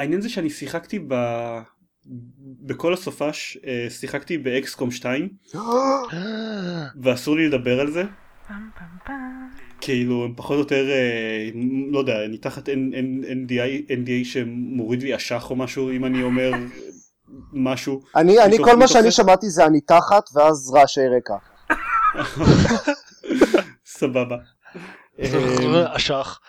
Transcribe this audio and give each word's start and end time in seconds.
העניין 0.00 0.20
זה 0.20 0.28
שאני 0.28 0.50
שיחקתי 0.50 0.98
ב... 1.08 1.14
בכל 2.62 2.92
הסופש 2.92 3.58
אה, 3.66 3.86
שיחקתי 3.90 4.38
באקסקום 4.38 4.90
2 4.90 5.28
ואסור 7.02 7.36
לי 7.36 7.48
לדבר 7.48 7.80
על 7.80 7.90
זה. 7.90 8.04
כאילו 9.80 10.24
הם 10.24 10.34
פחות 10.36 10.54
או 10.54 10.58
יותר 10.58 10.90
אה, 10.90 11.50
לא 11.90 11.98
יודע 11.98 12.24
אני 12.24 12.38
תחת 12.38 12.68
NDA, 12.68 13.90
NDA 13.90 14.24
שמוריד 14.24 15.02
לי 15.02 15.16
אשח 15.16 15.50
או 15.50 15.56
משהו 15.56 15.90
אם 15.90 16.04
אני 16.04 16.22
אומר 16.22 16.52
משהו 17.52 18.02
אני, 18.16 18.42
אני 18.42 18.58
כל 18.58 18.76
מה 18.76 18.88
שאני 18.88 19.10
שמעתי 19.10 19.50
זה 19.50 19.66
אני 19.66 19.80
תחת 19.80 20.24
ואז 20.34 20.70
רעשי 20.74 21.00
רקע. 21.16 21.34
סבבה. 23.98 24.36
אה, 25.20 25.96
אשח. 25.96 26.40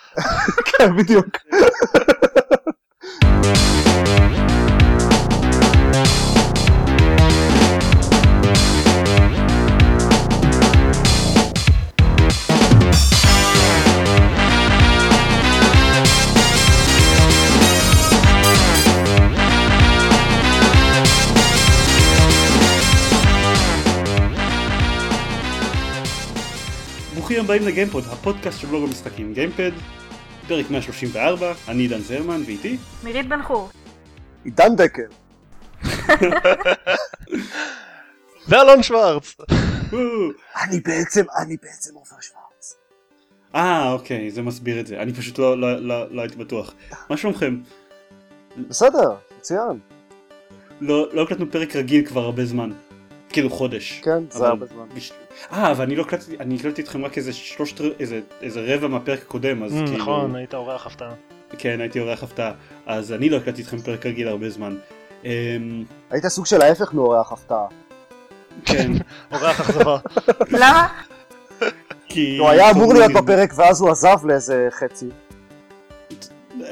כן, 0.66 0.98
בדיוק. 0.98 1.38
ברוכים 27.42 27.56
הבאים 27.56 27.74
לגיימפוד, 27.74 28.04
הפודקאסט 28.12 28.60
של 28.60 28.68
בלוג 28.68 28.84
המשחקים 28.84 29.34
גיימפד, 29.34 29.72
פרק 30.48 30.70
134, 30.72 31.54
אני 31.68 31.82
עידן 31.84 32.00
זרמן 32.02 32.42
ואיתי 32.46 32.78
מירית 33.04 33.28
בן 33.30 33.44
חור. 33.44 33.70
עידן 34.44 34.76
דקל. 34.76 35.02
ואלון 38.48 38.84
שוורץ. 38.84 39.36
אני 40.62 40.80
בעצם, 40.80 41.24
אני 41.42 41.58
בעצם 41.62 41.96
עופר 41.96 42.16
שוורץ. 42.22 42.76
אה 43.56 43.92
אוקיי 43.92 44.32
זה 44.32 44.42
מסביר 44.42 44.80
את 44.80 44.88
זה 44.88 45.02
אני 45.02 45.14
פשוט 45.14 45.40
לא, 45.40 45.58
לא, 45.62 45.78
לא, 45.80 46.12
לא 46.16 46.22
הייתי 46.22 46.36
בטוח 46.36 46.74
מה 47.10 47.18
שלומכם? 47.18 47.58
בסדר, 48.70 49.16
מצוין. 49.38 49.80
לא, 50.82 51.08
לא 51.14 51.22
הקלטנו 51.24 51.52
פרק 51.52 51.76
רגיל 51.76 52.06
כבר 52.08 52.22
הרבה 52.22 52.46
זמן 52.46 52.70
כאילו 53.30 53.50
חודש 53.50 54.00
כן, 54.04 54.24
זה 54.30 54.48
הרבה 54.48 54.66
זמן. 54.66 54.86
בש- 54.96 55.12
אה 55.54 55.72
אבל 55.72 55.84
אני 55.86 55.96
לא 55.96 56.02
הקלטתי 56.02 56.38
אני 56.40 56.56
הקלטתי 56.56 56.82
אתכם 56.82 57.06
רק 57.06 57.18
איזה 57.18 57.34
שלושת 57.34 57.82
איזה, 58.00 58.20
איזה 58.42 58.62
רבע 58.76 58.88
מהפרק 58.88 59.20
הקודם 59.22 59.64
אז 59.64 59.72
כאילו 59.72 59.98
נכון, 59.98 60.36
היית 60.36 60.54
אורח 60.54 60.86
הפתעה. 60.88 61.12
כן 61.58 61.82
הייתי 61.82 62.00
אורח 62.00 62.24
הפתעה 62.24 62.52
אז 62.86 63.12
אני 63.12 63.30
לא 63.30 63.38
הקלטתי 63.38 63.62
איתכם 63.62 63.78
פרק 63.82 64.06
רגיל 64.06 64.28
הרבה 64.28 64.50
זמן 64.50 64.76
אמ, 65.26 65.30
היית 66.12 66.28
סוג 66.28 66.46
של 66.46 66.62
ההפך 66.62 66.94
מאורח 66.94 67.32
הפתעה. 67.32 67.66
כן 68.66 68.92
אורח 69.32 69.60
אכזבה. 69.62 69.98
למה? 70.50 70.88
כי 72.10 72.38
הוא 72.38 72.50
היה 72.50 72.72
אמור 72.72 72.94
להיות 72.94 73.12
בפרק 73.14 73.54
ואז 73.56 73.82
הוא 73.82 73.90
עזב 73.90 74.18
לאיזה 74.26 74.68
חצי. 74.72 75.06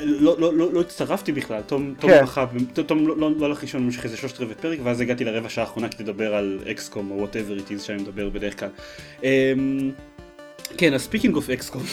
לא, 0.01 0.35
לא, 0.39 0.53
לא, 0.53 0.73
לא 0.73 0.81
הצטרפתי 0.81 1.31
בכלל, 1.31 1.61
תום, 1.61 1.93
תום 1.99 2.09
כן. 2.11 2.23
בכה, 2.23 2.45
תום 2.85 3.07
לא, 3.07 3.17
לא, 3.17 3.31
לא 3.37 3.45
הלך 3.45 3.61
לישון 3.61 3.85
במשך 3.85 4.03
איזה 4.03 4.17
שלושת 4.17 4.39
רבעי 4.39 4.55
פרק, 4.55 4.79
ואז 4.83 5.01
הגעתי 5.01 5.23
לרבע 5.23 5.49
שעה 5.49 5.63
האחרונה 5.63 5.89
כדי 5.89 6.03
לדבר 6.03 6.35
על 6.35 6.59
XCOM 6.71 7.11
או 7.11 7.17
whatever 7.17 7.57
it 7.57 7.71
is 7.71 7.81
שאני 7.81 8.01
מדבר 8.01 8.29
בדרך 8.29 8.59
כלל. 8.59 8.69
אמ, 9.19 9.23
כן, 10.77 10.93
אז 10.93 11.01
speaking 11.01 11.35
of 11.35 11.49
XCOM. 11.49 11.83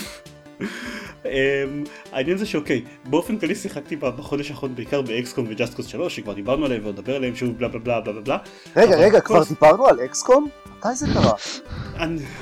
העניין 2.12 2.36
זה 2.36 2.47
שאוקיי, 2.47 2.84
באופן 3.05 3.39
כללי 3.39 3.55
שיחקתי 3.55 3.97
בחודש 3.97 4.50
האחרון 4.50 4.74
בעיקר 4.74 5.02
ב 5.03 5.11
XCOM 5.11 5.47
ו 5.48 5.54
Just 5.54 5.75
Cause 5.75 5.89
3, 5.89 6.17
שכבר 6.17 6.33
דיברנו 6.33 6.64
עליהם 6.64 6.83
ועוד 6.83 6.98
נדבר 6.98 7.17
עליהם 7.17 7.36
שוב 7.36 7.58
בלה 7.58 7.69
בלה 7.69 7.80
בלה 7.80 8.00
בלה 8.00 8.20
בלה. 8.20 8.39
רגע, 8.77 8.97
רגע, 8.97 9.20
כבר 9.20 9.42
דיברנו 9.44 9.86
על 9.86 10.00
XCOM? 10.05 10.48
מתי 10.78 10.94
זה 10.94 11.06
קרה? 11.14 11.33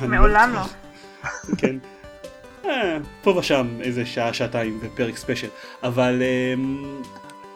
מעולם 0.08 0.54
לא. 0.54 0.60
כן. 1.58 1.76
אה, 2.66 2.98
פה 3.22 3.30
ושם 3.30 3.66
איזה 3.80 4.06
שעה 4.06 4.32
שעתיים 4.32 4.78
ופרק 4.82 5.16
special 5.16 5.48
אבל 5.82 6.22
אמ, 6.22 7.02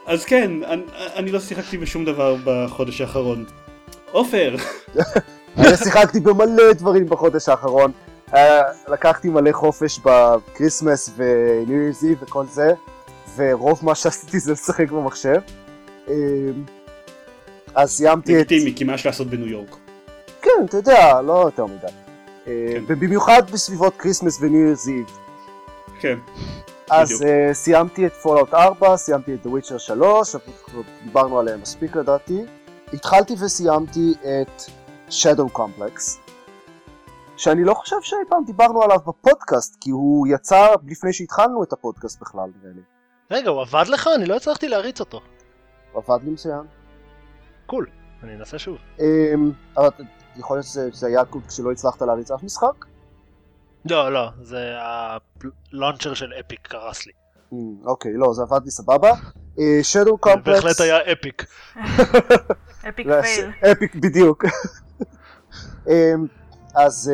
אז 0.07 0.25
כן 0.25 0.51
אני, 0.65 0.83
אני 1.15 1.31
לא 1.31 1.41
שיחקתי 1.41 1.79
בשום 1.79 2.05
דבר 2.05 2.37
בחודש 2.45 3.01
האחרון. 3.01 3.45
עופר 4.11 4.57
אני 5.59 5.77
שיחקתי 5.77 6.21
במלא 6.21 6.73
דברים 6.73 7.07
בחודש 7.09 7.49
האחרון. 7.49 7.93
אה, 8.35 8.63
לקחתי 8.89 9.29
מלא 9.29 9.53
חופש 9.53 10.01
ב 10.05 10.15
Christmas 10.15 11.11
ו 11.17 11.33
New 11.33 11.83
Year's 11.83 12.15
וכל 12.21 12.47
זה, 12.47 12.73
ורוב 13.37 13.79
מה 13.83 13.95
שעשיתי 13.95 14.39
זה 14.39 14.53
לשחק 14.53 14.91
במחשב. 14.91 15.41
אה, 16.09 16.15
אז 17.75 17.91
סיימתי 17.91 18.33
את... 18.33 18.37
לגיטימי 18.37 18.75
כי 18.77 18.85
מה 18.85 18.95
יש 18.95 19.07
לעשות 19.07 19.27
בניו 19.27 19.47
יורק. 19.49 19.77
כן, 20.43 20.51
אתה 20.65 20.77
יודע, 20.77 21.23
לא 21.23 21.33
יותר 21.33 21.67
מדי. 21.67 22.08
כן. 22.49 22.85
ובמיוחד 22.89 23.51
בסביבות 23.51 23.97
Christmas 23.97 24.39
ו 24.41 24.48
New 24.48 24.69
Year's. 24.69 25.05
כן. 26.01 26.19
אז 26.91 27.09
בדיוק. 27.09 27.23
אה, 27.23 27.55
סיימתי 27.55 28.07
את 28.07 28.13
Fallout 28.13 28.55
4, 28.55 28.97
סיימתי 28.97 29.35
את 29.35 29.47
The 29.47 29.49
Witcher 29.49 29.79
3, 29.79 30.35
אבל 30.35 30.45
כבר 30.65 30.83
דיברנו 31.05 31.39
עליהם 31.39 31.61
מספיק 31.61 31.97
לדעתי. 31.97 32.45
התחלתי 32.93 33.35
וסיימתי 33.45 34.15
את 34.21 34.63
Shadow 35.09 35.59
Complex, 35.59 36.01
שאני 37.37 37.65
לא 37.65 37.75
חושב 37.75 37.97
שאי 38.03 38.19
פעם 38.29 38.45
דיברנו 38.45 38.83
עליו 38.83 38.99
בפודקאסט, 39.07 39.77
כי 39.81 39.91
הוא 39.91 40.27
יצא 40.27 40.67
לפני 40.87 41.13
שהתחלנו 41.13 41.63
את 41.63 41.73
הפודקאסט 41.73 42.21
בכלל, 42.21 42.51
נראה 42.63 42.75
לי. 42.75 42.83
רגע, 43.31 43.51
הוא 43.51 43.61
עבד 43.61 43.85
לך? 43.89 44.09
אני 44.17 44.27
לא 44.27 44.37
הצלחתי 44.37 44.69
להריץ 44.69 45.01
אותו. 45.01 45.21
הוא 45.93 46.03
עבד 46.07 46.25
לי 46.25 46.31
מצוין. 46.31 46.63
Cool. 47.67 47.87
אני 48.23 48.35
אנסה 48.35 48.59
שוב. 48.59 48.77
אמ, 48.99 49.03
אבל 49.77 49.89
יכול 50.37 50.57
להיות 50.57 50.67
שזה, 50.67 51.07
היה 51.07 51.25
קול 51.25 51.43
כשלא 51.49 51.73
הצלחת 51.73 52.03
להריץ 52.03 52.31
אף 52.31 52.43
משחק? 52.43 52.85
לא, 53.91 54.13
לא, 54.13 54.31
זה 54.43 54.75
ה 54.79 54.94
launcher 54.94 56.15
של 56.15 56.33
Epic 56.41 56.61
קרס 56.63 57.07
לי. 57.07 57.13
ממ, 57.53 57.55
אוקיי, 57.85 58.13
לא, 58.15 58.33
זה 58.33 58.43
עבד 58.43 58.65
לי 58.65 58.71
סבבה. 58.71 59.11
אה, 59.13 59.61
Shadow 59.61 59.95
זה 59.95 60.33
Complex... 60.33 60.41
בהחלט 60.45 60.81
היה 60.81 61.13
epic. 61.13 61.47
Epic 62.89 63.07
fail. 63.23 63.51
Epic 63.73 63.95
בדיוק. 63.95 64.45
אמ, 65.89 66.27
אז 66.75 67.13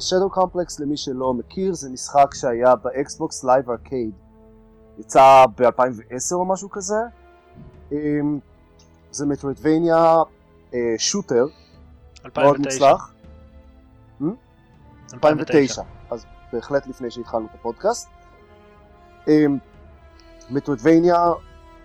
Shadow 0.00 0.30
Complex 0.30 0.80
למי 0.80 0.96
שלא 0.96 1.34
מכיר 1.34 1.74
זה 1.74 1.90
משחק 1.90 2.34
שהיה 2.34 2.76
ב 2.76 2.90
Xbox 2.90 3.44
Live 3.44 3.70
Arcade. 3.70 4.10
יצא 4.98 5.44
ב-2010 5.56 6.32
או 6.32 6.44
משהו 6.44 6.70
כזה. 6.70 6.98
אמ, 7.92 8.38
זה 9.10 9.26
Metroidvania 9.26 10.16
shooter 10.98 11.46
מאוד 12.36 12.56
2009. 12.56 12.92
מוצלח. 12.92 13.12
2009, 15.14 15.82
אז 16.10 16.26
בהחלט 16.52 16.86
לפני 16.86 17.10
שהתחלנו 17.10 17.46
את 17.46 17.54
הפודקאסט. 17.54 18.08
אמ, 19.28 19.58
מטרוידבניה 20.50 21.32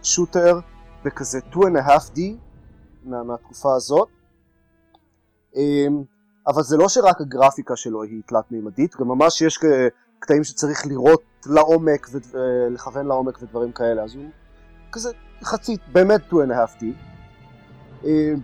שוטר 0.04 0.60
בכזה 1.04 1.40
2 1.52 1.76
and 1.76 1.80
a 1.80 1.88
half 1.88 2.16
D 2.16 2.20
מה, 3.04 3.24
מהתקופה 3.24 3.76
הזאת. 3.76 4.10
אמ, 5.56 6.04
אבל 6.48 6.64
זה 6.64 6.78
לא 6.78 6.90
שרק 6.90 7.22
הגרפיקה 7.22 7.76
שלו 7.76 8.04
היא 8.04 8.22
תלת 8.26 8.52
מימדית, 8.52 8.96
גם 8.96 9.08
ממש 9.08 9.42
יש 9.42 9.60
קטעים 10.20 10.44
שצריך 10.44 10.86
לראות 10.88 11.24
לעומק 11.46 12.08
ולכוון 12.32 13.08
לעומק 13.08 13.42
ודברים 13.42 13.72
כאלה, 13.72 14.04
אז 14.04 14.16
הוא 14.16 14.30
כזה 14.92 15.10
חצי, 15.44 15.78
באמת 15.92 16.22
2 16.28 16.52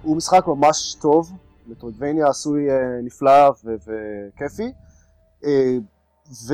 הוא 0.03 0.17
משחק 0.17 0.47
ממש 0.47 0.95
טוב, 1.01 1.31
מטרוידבניה 1.67 2.27
עשוי 2.27 2.71
אה, 2.71 2.75
נפלא 3.03 3.51
וכיפי. 3.63 4.71
אה, 5.45 5.77
ו... 6.47 6.53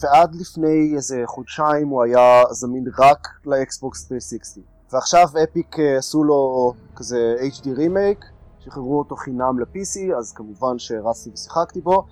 ועד 0.00 0.34
לפני 0.34 0.92
איזה 0.96 1.22
חודשיים 1.26 1.88
הוא 1.88 2.02
היה 2.02 2.42
זמין 2.50 2.84
רק 2.98 3.28
לאקסבוקס 3.46 4.08
360 4.08 4.62
ועכשיו 4.92 5.28
אפיק 5.44 5.78
אה, 5.78 5.98
עשו 5.98 6.24
לו 6.24 6.72
כזה 6.96 7.36
HD 7.40 7.68
רימייק 7.76 8.24
שחררו 8.60 8.98
אותו 8.98 9.16
חינם 9.16 9.58
ל-PC 9.58 10.16
אז 10.18 10.32
כמובן 10.32 10.78
שהרצתי 10.78 11.30
ושיחקתי 11.30 11.80
בו. 11.80 12.06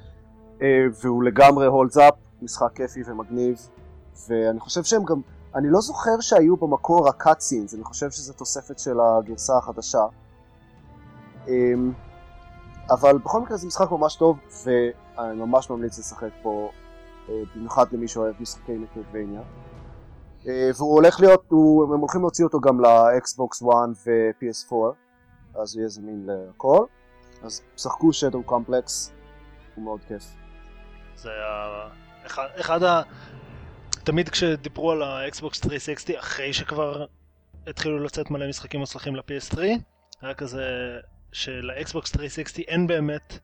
אה, 0.63 0.67
והוא 1.03 1.25
לגמרי 1.25 1.67
הולדס 1.67 1.99
אפ 1.99 2.15
משחק 2.43 2.73
כיפי 2.75 3.01
ומגניב. 3.07 3.69
ואני 4.29 4.61
חושב 4.61 4.85
שהם 4.85 5.05
גם 5.05 5.21
אני 5.57 5.71
לא 5.71 5.81
זוכר 5.81 6.21
שהיו 6.21 6.57
במקור 6.57 7.09
הקאטסינס 7.09 7.75
אני 7.75 7.85
חושב 7.85 8.11
שזו 8.11 8.33
תוספת 8.33 8.79
של 8.79 8.97
הגרסה 9.01 9.59
החדשה 9.59 10.05
אמ, 11.49 11.93
אבל 12.91 13.19
בכל 13.19 13.41
מקרה 13.41 13.57
זה 13.57 13.67
משחק 13.67 13.91
ממש 13.91 14.17
טוב 14.17 14.39
ואני 14.65 15.41
ממש 15.41 15.71
ממליץ 15.71 15.99
לשחק 15.99 16.29
פה 16.43 16.71
אה, 17.29 17.35
במיוחד 17.57 17.85
למי 17.93 18.09
שאוהב 18.09 18.35
משחקי 18.41 18.73
מטרוידבניה. 18.73 19.41
אה, 20.47 20.71
והוא 20.77 20.93
הולך 20.95 21.21
להיות, 21.21 21.45
הם 21.93 22.01
הולכים 22.01 22.21
להוציא 22.21 22.45
אותו 22.45 22.61
גם 22.61 22.81
לאקסבוקס 22.81 23.63
1 23.63 23.69
ו-PS4 24.07 24.75
אז 25.61 25.75
הוא 25.75 25.81
יהיה 25.81 25.89
זמין 25.89 26.27
לכל 26.29 26.85
אז 27.43 27.63
שחקו 27.77 28.09
Shadow 28.11 28.51
Complex 28.51 29.11
הוא 29.75 29.85
מאוד 29.85 30.01
כיף. 30.09 30.25
זה 31.17 31.29
ה- 31.31 31.89
אחד- 32.27 32.49
אחד 32.61 32.83
ה... 32.83 33.03
תמיד 34.07 34.29
כשדיברו 34.29 34.91
על 34.91 35.03
ה 35.03 35.14
Xbox 35.14 35.59
360 35.63 36.17
אחרי 36.19 36.53
שכבר 36.53 37.05
התחילו 37.67 37.99
לצאת 37.99 38.31
מלא 38.31 38.49
משחקים 38.49 38.81
מוצלחים 38.81 39.17
ל-PS3 39.17 39.59
היה 40.23 40.35
כזה 40.35 40.63
שלXbox 41.33 42.11
360 42.13 42.65
אין 42.69 42.87
באמת 42.87 43.39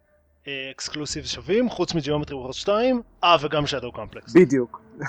exclusive 0.70 1.24
שווים 1.24 1.68
חוץ 1.70 1.94
מ 1.94 1.99
Geometry 1.99 2.36
Wars 2.36 2.56
2 2.56 3.02
אה 3.24 3.36
וגם 3.40 3.66
Shadow 3.66 3.92
Complex 3.92 4.32
בדיוק. 4.34 4.80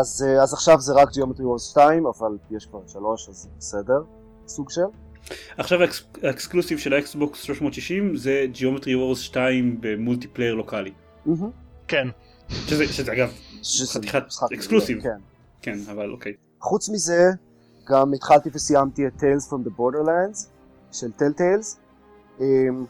אז, 0.00 0.24
אה, 0.28 0.42
אז 0.42 0.52
עכשיו 0.54 0.80
זה 0.80 0.92
רק 0.94 1.08
Geometry 1.08 1.40
Wars 1.42 1.70
2, 1.70 2.06
אבל 2.06 2.30
יש 2.56 2.66
כבר 2.66 2.80
3, 2.86 3.28
אז 3.28 3.48
בסדר, 3.58 4.02
סוג 4.46 4.70
של. 4.70 4.80
עכשיו 5.56 5.82
האקס- 5.82 6.04
ה 6.22 6.28
exclusive 6.28 6.78
של 6.78 6.92
ה 6.92 7.02
Xbox 7.02 7.42
360 7.42 8.16
זה 8.16 8.46
Geometry 8.54 8.86
Wars 9.14 9.16
2 9.18 9.76
ב 9.80 9.86
multiplayer 9.86 10.54
לוקאלי. 10.54 10.92
מהמם. 11.26 11.50
כן. 11.88 12.08
שזה, 12.48 12.86
שזה 12.86 13.12
אגב, 13.12 13.32
חתיכת 13.92 14.22
exclusive. 14.52 15.02
כן. 15.02 15.18
כן, 15.62 15.78
אבל 15.90 16.10
אוקיי. 16.10 16.32
חוץ 16.60 16.88
מזה, 16.88 17.30
גם 17.88 18.12
התחלתי 18.12 18.50
וסיימתי 18.52 19.06
את 19.06 19.12
Tales 19.16 19.50
from 19.50 19.68
the 19.68 19.80
Borderlands 19.80 20.46
של 20.92 21.12
Telltales. 21.12 21.78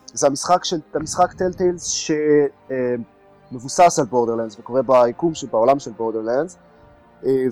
זה 0.07 0.27
המשחק 0.27 0.65
של, 0.65 0.77
המשחק 0.95 1.33
Telltales 1.33 1.87
שמבוסס 3.51 3.99
על 3.99 4.05
Borderlands 4.05 4.59
וקורה 4.59 4.83
ביקום 4.83 5.35
שבעולם 5.35 5.79
של 5.79 5.91
Borderlands 5.91 6.59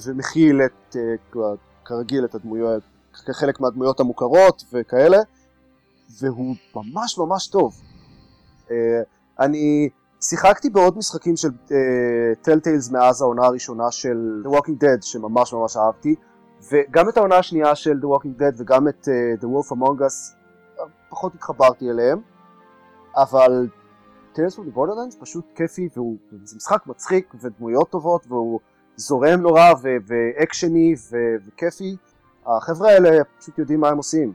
ומכיל 0.05 0.61
את, 0.63 0.97
אה, 0.97 1.53
כרגיל 1.85 2.25
את 2.25 2.35
הדמויות, 2.35 2.83
כחלק 3.27 3.61
מהדמויות 3.61 4.01
המוכרות 4.01 4.65
וכאלה 4.73 5.19
והוא 6.21 6.57
ממש 6.77 7.19
ממש 7.19 7.47
טוב. 7.47 7.81
אה, 8.71 8.77
אני 9.41 9.89
שיחקתי 10.29 10.71
בעוד 10.71 10.99
משחקים 10.99 11.37
של 11.37 11.49
טלטיילס 12.43 12.91
מאז 12.91 13.23
העונה 13.23 13.47
הראשונה 13.47 13.91
של 13.91 14.43
The 14.45 14.49
Walking 14.49 14.83
Dead 14.83 15.03
שממש 15.03 15.53
ממש 15.53 15.77
אהבתי 15.77 16.15
וגם 16.73 17.09
את 17.09 17.17
העונה 17.17 17.37
השנייה 17.37 17.75
של 17.75 18.01
The 18.03 18.05
Walking 18.05 18.41
Dead 18.41 18.61
וגם 18.63 18.89
את 18.89 19.09
uh, 19.09 19.43
The 19.43 19.47
Wolf 19.47 19.73
Among 19.73 20.01
Us 20.01 20.37
פחות 21.09 21.35
התחברתי 21.35 21.91
אליהם 21.91 22.19
אבל 23.17 23.69
from 24.35 24.61
the 24.61 24.77
Borderlands 24.77 25.21
פשוט 25.21 25.45
כיפי 25.55 25.89
והוא 25.97 26.17
זה 26.43 26.57
משחק 26.57 26.87
מצחיק 26.87 27.35
ודמויות 27.41 27.91
טובות 27.91 28.27
והוא 28.29 28.61
זורם 28.97 29.41
נורא 29.41 29.73
ו- 29.83 29.97
ואקשני 30.07 30.95
ו- 31.11 31.47
וכיפי 31.47 31.97
החבר'ה 32.47 32.91
האלה 32.91 33.25
פשוט 33.39 33.59
יודעים 33.59 33.81
מה 33.81 33.89
הם 33.89 33.97
עושים 33.97 34.33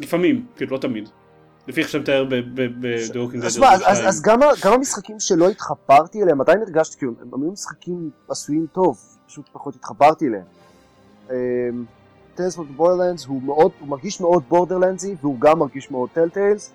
לפעמים, 0.00 0.46
כאילו 0.56 0.76
לא 0.76 0.80
תמיד. 0.80 1.08
לפי 1.68 1.80
איך 1.80 1.88
שאתה 1.88 2.02
מתאר 2.02 2.28
Dead. 2.28 3.46
אז, 3.46 3.58
מה, 3.58 3.72
אז, 3.86 4.22
גם, 4.22 4.38
המשחקים 4.72 5.20
שלא 5.20 5.48
התחברתי 5.48 6.22
אליהם 6.22 6.40
עדיין 6.40 6.62
הרגשתי 6.62 6.98
כאילו 6.98 7.12
הם 7.32 7.42
היו 7.42 7.52
משחקים 7.52 8.10
עשויים 8.28 8.66
טוב 8.72 8.98
פשוט 9.26 9.48
פחות 9.52 9.74
התחברתי 9.74 10.26
אליהם. 10.26 10.44
of 12.38 12.40
the 12.40 12.80
Borderlands 12.80 13.26
הוא 13.26 13.42
מאוד, 13.42 13.70
הוא 13.80 13.88
מרגיש 13.88 14.20
מאוד 14.20 14.42
בורדרלנדסי 14.48 15.14
והוא 15.20 15.40
גם 15.40 15.58
מרגיש 15.58 15.90
מאוד 15.90 16.08
טלטיילס. 16.12 16.72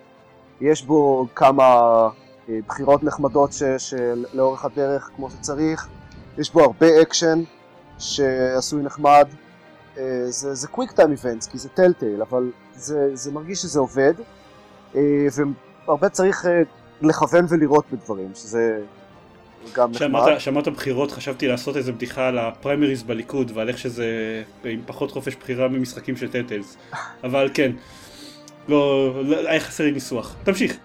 יש 0.62 0.84
בו 0.84 1.28
כמה 1.36 1.64
אה, 2.50 2.60
בחירות 2.68 3.04
נחמדות 3.04 3.52
שלאורך 3.78 4.66
הדרך 4.66 5.10
כמו 5.16 5.30
שצריך. 5.30 5.88
יש 6.38 6.54
בו 6.54 6.62
הרבה 6.62 7.02
אקשן 7.02 7.44
שעשוי 8.00 8.84
נחמד. 8.84 9.28
אה, 9.98 10.26
זה, 10.28 10.54
זה 10.54 10.68
quick 10.68 10.92
time 10.92 11.12
events 11.12 11.48
כי 11.48 11.58
זה 11.58 11.70
Telltale 11.70 12.22
אבל 12.22 12.52
זה, 12.76 13.16
זה 13.16 13.32
מרגיש 13.32 13.62
שזה 13.62 13.80
עובד. 13.80 14.14
אה, 14.96 15.02
והרבה 15.88 16.10
צריך 16.10 16.46
אה, 16.46 16.62
לכוון 17.02 17.46
ולראות 17.50 17.86
בדברים 17.92 18.30
שזה 18.36 18.82
גם 19.74 19.92
נחמד. 19.92 20.40
שאמרת 20.40 20.68
בחירות 20.68 21.12
חשבתי 21.12 21.48
לעשות 21.48 21.78
איזה 21.78 21.92
בדיחה 21.92 22.28
על 22.28 22.38
הפריימריז 22.38 23.04
בליכוד 23.04 23.52
ועל 23.56 23.70
איך 23.70 23.78
שזה 23.78 24.08
עם 24.64 24.82
פחות 24.86 25.12
חופש 25.12 25.36
בחירה 25.36 25.68
ממשחקים 25.68 26.18
של 26.18 26.32
Telltales. 26.32 26.78
אבל 27.24 27.50
כן. 27.54 27.72
לא, 28.68 29.12
לא 29.24 29.50
היה 29.50 29.60
חסר 29.60 29.84
לי 29.84 29.92
ניסוח. 29.92 30.36
תמשיך. 30.44 30.78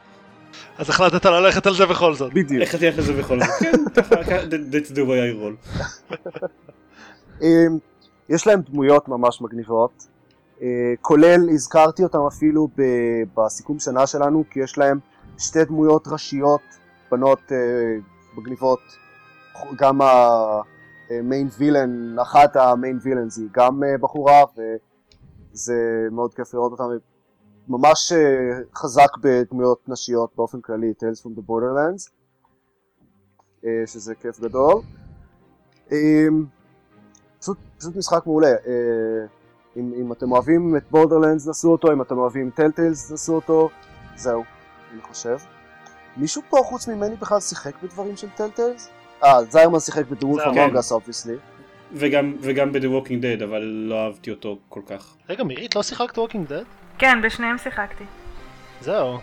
אז 0.78 0.90
החלטת 0.90 1.26
ללכת 1.26 1.66
על 1.66 1.74
זה 1.74 1.86
בכל 1.86 2.14
זאת. 2.14 2.32
בדיוק. 2.32 2.62
איך 2.62 2.76
תלך 2.76 2.98
לזה 2.98 3.12
בכל 3.12 3.38
זאת? 3.40 3.48
כן 3.60 3.72
that's 4.72 4.90
the 4.90 4.98
way 4.98 5.18
I 5.28 5.42
roll. 5.42 5.74
אמ, 7.42 7.78
יש 8.28 8.46
להם 8.46 8.60
דמויות 8.60 9.08
ממש 9.08 9.40
מגניבות, 9.40 10.06
כולל 11.00 11.48
הזכרתי 11.50 12.02
אותם 12.02 12.18
אפילו 12.18 12.68
ב- 12.76 13.22
בסיכום 13.36 13.78
שנה 13.78 14.06
שלנו, 14.06 14.44
כי 14.50 14.60
יש 14.60 14.78
להם 14.78 14.98
שתי 15.38 15.64
דמויות 15.64 16.08
ראשיות, 16.08 16.60
בנות 17.10 17.52
אה, 17.52 17.56
מגניבות, 18.36 18.80
גם 19.78 20.00
המיין 21.10 21.48
וילן, 21.58 22.18
אחת 22.18 22.56
המיין 22.56 22.98
וילנס 23.02 23.38
היא 23.38 23.48
גם 23.52 23.84
אה, 23.84 23.98
בחורה, 23.98 24.42
וזה 24.56 26.08
מאוד 26.12 26.34
כיף 26.34 26.54
לראות 26.54 26.72
אותם, 26.72 26.84
ממש 27.68 28.12
אה, 28.12 28.58
חזק 28.74 29.16
בדמויות 29.20 29.88
נשיות 29.88 30.30
באופן 30.36 30.60
כללי, 30.60 30.92
Tales 30.98 31.22
from 31.22 31.38
the 31.38 31.50
Borderlands, 31.50 32.10
אה, 33.64 33.82
שזה 33.86 34.14
כיף 34.14 34.40
גדול. 34.40 34.80
פשוט, 37.40 37.58
פשוט 37.78 37.96
משחק 37.96 38.26
מעולה. 38.26 38.54
אם, 39.78 39.92
אם 40.00 40.12
אתם 40.12 40.32
אוהבים 40.32 40.76
את 40.76 40.82
Borderlands 40.90 41.48
נסו 41.48 41.72
אותו, 41.72 41.92
אם 41.92 42.02
אתם 42.02 42.18
אוהבים 42.18 42.50
Telltales 42.54 43.12
נסו 43.12 43.34
אותו, 43.34 43.70
זהו, 44.16 44.44
אני 44.92 45.02
חושב. 45.02 45.36
מישהו 46.16 46.42
פה 46.48 46.58
חוץ 46.64 46.88
ממני 46.88 47.16
בכלל 47.16 47.40
שיחק 47.40 47.82
בדברים 47.82 48.16
של 48.16 48.28
Telltales? 48.36 48.88
אה, 49.24 49.44
זיירמן 49.44 49.80
שיחק 49.80 50.04
זיירמן. 50.42 50.58
Among 50.58 50.83
Us 50.83 50.92
obviously. 50.92 51.36
וגם 51.92 52.36
וגם 52.40 52.72
ב-The 52.72 52.78
Walking 52.78 53.22
Dead 53.22 53.44
אבל 53.44 53.62
לא 53.62 54.04
אהבתי 54.04 54.30
אותו 54.30 54.58
כל 54.68 54.80
כך 54.86 55.14
רגע, 55.28 55.44
מירית 55.44 55.76
לא 55.76 55.82
שיחקת 55.82 56.18
Walking 56.18 56.48
Dead? 56.48 56.62
כן, 56.98 57.18
בשניהם 57.22 57.58
שיחקתי. 57.58 58.04
זהו. 58.80 59.18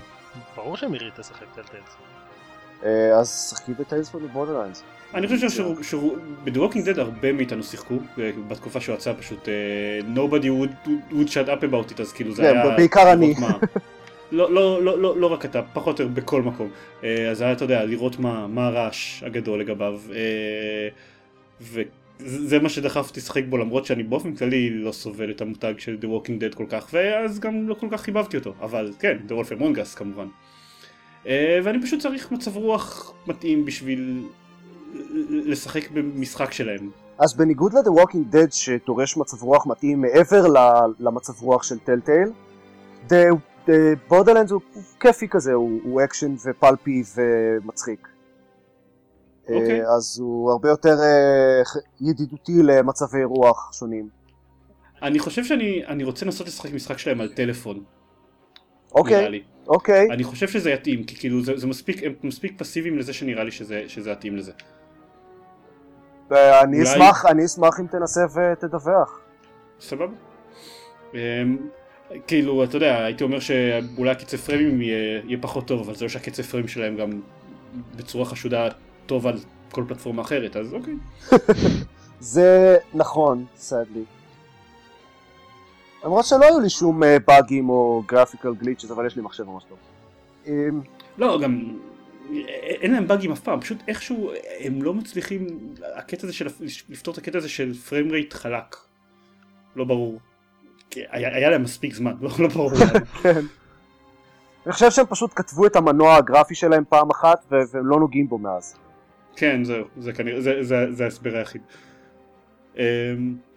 ברור 0.56 0.78
שמירית 0.78 1.19
תשחק 1.19 1.46
Telltales. 1.56 1.95
אה, 2.84 3.19
אז 3.19 3.50
שחקי 3.50 3.74
ב 3.74 3.80
Tales 3.80 4.09
from 4.09 4.21
Borderlands. 4.33 4.83
אני 5.15 5.27
חושב 5.27 5.50
שב-The 5.81 6.57
Walking 6.57 6.88
Dead 6.88 7.00
הרבה 7.00 7.31
מאיתנו 7.31 7.63
שיחקו 7.63 7.94
אה, 8.19 8.31
בתקופה 8.47 8.81
שהוא 8.81 8.95
יצא 8.95 9.13
פשוט 9.19 9.50
אה, 9.50 10.00
nobody 10.15 10.45
would, 10.45 10.89
would 11.12 11.27
shut 11.27 11.47
up 11.47 11.63
about 11.63 11.97
it 11.97 12.01
אז 12.01 12.13
כאילו 12.13 12.31
זה 12.31 12.41
כן, 12.41 12.47
היה 12.47 12.75
בעיקר 12.75 13.13
אני. 13.13 13.33
לא, 14.31 14.53
לא, 14.53 14.83
לא, 14.83 15.01
לא, 15.01 15.17
לא 15.17 15.27
רק 15.27 15.45
אתה, 15.45 15.62
פחות 15.73 16.00
או 16.00 16.06
יותר 16.06 16.21
בכל 16.21 16.41
מקום. 16.41 16.69
אה, 17.03 17.29
אז 17.29 17.41
היה, 17.41 17.51
אתה 17.51 17.63
יודע, 17.63 17.85
לראות 17.85 18.19
מה, 18.19 18.47
מה 18.47 18.67
הרעש 18.67 19.23
הגדול 19.23 19.59
לגביו. 19.59 20.00
וזה 21.61 22.59
מה 22.59 22.69
שדחפתי 22.69 23.19
לשחק 23.19 23.44
בו, 23.50 23.57
למרות 23.57 23.85
שאני 23.85 24.03
באופן 24.03 24.35
כללי 24.35 24.69
לא 24.69 24.91
סובל 24.91 25.31
את 25.31 25.42
המותג 25.42 25.73
של 25.78 25.97
The 26.01 26.06
Walking 26.06 26.42
Dead 26.42 26.56
כל 26.56 26.66
כך, 26.69 26.87
ואז 26.94 27.40
גם 27.40 27.69
לא 27.69 27.73
כל 27.73 27.87
כך 27.92 28.01
חיבבתי 28.01 28.37
אותו. 28.37 28.54
אבל 28.61 28.92
כן, 28.99 29.18
The 29.28 29.31
Wolf 29.31 29.59
Among 29.59 29.78
Us 29.78 29.97
כמובן. 29.97 30.28
ואני 31.63 31.81
פשוט 31.81 31.99
צריך 31.99 32.31
מצב 32.31 32.57
רוח 32.57 33.13
מתאים 33.28 33.66
בשביל 33.66 34.23
לשחק 35.30 35.92
במשחק 35.92 36.52
שלהם. 36.52 36.90
אז 37.18 37.33
בניגוד 37.33 37.73
ל-The 37.73 38.02
Walking 38.02 38.33
Dead 38.33 38.52
שדורש 38.52 39.18
מצב 39.18 39.44
רוח 39.44 39.68
מתאים 39.68 40.02
מעבר 40.02 40.45
למצב 40.99 41.33
רוח 41.42 41.64
של 41.64 41.80
Telltale, 41.80 42.30
The, 43.09 43.35
Borderlands 44.09 44.52
הוא, 44.52 44.61
כיפי 44.99 45.28
כזה, 45.28 45.54
הוא, 45.54 45.80
הוא 45.83 46.04
אקשן 46.04 46.35
ו 46.45 46.55
pulpy 46.55 47.04
ומצחיק. 47.16 48.07
אוקיי. 49.49 49.81
אה, 49.81 49.95
אז 49.95 50.19
הוא 50.19 50.52
הרבה 50.52 50.69
יותר 50.69 50.95
אה, 50.99 51.61
ידידותי 52.02 52.64
למצבי 52.64 53.23
רוח 53.23 53.73
שונים. 53.73 54.09
אני 55.02 55.19
חושב 55.19 55.44
שאני 55.44 55.85
אני 55.87 56.04
רוצה 56.04 56.25
לנסות 56.25 56.47
לשחק 56.47 56.73
משחק 56.73 56.97
שלהם 56.97 57.21
על 57.21 57.33
טלפון. 57.33 57.83
אוקיי, 58.95 59.30
לי. 59.30 59.44
אוקיי. 59.68 60.07
אני 60.11 60.23
חושב 60.23 60.47
שזה 60.47 60.71
יתאים, 60.71 61.04
כי 61.04 61.16
כאילו 61.16 61.44
זה, 61.44 61.57
זה 61.57 61.68
מספיק, 61.68 62.04
הם 62.04 62.14
מספיק 62.23 62.54
פסיביים 62.57 62.97
לזה 62.97 63.14
שנראה 63.14 63.44
לי 63.44 63.52
שזה, 63.52 63.83
שזה 63.87 64.11
יתאים 64.11 64.35
לזה. 64.35 64.52
ואני 66.29 66.77
אולי- 66.77 66.91
אשמח, 66.94 67.25
אני 67.25 67.45
אשמח 67.45 67.79
אם 67.79 67.87
תנסה 67.87 68.21
ותדווח. 68.35 69.19
סבבה? 69.79 70.13
אמ, 71.13 71.17
כאילו, 72.27 72.63
אתה 72.63 72.77
יודע, 72.77 73.03
הייתי 73.05 73.23
אומר 73.23 73.39
שאולי 73.39 74.11
הקצב 74.11 74.37
פריימים 74.37 74.81
יהיה, 74.81 75.21
יהיה 75.25 75.37
פחות 75.41 75.67
טוב, 75.67 75.79
אבל 75.81 75.95
זה 75.95 76.05
לא 76.05 76.09
שהקצב 76.09 76.44
פריים 76.44 76.67
שלהם 76.67 76.97
גם 76.97 77.09
בצורה 77.95 78.25
חשודה 78.25 78.67
טוב 79.05 79.27
על 79.27 79.37
כל 79.71 79.83
פלטפורמה 79.87 80.21
אחרת, 80.21 80.55
אז 80.55 80.73
אוקיי. 80.73 80.94
זה 82.19 82.77
נכון, 82.94 83.45
סדלי. 83.55 84.03
למרות 86.03 86.25
שלא 86.25 86.45
היו 86.45 86.59
לי 86.59 86.69
שום 86.69 87.03
אה, 87.03 87.17
באגים 87.27 87.69
או 87.69 88.03
גרפיקל 88.07 88.53
גליצ'ס, 88.53 88.91
אבל 88.91 89.05
יש 89.05 89.15
לי 89.15 89.21
מחשב 89.21 89.44
ממש 89.44 89.63
טוב. 89.69 89.77
אמ, 90.47 90.81
לא, 91.17 91.39
גם 91.41 91.77
אין 92.81 92.91
להם 92.94 93.07
באגים 93.07 93.31
אף 93.31 93.39
פעם, 93.39 93.61
פשוט 93.61 93.77
איכשהו 93.87 94.31
הם 94.59 94.81
לא 94.83 94.94
מצליחים, 94.94 95.47
הקטע 95.95 96.27
הזה 96.27 96.33
של, 96.33 96.47
לפתור 96.89 97.13
את 97.13 97.17
הקטע 97.17 97.37
הזה 97.37 97.49
של 97.49 97.73
פריים 97.73 98.11
רייט 98.11 98.33
חלק. 98.33 98.75
לא 99.75 99.85
ברור. 99.85 100.19
היה, 100.95 101.35
היה 101.35 101.49
להם 101.49 101.63
מספיק 101.63 101.94
זמן, 101.94 102.13
לא, 102.21 102.29
לא 102.39 102.47
ברור. 102.47 102.71
כן. 103.23 103.41
אני 104.65 104.73
חושב 104.73 104.91
שהם 104.91 105.05
פשוט 105.05 105.31
כתבו 105.35 105.65
את 105.65 105.75
המנוע 105.75 106.15
הגרפי 106.15 106.55
שלהם 106.55 106.83
פעם 106.89 107.09
אחת 107.09 107.45
והם 107.51 107.85
לא 107.87 107.99
נוגעים 107.99 108.27
בו 108.29 108.37
מאז. 108.37 108.75
כן, 109.35 109.63
זהו, 109.63 109.85
זה 109.97 110.13
כנראה, 110.13 110.41
זה- 110.41 110.63
זה 110.63 110.85
זה 110.91 111.03
ההסבר 111.03 111.35
היחיד. 111.37 111.61
אמ, 112.77 112.81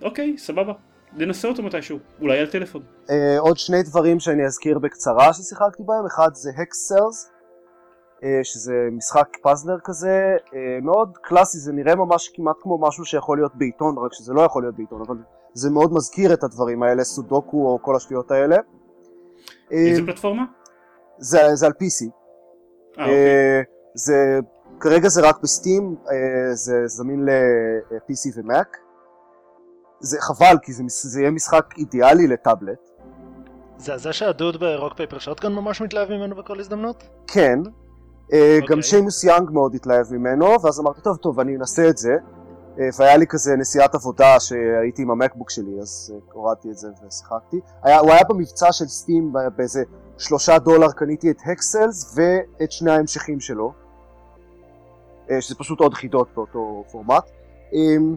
אוקיי, 0.03 0.39
סבבה. 0.39 0.73
ננסה 1.13 1.49
אותו 1.49 1.63
מתישהו, 1.63 1.99
אולי 2.21 2.39
על 2.39 2.47
טלפון. 2.47 2.83
אה, 3.11 3.39
עוד 3.39 3.59
שני 3.59 3.83
דברים 3.83 4.21
שאני 4.21 4.45
אזכיר 4.47 4.79
בקצרה 4.79 5.33
ששיחקתי 5.33 5.83
בהם, 5.87 6.07
אחד 6.07 6.29
זה 6.35 6.51
הקסלס, 6.63 7.31
שזה 8.43 8.89
משחק 8.93 9.29
פאזלר 9.43 9.77
כזה, 9.85 10.37
אה, 10.55 10.79
מאוד 10.83 11.19
קלאסי, 11.23 11.59
זה 11.59 11.73
נראה 11.73 11.95
ממש 11.95 12.31
כמעט 12.35 12.57
כמו 12.63 12.79
משהו 12.79 13.05
שיכול 13.05 13.39
להיות 13.39 13.55
בעיתון, 13.55 13.99
רק 13.99 14.13
שזה 14.13 14.33
לא 14.33 14.41
יכול 14.41 14.63
להיות 14.63 14.77
בעיתון, 14.77 15.03
אבל 15.07 15.17
זה 15.55 15.71
מאוד 15.71 15.93
מזכיר 15.93 16.35
את 16.35 16.45
הדברים 16.45 16.83
האלה, 16.83 17.05
סודוקו 17.05 17.57
או 17.57 17.79
כל 17.83 17.97
השטויות 17.97 18.31
האלה. 18.31 18.57
אה, 19.73 19.77
איזה 19.77 20.03
פלטפורמה? 20.07 20.45
זה, 21.19 21.55
זה 21.55 21.67
על 21.67 21.73
PC. 21.73 22.05
אה, 22.99 23.05
אוקיי. 23.05 23.15
אה, 23.15 23.61
זה, 23.95 24.39
כרגע 24.81 25.09
זה 25.09 25.29
רק 25.29 25.43
ב 25.43 25.51
Steam, 25.51 25.97
אה, 26.11 26.55
זה 26.55 26.87
זמין 26.87 27.25
ל-PC 27.25 28.33
ומק. 28.37 28.77
זה 30.01 30.21
חבל, 30.21 30.57
כי 30.63 30.73
זה, 30.73 30.83
זה 30.87 31.21
יהיה 31.21 31.31
משחק 31.31 31.75
אידיאלי 31.79 32.27
לטאבלט. 32.27 32.91
זה 33.77 33.97
זה 33.97 34.13
שה 34.13 34.34
dude 34.34 34.61
ב 34.61 34.68
Rock 34.68 34.95
Paper 34.95 35.19
Shotgun 35.19 35.53
ממש 35.53 35.81
מתלהב 35.81 36.11
ממנו 36.11 36.37
בכל 36.37 36.61
הזדמנות? 36.61 37.05
כן. 37.27 37.59
אה, 38.33 38.59
גם 38.61 38.63
אוקיי. 38.63 38.83
Shamus 38.83 39.25
Young 39.25 39.51
מאוד 39.51 39.75
התלהב 39.75 40.13
ממנו, 40.13 40.63
ואז 40.63 40.81
אמרתי, 40.81 41.01
טוב, 41.01 41.17
טוב, 41.17 41.41
אני 41.41 41.57
אנסה 41.57 41.89
את 41.89 41.99
זה. 41.99 42.17
אה, 42.81 42.89
והיה 42.99 43.17
לי 43.17 43.27
כזה 43.27 43.57
נסיעת 43.57 43.95
עבודה 43.95 44.41
שהייתי 44.41 45.03
עם 45.03 45.11
המקבוק 45.11 45.51
שלי, 45.51 45.81
אז 45.81 46.15
אה, 46.15 46.33
הורדתי 46.33 46.71
את 46.71 46.79
זה 46.79 46.89
ושיחקתי. 47.07 47.61
היה, 47.83 47.99
הוא 47.99 48.11
היה 48.11 48.25
במבצע 48.29 48.73
של 48.73 48.85
סטים 48.85 49.33
באיזה 49.57 49.83
שלושה 50.19 50.59
דולר 50.59 50.93
קניתי 50.93 51.31
את 51.31 51.37
הקסלס 51.53 52.17
ואת 52.17 52.73
שני 52.73 52.91
ההמשכים 52.91 53.41
שלו. 53.41 53.73
שזה 55.41 55.55
פשוט 55.55 55.81
עוד 55.81 55.95
חידות 55.95 56.29
באותו 56.35 56.85
פורמט. 56.93 57.25
אמ, 57.73 58.17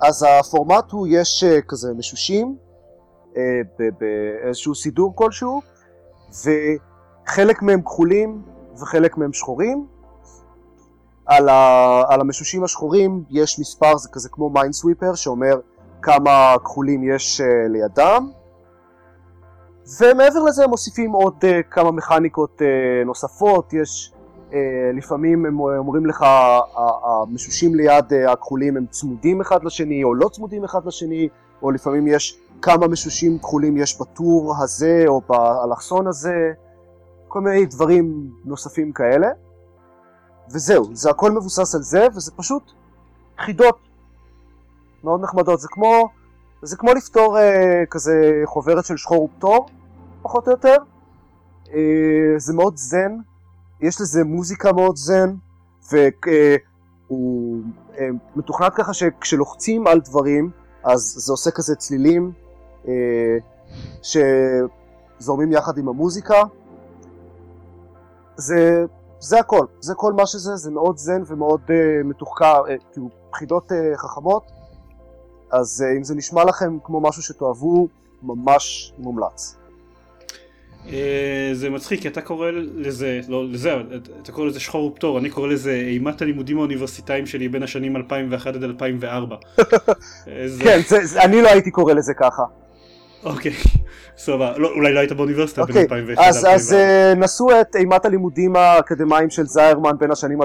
אז 0.00 0.26
הפורמט 0.40 0.90
הוא, 0.90 1.06
יש 1.10 1.44
כזה 1.68 1.92
משושים, 1.94 2.56
באיזשהו 4.00 4.74
סידור 4.74 5.16
כלשהו, 5.16 5.60
וחלק 6.28 7.62
מהם 7.62 7.82
כחולים 7.82 8.42
וחלק 8.80 9.16
מהם 9.16 9.32
שחורים. 9.32 9.86
על, 11.26 11.48
ה, 11.48 12.02
על 12.08 12.20
המשושים 12.20 12.64
השחורים 12.64 13.24
יש 13.30 13.58
מספר, 13.60 13.96
זה 13.96 14.08
כזה 14.12 14.28
כמו 14.28 14.50
מיינסוויפר, 14.50 15.14
שאומר 15.14 15.60
כמה 16.02 16.54
כחולים 16.64 17.14
יש 17.14 17.40
uh, 17.40 17.44
לידם. 17.68 18.28
ומעבר 20.00 20.42
לזה 20.42 20.64
הם 20.64 20.70
מוסיפים 20.70 21.12
עוד 21.12 21.34
uh, 21.40 21.46
כמה 21.70 21.90
מכניקות 21.90 22.60
uh, 22.60 23.06
נוספות, 23.06 23.72
יש 23.72 24.12
uh, 24.50 24.54
לפעמים 24.94 25.46
הם 25.46 25.60
אומרים 25.60 26.06
לך, 26.06 26.24
המשושים 27.04 27.74
ליד 27.74 28.04
uh, 28.12 28.30
הכחולים 28.30 28.76
הם 28.76 28.86
צמודים 28.90 29.40
אחד 29.40 29.64
לשני 29.64 30.04
או 30.04 30.14
לא 30.14 30.28
צמודים 30.28 30.64
אחד 30.64 30.86
לשני, 30.86 31.28
או 31.62 31.70
לפעמים 31.70 32.06
יש 32.06 32.38
כמה 32.62 32.88
משושים 32.88 33.38
כחולים 33.38 33.76
יש 33.76 34.00
בטור 34.00 34.54
הזה 34.62 35.04
או 35.06 35.20
באלכסון 35.28 36.06
הזה, 36.06 36.52
כל 37.34 37.40
מיני 37.40 37.66
דברים 37.66 38.30
נוספים 38.44 38.92
כאלה. 38.92 39.28
וזהו, 40.50 40.90
זה 40.92 41.10
הכל 41.10 41.30
מבוסס 41.30 41.74
על 41.74 41.82
זה, 41.82 42.06
וזה 42.14 42.32
פשוט 42.36 42.72
חידות 43.38 43.78
מאוד 45.04 45.22
נחמדות. 45.22 45.60
זה 45.60 45.68
כמו, 45.70 46.08
זה 46.62 46.76
כמו 46.76 46.94
לפתור 46.94 47.38
אה, 47.38 47.82
כזה 47.90 48.42
חוברת 48.44 48.84
של 48.84 48.96
שחור 48.96 49.22
ופטור, 49.22 49.66
פחות 50.22 50.46
או 50.46 50.52
יותר. 50.52 50.76
אה, 51.74 52.34
זה 52.36 52.54
מאוד 52.54 52.76
זן, 52.76 53.16
יש 53.80 54.00
לזה 54.00 54.24
מוזיקה 54.24 54.72
מאוד 54.72 54.96
זן, 54.96 55.34
והוא 55.92 57.62
אה, 57.98 58.08
מתוכנת 58.36 58.74
ככה 58.74 58.94
שכשלוחצים 58.94 59.86
על 59.86 60.00
דברים, 60.00 60.50
אז 60.84 61.00
זה 61.00 61.32
עושה 61.32 61.50
כזה 61.50 61.76
צלילים 61.76 62.32
אה, 62.88 62.92
שזורמים 64.02 65.52
יחד 65.52 65.78
עם 65.78 65.88
המוזיקה. 65.88 66.42
זה 68.36 68.84
זה 69.20 69.40
הכל, 69.40 69.66
זה 69.80 69.94
כל 69.94 70.12
מה 70.12 70.26
שזה, 70.26 70.56
זה 70.56 70.70
מאוד 70.70 70.96
זן 70.98 71.22
ומאוד 71.26 71.60
uh, 71.66 71.72
מתוחכם, 72.04 72.44
uh, 72.44 72.92
כאילו 72.92 73.08
חידות 73.34 73.72
uh, 73.72 73.74
חכמות, 73.96 74.42
אז 75.50 75.84
uh, 75.86 75.98
אם 75.98 76.04
זה 76.04 76.14
נשמע 76.14 76.44
לכם 76.44 76.78
כמו 76.84 77.00
משהו 77.00 77.22
שתאהבו, 77.22 77.88
ממש 78.22 78.92
מומלץ. 78.98 79.56
אה, 80.88 81.50
זה 81.52 81.70
מצחיק 81.70 82.00
כי 82.00 82.08
אתה 82.08 82.20
קורא 82.20 82.50
לזה, 82.50 83.20
לא 83.28 83.48
לזה, 83.48 83.74
אתה 84.22 84.32
קורא 84.32 84.46
לזה 84.46 84.60
שחור 84.60 84.86
ופטור, 84.86 85.18
אני 85.18 85.30
קורא 85.30 85.48
לזה 85.48 85.70
אימת 85.72 86.22
הלימודים 86.22 86.58
האוניברסיטאיים 86.58 87.26
שלי 87.26 87.48
בין 87.48 87.62
השנים 87.62 87.96
2001 87.96 88.54
עד 88.54 88.62
2004. 88.62 89.36
איזה- 90.26 90.64
כן, 90.64 90.80
זה, 90.88 91.06
זה, 91.06 91.22
אני 91.22 91.42
לא 91.42 91.48
הייתי 91.48 91.70
קורא 91.70 91.92
לזה 91.92 92.14
ככה. 92.14 92.42
אוקיי, 93.24 93.52
סבבה, 94.16 94.58
לא, 94.58 94.68
אולי 94.68 94.92
לא 94.92 95.00
היית 95.00 95.12
באוניברסיטה 95.12 95.64
בין 95.64 95.70
אוקיי, 95.70 95.82
2001 95.82 96.22
עד 96.22 96.28
אז, 96.28 96.36
אז 96.36 96.72
2004. 96.72 97.12
uh, 97.12 97.24
נשאו 97.24 97.60
את 97.60 97.76
אימת 97.76 98.04
הלימודים 98.04 98.56
האקדמיים 98.56 99.30
של 99.30 99.44
זיירמן 99.44 99.92
בין 99.98 100.10
השנים 100.10 100.42
2001-2004, 100.42 100.44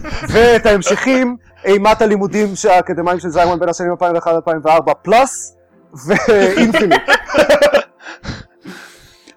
ואת 0.32 0.66
ההמשכים, 0.66 1.36
אימת 1.64 2.02
הלימודים 2.02 2.48
האקדמיים 2.70 3.20
של 3.20 3.28
זיירמן 3.28 3.58
בין 3.58 3.68
השנים 3.68 3.92
2001-2004 3.92 4.94
פלוס, 5.02 5.56
ואינפיניט. 6.06 7.00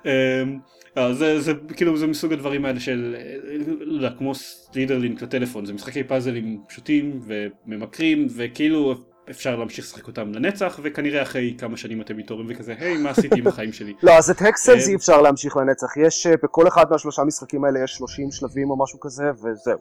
אמ, 0.05 0.59
אה, 0.97 1.13
זה, 1.13 1.41
זה 1.41 1.53
כאילו 1.75 1.97
זה 1.97 2.07
מסוג 2.07 2.33
הדברים 2.33 2.65
האלה 2.65 2.79
של 2.79 3.15
אה, 3.17 3.35
לא 3.79 3.93
יודע 3.93 4.09
כמו 4.17 4.35
סלידרלינק 4.35 5.21
לטלפון 5.21 5.65
זה 5.65 5.73
משחקי 5.73 6.03
פאזלים 6.03 6.61
פשוטים 6.67 7.19
וממכרים 7.27 8.27
וכאילו 8.35 8.95
אפשר 9.29 9.55
להמשיך 9.55 9.86
לשחק 9.86 10.08
אותם 10.08 10.32
לנצח 10.32 10.79
וכנראה 10.84 11.22
אחרי 11.22 11.55
כמה 11.58 11.77
שנים 11.77 12.01
אתם 12.01 12.17
מתעוררים 12.17 12.48
וכזה 12.50 12.75
היי 12.79 12.98
מה 12.98 13.10
עשיתי 13.10 13.39
עם 13.39 13.48
החיים 13.48 13.74
שלי 13.74 13.94
לא, 14.03 14.17
אז 14.17 14.29
את 14.29 14.41
הקסלס 14.41 14.86
אה, 14.86 14.89
אי 14.89 14.96
אפשר 14.96 15.22
להמשיך 15.22 15.58
לנצח. 15.58 15.98
יש, 15.98 16.27
אה, 16.27 16.34
בכל 16.44 16.67
אחד 16.67 16.86
מהשלושה 16.91 17.24
משחקים 17.24 17.65
האלה 17.65 17.79
יש 17.84 17.91
30 17.91 18.32
שלבים 18.32 18.70
או 18.70 18.84
משהו 18.84 19.00
כזה, 19.00 19.24
וזהו. 19.34 19.79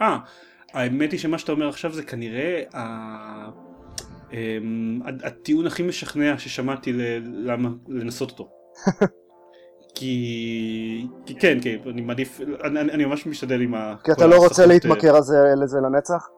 אה 0.00 0.18
האמת 0.72 1.12
היא 1.12 1.20
שמה 1.20 1.38
שאתה 1.38 1.52
אומר 1.52 1.68
עכשיו 1.68 1.92
זה 1.92 2.02
כנראה. 2.02 2.62
אמ, 4.32 5.00
הטיעון 5.24 5.66
הכי 5.66 5.82
משכנע 5.82 6.38
ששמעתי 6.38 6.92
למה 7.22 7.68
לנסות 7.88 8.30
אותו. 8.30 8.48
כי... 9.96 11.06
כי 11.26 11.34
כן, 11.34 11.58
כן, 11.62 11.76
אני 11.90 12.00
מעדיף, 12.00 12.40
אני, 12.64 12.80
אני 12.80 13.04
ממש 13.04 13.26
משתדל 13.26 13.60
עם 13.60 13.74
ה... 13.74 13.94
כי 14.04 14.12
אתה 14.12 14.26
לא 14.26 14.36
רוצה 14.36 14.44
ההסחות, 14.44 14.68
להתמכר 14.68 15.20
לזה 15.56 15.78
לנצח? 15.80 16.28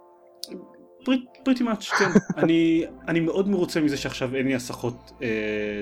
פריטי 1.45 1.65
מאץ', 1.65 1.89
כן. 1.89 2.11
אני, 2.43 2.85
אני 3.09 3.21
מאוד 3.21 3.49
מרוצה 3.49 3.81
מזה 3.81 3.97
שעכשיו 3.97 4.37
אין 4.37 4.47
לי 4.47 4.55
הסחות 4.55 5.13
אה, 5.23 5.29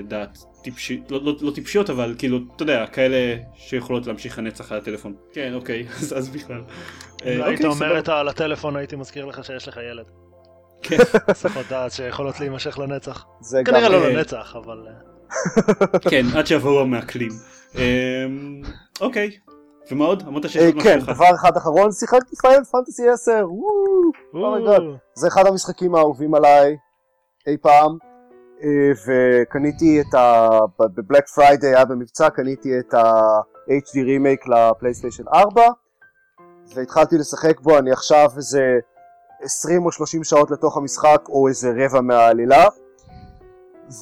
דעת 0.07 0.37
טיפשיות, 0.63 1.11
לא, 1.11 1.23
לא, 1.23 1.35
לא 1.41 1.51
טיפשיות 1.51 1.89
אבל 1.89 2.15
כאילו, 2.17 2.39
אתה 2.55 2.63
יודע, 2.63 2.87
כאלה 2.87 3.35
שיכולות 3.55 4.07
להמשיך 4.07 4.39
לנצח 4.39 4.71
על 4.71 4.77
הטלפון. 4.77 5.13
כן, 5.33 5.53
אוקיי, 5.53 5.85
אז, 5.99 6.17
אז 6.17 6.29
בכלל. 6.29 6.61
אה, 7.25 7.35
אם 7.35 7.43
היית 7.43 7.65
אוקיי, 7.65 7.87
אומר. 7.87 7.99
את 7.99 8.09
על 8.09 8.27
הטלפון 8.27 8.75
הייתי 8.75 8.95
מזכיר 8.95 9.25
לך 9.25 9.45
שיש 9.45 9.67
לך 9.67 9.79
ילד. 9.91 10.05
כן, 10.81 10.97
הסחות 11.27 11.65
דעת 11.69 11.91
שיכולות 11.91 12.39
להימשך 12.39 12.79
לנצח. 12.79 13.25
זה 13.41 13.61
גם... 13.63 13.73
כנראה 13.73 13.89
לא 13.89 14.03
אה, 14.03 14.09
לנצח, 14.09 14.55
אבל... 14.55 14.77
אה, 14.87 15.99
כן, 16.09 16.25
עד 16.35 16.47
שיבואו 16.47 16.81
המעכלים. 16.81 17.31
אה, 17.75 18.25
אוקיי, 19.01 19.31
ומה 19.91 20.05
עוד? 20.05 20.23
אמרת 20.27 20.49
שיש 20.49 20.57
אה, 20.57 20.65
עוד 20.65 20.75
משהו 20.75 20.89
כן, 20.89 20.99
אחד. 20.99 21.13
דבר 21.13 21.35
אחד 21.35 21.57
אחרון, 21.57 21.91
שיחקתי 21.91 22.35
Final 22.35 22.63
Fantasy 22.63 23.09
10, 23.09 23.45
וואו, 24.33 24.55
oh 24.55 24.62
my 24.62 24.68
god. 24.68 24.81
או, 24.81 24.93
זה 25.13 25.27
אחד 25.27 25.47
המשחקים 25.47 25.95
האהובים 25.95 26.35
עליי 26.35 26.77
אי 27.47 27.57
פעם, 27.61 27.97
אה, 28.63 28.91
וקניתי 29.07 30.01
את 30.01 30.13
ה... 30.13 30.49
ב- 30.79 30.83
ב 30.95 31.00
Black 31.00 31.27
Friday 31.27 31.75
היה 31.75 31.85
במבצע, 31.85 32.29
קניתי 32.29 32.79
את 32.79 32.93
ה-HD 32.93 34.03
remake 34.05 34.47
ל 34.47 34.53
PlayStation 34.53 35.23
4, 35.33 35.61
והתחלתי 36.75 37.17
לשחק 37.17 37.59
בו, 37.59 37.77
אני 37.77 37.91
עכשיו 37.91 38.29
איזה 38.37 38.79
20 39.41 39.85
או 39.85 39.91
30 39.91 40.23
שעות 40.23 40.51
לתוך 40.51 40.77
המשחק, 40.77 41.21
או 41.29 41.47
איזה 41.47 41.73
רבע 41.77 42.01
מהעלילה, 42.01 42.65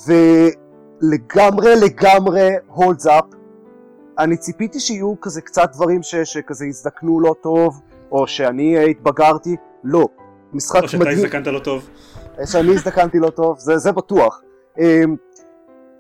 ולגמרי 0.08 1.76
לגמרי 1.76 2.50
הולדס 2.68 3.08
אפ. 3.08 3.35
אני 4.20 4.38
ציפיתי 4.38 4.80
שיהיו 4.80 5.22
כזה 5.22 5.42
קצת 5.42 5.70
דברים 5.74 6.04
ש, 6.04 6.16
שכזה 6.16 6.66
הזדקנו 6.66 7.20
לא 7.20 7.36
טוב, 7.42 7.82
או 8.12 8.28
שאני 8.28 8.78
אה, 8.78 8.84
התבגרתי, 8.84 9.56
לא. 9.84 10.08
משחק 10.54 10.84
או 10.84 10.88
שאתה 10.88 11.04
מדהים. 11.04 11.18
הזדקנת 11.18 11.48
לא 11.48 11.60
טוב. 11.60 11.90
שאני 12.46 12.74
הזדקנתי 12.74 13.20
לא 13.20 13.30
טוב, 13.30 13.60
זה, 13.60 13.78
זה 13.78 13.92
בטוח. 13.92 14.42
Um, 14.78 14.82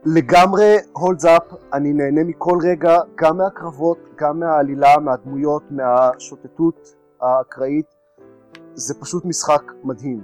לגמרי 0.05 0.75
הולדס 0.91 1.25
אפ, 1.25 1.43
אני 1.73 1.93
נהנה 1.93 2.23
מכל 2.23 2.57
רגע, 2.63 2.99
גם 3.15 3.37
מהקרבות, 3.37 3.97
גם 4.17 4.39
מהעלילה, 4.39 4.97
מהדמויות, 4.97 5.63
מהשוטטות 5.71 6.95
האקראית. 7.21 7.85
זה 8.73 8.93
פשוט 8.99 9.25
משחק 9.25 9.71
מדהים, 9.83 10.23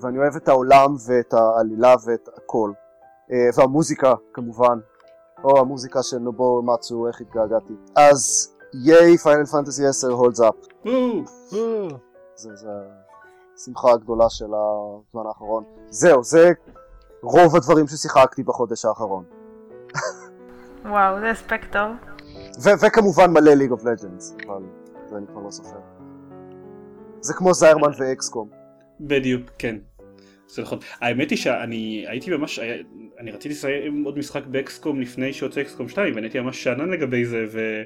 ואני 0.00 0.18
אוהב 0.18 0.36
את 0.36 0.48
העולם 0.48 0.94
ואת 1.06 1.34
העלילה 1.34 1.94
ואת 2.06 2.28
הכל. 2.36 2.72
אה, 3.28 3.32
והמוזיקה 3.58 4.14
כמובן, 4.32 4.78
או 5.44 5.58
המוזיקה 5.60 6.02
של 6.02 6.18
נובואו 6.18 6.62
אומאצו, 6.62 7.06
איך 7.08 7.20
התגעגעתי. 7.20 7.74
אז 7.96 8.52
ייי, 8.74 9.18
Final 9.18 9.46
Fantasy 9.46 9.86
10 9.86 10.08
holds 10.08 10.40
up. 10.40 10.54
זה, 12.36 12.50
זה 12.54 12.68
השמחה 13.56 13.92
הגדולה 13.92 14.30
של 14.30 14.44
הזמן 14.44 15.22
האחרון. 15.28 15.64
זהו, 15.90 16.24
זה 16.24 16.52
רוב 17.22 17.56
הדברים 17.56 17.86
ששיחקתי 17.86 18.42
בחודש 18.42 18.84
האחרון. 18.84 19.24
וואו, 20.84 21.20
זה 21.20 21.32
ספקטור. 21.34 21.88
ו- 22.62 22.86
וכמובן 22.86 23.30
מלא 23.30 23.52
League 23.54 23.70
of 23.70 23.84
Legends, 23.84 24.36
אבל 24.46 24.62
זה 25.10 25.16
אני 25.16 25.26
כבר 25.26 25.40
לא 25.40 25.50
סופר. 25.50 25.78
זה 27.20 27.34
כמו 27.34 27.54
זיירמן 27.54 27.90
ואקסקום. 27.98 28.48
בדיוק, 29.00 29.50
כן. 29.58 29.76
זה 30.54 30.62
נכון. 30.62 30.78
האמת 31.00 31.30
היא 31.30 31.38
שאני 31.38 32.04
הייתי 32.08 32.30
ממש, 32.30 32.58
אני 33.18 33.30
רציתי 33.30 33.48
לסיים 33.54 34.04
עוד 34.04 34.18
משחק 34.18 34.46
באקסקום 34.46 35.00
לפני 35.00 35.32
שיוצא 35.32 35.60
אקסקום 35.60 35.88
2 35.88 36.14
ואני 36.14 36.26
הייתי 36.26 36.40
ממש 36.40 36.62
שאנן 36.64 36.90
לגבי 36.90 37.24
זה 37.24 37.44
ו... 37.52 37.82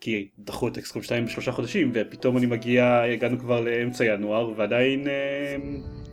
כי 0.00 0.28
דחו 0.38 0.68
את 0.68 0.78
אקסקום 0.78 1.02
2 1.02 1.24
בשלושה 1.24 1.52
חודשים 1.52 1.90
ופתאום 1.94 2.36
אני 2.36 2.46
מגיע, 2.46 3.02
הגענו 3.12 3.38
כבר 3.38 3.60
לאמצע 3.60 4.04
ינואר 4.04 4.52
ועדיין 4.56 5.08
אה, 5.08 5.56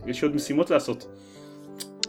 יש 0.06 0.22
עוד 0.22 0.34
משימות 0.34 0.70
לעשות. 0.70 1.06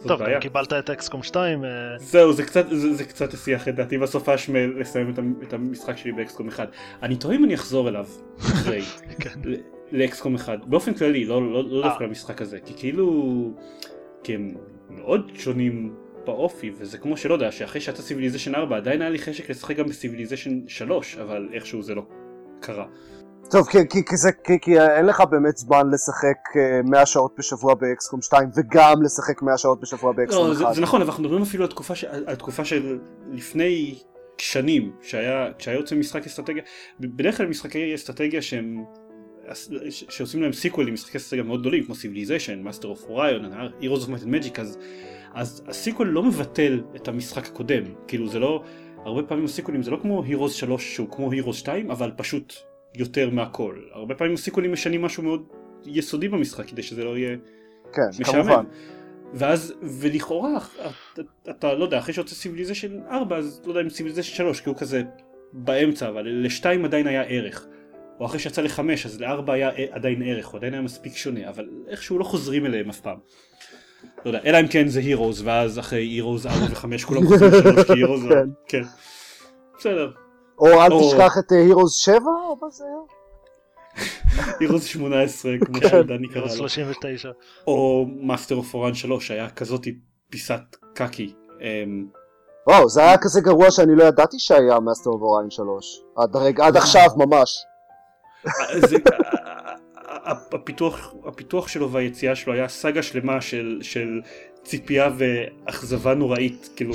טוב. 0.08 0.22
גם 0.22 0.40
קיבלת 0.40 0.72
את 0.72 0.90
אקסקום 0.90 1.22
2, 1.22 1.64
אה, 1.64 1.68
זהו, 1.98 2.32
זה 2.32 2.42
קצת, 2.42 2.66
זה, 2.70 2.94
זה 2.94 3.04
קצת 3.04 3.34
השיח 3.34 3.68
את 3.68 3.74
דעתי 3.74 3.98
בסופש 3.98 4.50
לסיים 4.50 5.10
את, 5.10 5.18
המ- 5.18 5.34
את 5.42 5.52
המשחק 5.52 5.96
שלי 5.96 6.12
באקסקום 6.12 6.48
1. 6.48 6.68
אני 7.02 7.16
תוהה 7.16 7.36
אם 7.36 7.44
אני 7.44 7.54
אחזור 7.54 7.88
אליו 7.88 8.06
אחרי. 8.38 8.80
ל 9.92 10.00
XCOM 10.00 10.34
1 10.34 10.58
באופן 10.66 10.94
כללי 10.94 11.24
לא, 11.24 11.52
לא, 11.52 11.64
לא 11.64 11.82
אה. 11.82 11.88
דווקא 11.88 12.04
למשחק 12.04 12.42
הזה 12.42 12.58
כי 12.60 12.74
כאילו 12.76 13.32
כי 14.22 14.34
הם 14.34 14.54
מאוד 14.90 15.30
שונים 15.34 15.94
באופי 16.24 16.72
וזה 16.78 16.98
כמו 16.98 17.16
שלא 17.16 17.34
יודע 17.34 17.52
שאחרי 17.52 17.80
שאתה 17.80 18.02
Civilization 18.02 18.54
4 18.54 18.76
עדיין 18.76 19.02
היה 19.02 19.10
לי 19.10 19.18
חשק 19.18 19.50
לשחק 19.50 19.76
גם 19.76 19.86
ב 19.86 19.92
Civilization 19.92 20.68
3 20.68 21.16
אבל 21.16 21.48
איכשהו 21.52 21.82
זה 21.82 21.94
לא 21.94 22.02
קרה. 22.60 22.86
טוב, 23.50 23.66
כי, 23.66 23.78
כי, 23.90 24.04
כי, 24.04 24.16
זה, 24.16 24.30
כי, 24.44 24.60
כי 24.60 24.80
אין 24.80 25.06
לך 25.06 25.20
באמת 25.30 25.56
זמן 25.56 25.90
לשחק 25.90 26.56
אה, 26.56 26.80
100 26.84 27.06
שעות 27.06 27.34
בשבוע 27.38 27.74
ב 27.74 27.84
XCOM 27.84 28.22
2 28.22 28.48
וגם 28.56 29.02
לשחק 29.02 29.42
100 29.42 29.58
שעות 29.58 29.80
בשבוע 29.80 30.12
ב 30.12 30.19
XCOM 30.19 30.46
לא, 30.46 30.52
1. 30.52 30.58
זה, 30.58 30.64
זה 30.72 30.80
נכון 30.80 31.00
אבל 31.00 31.10
אנחנו 31.10 31.22
מדברים 31.22 31.42
אפילו 31.42 31.64
על 31.64 31.70
תקופה, 31.70 31.94
ש, 31.94 32.04
על, 32.04 32.24
על 32.26 32.36
תקופה 32.36 32.64
של 32.64 32.98
לפני 33.32 33.98
שנים 34.38 34.92
שהיה 35.02 35.52
כשהיה 35.58 35.76
יוצא 35.76 35.96
משחק 35.96 36.26
אסטרטגיה 36.26 36.62
בדרך 37.00 37.36
כלל 37.36 37.46
משחקי 37.46 37.94
אסטרטגיה 37.94 38.42
שהם 38.42 38.84
ש- 38.84 39.05
שעושים 39.90 40.42
להם 40.42 40.52
סיקוולים 40.52 40.94
משחקי 40.94 41.18
אסטרטגיה 41.18 41.44
מאוד 41.44 41.60
גדולים 41.60 41.84
כמו 41.84 41.94
Civilization, 41.94 42.62
Master 42.62 42.88
of 42.88 43.04
Orion, 43.08 43.52
Heroes 43.80 44.00
of 44.00 44.08
Might 44.08 44.26
and 44.26 44.38
Magic 44.38 44.58
אז, 44.58 44.78
אז 45.34 45.62
ה 45.68 45.74
sequel 45.74 46.08
לא 46.08 46.22
מבטל 46.22 46.80
את 46.96 47.08
המשחק 47.08 47.46
הקודם 47.46 47.84
כאילו 48.08 48.28
זה 48.28 48.38
לא 48.38 48.62
הרבה 49.04 49.22
פעמים 49.22 49.44
הסיקוולים 49.44 49.82
זה 49.82 49.90
לא 49.90 49.98
כמו 50.02 50.22
Heroes 50.22 50.54
3 50.54 50.94
שהוא 50.94 51.08
כמו 51.10 51.32
Heroes 51.32 51.56
2 51.56 51.90
אבל 51.90 52.10
פשוט 52.16 52.54
יותר 52.94 53.30
מהכל 53.30 53.80
הרבה 53.92 54.14
פעמים 54.14 54.34
הסיקוולים 54.34 54.72
משנים 54.72 55.02
משהו 55.02 55.22
מאוד 55.22 55.42
יסודי 55.86 56.28
במשחק 56.28 56.68
כדי 56.68 56.82
שזה 56.82 57.04
לא 57.04 57.18
יהיה 57.18 57.36
כן, 57.92 58.02
משעמם. 58.20 58.42
כמובן. 58.42 58.64
ואז, 59.34 59.74
ולכאורה, 59.82 60.58
אתה, 61.12 61.22
אתה 61.50 61.74
לא 61.74 61.84
יודע, 61.84 61.98
אחרי 61.98 62.14
שיוצא 62.14 62.34
Civilization 62.34 63.00
4, 63.10 63.36
אז 63.36 63.62
לא 63.64 63.70
יודע 63.70 63.80
אם 63.80 63.88
Civilization 63.88 64.34
3, 64.34 64.60
כי 64.60 64.68
הוא 64.68 64.76
כזה 64.76 65.02
באמצע, 65.52 66.08
אבל 66.08 66.44
לשתיים 66.44 66.84
עדיין 66.84 67.06
היה 67.06 67.22
ערך. 67.22 67.66
או 68.20 68.26
אחרי 68.26 68.38
שיצא 68.38 68.62
לחמש, 68.62 69.06
אז 69.06 69.20
לארבע 69.20 69.52
היה 69.52 69.70
עדיין 69.90 70.22
ערך, 70.22 70.46
הוא 70.46 70.58
עדיין 70.58 70.72
היה 70.74 70.82
מספיק 70.82 71.16
שונה, 71.16 71.48
אבל 71.48 71.68
איכשהו 71.88 72.18
לא 72.18 72.24
חוזרים 72.24 72.66
אליהם 72.66 72.88
אף 72.90 73.00
פעם. 73.00 73.18
לא 74.24 74.30
יודע, 74.30 74.40
אלא 74.44 74.60
אם 74.60 74.68
כן 74.68 74.88
זה 74.88 75.00
Heroes, 75.00 75.42
ואז 75.44 75.78
אחרי 75.78 75.98
Heroes 76.02 76.46
4 76.46 76.58
ו-5 76.70 77.06
כולם 77.06 77.26
חוזרים 77.26 77.52
לשלוש, 77.52 77.86
כי 77.86 77.92
Heroes... 77.92 78.22
כן. 78.28 78.48
כן. 78.68 78.82
בסדר. 79.78 80.10
או 80.58 80.66
אל 80.66 80.92
או- 80.92 81.10
תשכח 81.10 81.38
את 81.38 81.52
Heroes 81.52 81.92
7, 81.94 82.16
או 82.18 82.56
מה 82.62 82.70
זה 82.70 82.84
היה? 82.84 82.96
Heroes 84.60 84.84
18, 84.84 85.52
כמו 85.66 85.80
כן. 85.80 85.88
שדני 85.88 86.28
קרא 86.28 86.42
לו. 86.42 86.48
39. 86.48 87.30
או 87.66 88.06
Master 88.20 88.54
of 88.54 88.74
Orion 88.74 88.94
3, 88.94 89.26
שהיה 89.26 89.50
כזאתי 89.50 89.98
פיסת 90.30 90.60
קקי. 90.94 91.34
אמ, 91.60 92.06
וואו, 92.68 92.88
זה 92.88 93.00
היה 93.00 93.18
כזה 93.18 93.40
גרוע 93.40 93.70
שאני 93.70 93.96
לא 93.96 94.04
ידעתי 94.04 94.36
שהיה 94.38 94.80
Master 94.80 95.10
of 95.10 95.22
Orion 95.22 95.50
3. 95.50 96.02
עד 96.16 96.36
הרגע, 96.36 96.66
עד 96.66 96.76
עכשיו 96.76 97.06
ממש. 97.16 97.64
זה, 98.76 98.96
הפיתוח, 100.52 101.14
הפיתוח 101.24 101.68
שלו 101.68 101.92
והיציאה 101.92 102.34
שלו 102.34 102.52
היה 102.52 102.68
סאגה 102.68 103.02
שלמה 103.02 103.40
של, 103.40 103.78
של 103.82 104.20
ציפייה 104.64 105.10
ואכזבה 105.18 106.14
נוראית, 106.14 106.70
כאילו, 106.76 106.94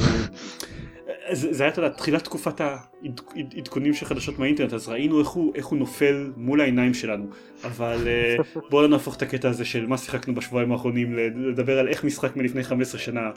זה, 1.31 1.53
זה 1.53 1.63
היה, 1.63 1.71
אתה 1.71 1.79
יודע, 1.79 1.95
תחילת 1.95 2.23
תקופת 2.23 2.61
העדכונים 2.61 3.93
של 3.93 4.05
חדשות 4.05 4.39
מהאינטרנט, 4.39 4.73
אז 4.73 4.89
ראינו 4.89 5.19
איך 5.19 5.27
הוא, 5.27 5.53
איך 5.55 5.65
הוא 5.65 5.79
נופל 5.79 6.31
מול 6.37 6.61
העיניים 6.61 6.93
שלנו, 6.93 7.25
אבל 7.63 8.07
אה, 8.07 8.35
בואו 8.69 8.81
לא 8.81 8.87
נהפוך 8.87 9.17
את 9.17 9.21
הקטע 9.21 9.49
הזה 9.49 9.65
של 9.65 9.87
מה 9.87 9.97
שיחקנו 9.97 10.35
בשבועיים 10.35 10.71
האחרונים, 10.71 11.15
לדבר 11.35 11.79
על 11.79 11.87
איך 11.87 12.03
משחק 12.03 12.35
מלפני 12.35 12.63
15 12.63 13.01
שנה 13.01 13.31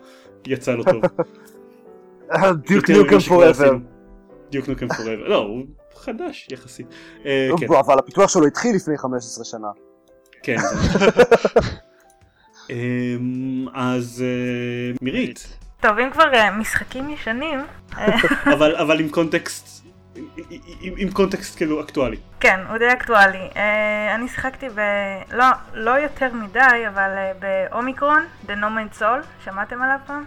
יצא 0.47 0.75
לו 0.75 0.85
טוב. 0.85 1.03
דיוק 2.67 2.91
ניוקם 2.91 3.19
פוראבר. 3.19 3.77
דיוק 4.55 4.69
נוקם 4.69 4.89
פוראבר, 4.89 5.29
לא, 5.29 5.37
הוא 5.37 5.65
חדש 5.97 6.49
יחסית. 6.53 6.87
אה, 7.27 7.49
כן. 7.61 7.67
אבל 7.79 7.99
הפיתוח 7.99 8.31
שלו 8.31 8.47
התחיל 8.47 8.77
לפני 8.77 8.99
15 8.99 9.45
שנה. 9.45 9.69
כן. 10.43 10.57
אמ, 12.71 13.67
אז 13.75 14.25
אה, 14.27 14.97
מירית, 15.03 15.57
טוב, 15.81 15.99
אם 15.99 16.11
כבר 16.11 16.35
אה, 16.35 16.51
משחקים 16.57 17.11
ישנים, 17.11 17.61
אבל 18.55 18.77
אבל 18.77 19.01
עם 19.01 19.09
קונטקסט, 19.09 19.85
עם- 20.17 20.25
עם- 20.81 20.95
עם 20.97 21.11
קונטקסט 21.11 21.57
כאילו 21.57 21.81
אקטואלי. 21.83 22.17
כן, 22.41 22.61
הוא 22.69 22.79
די 22.79 22.93
אקטואלי. 22.93 23.49
אה, 23.57 24.15
אני 24.15 24.29
שיחקתי 24.29 24.69
ב... 24.69 24.81
לא, 25.33 25.45
לא 25.75 25.91
יותר 25.91 26.33
מדי, 26.35 26.61
אבל 26.89 27.11
אה, 27.17 27.33
באומיקרון, 27.71 28.25
The 28.47 28.51
No 28.51 28.65
Man's 28.97 29.01
Soul, 29.01 29.45
שמעתם 29.45 29.83
עליו 29.83 29.97
פעם? 30.07 30.25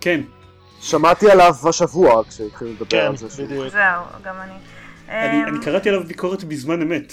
כן, 0.00 0.20
שמעתי 0.90 1.30
עליו 1.30 1.54
השבוע 1.68 2.22
כשהתחילו 2.28 2.70
לדבר 2.70 2.86
כן, 2.88 3.06
על 3.06 3.16
זה. 3.16 3.30
שוב. 3.30 3.46
בדיוק. 3.46 3.68
זהו, 3.68 4.02
גם 4.24 4.34
אני. 4.40 4.52
אני 5.08 5.42
אה, 5.42 5.48
אני 5.48 5.58
קראתי 5.64 5.88
עליו 5.88 6.04
ביקורת 6.04 6.44
בזמן 6.44 6.82
אמת, 6.82 7.12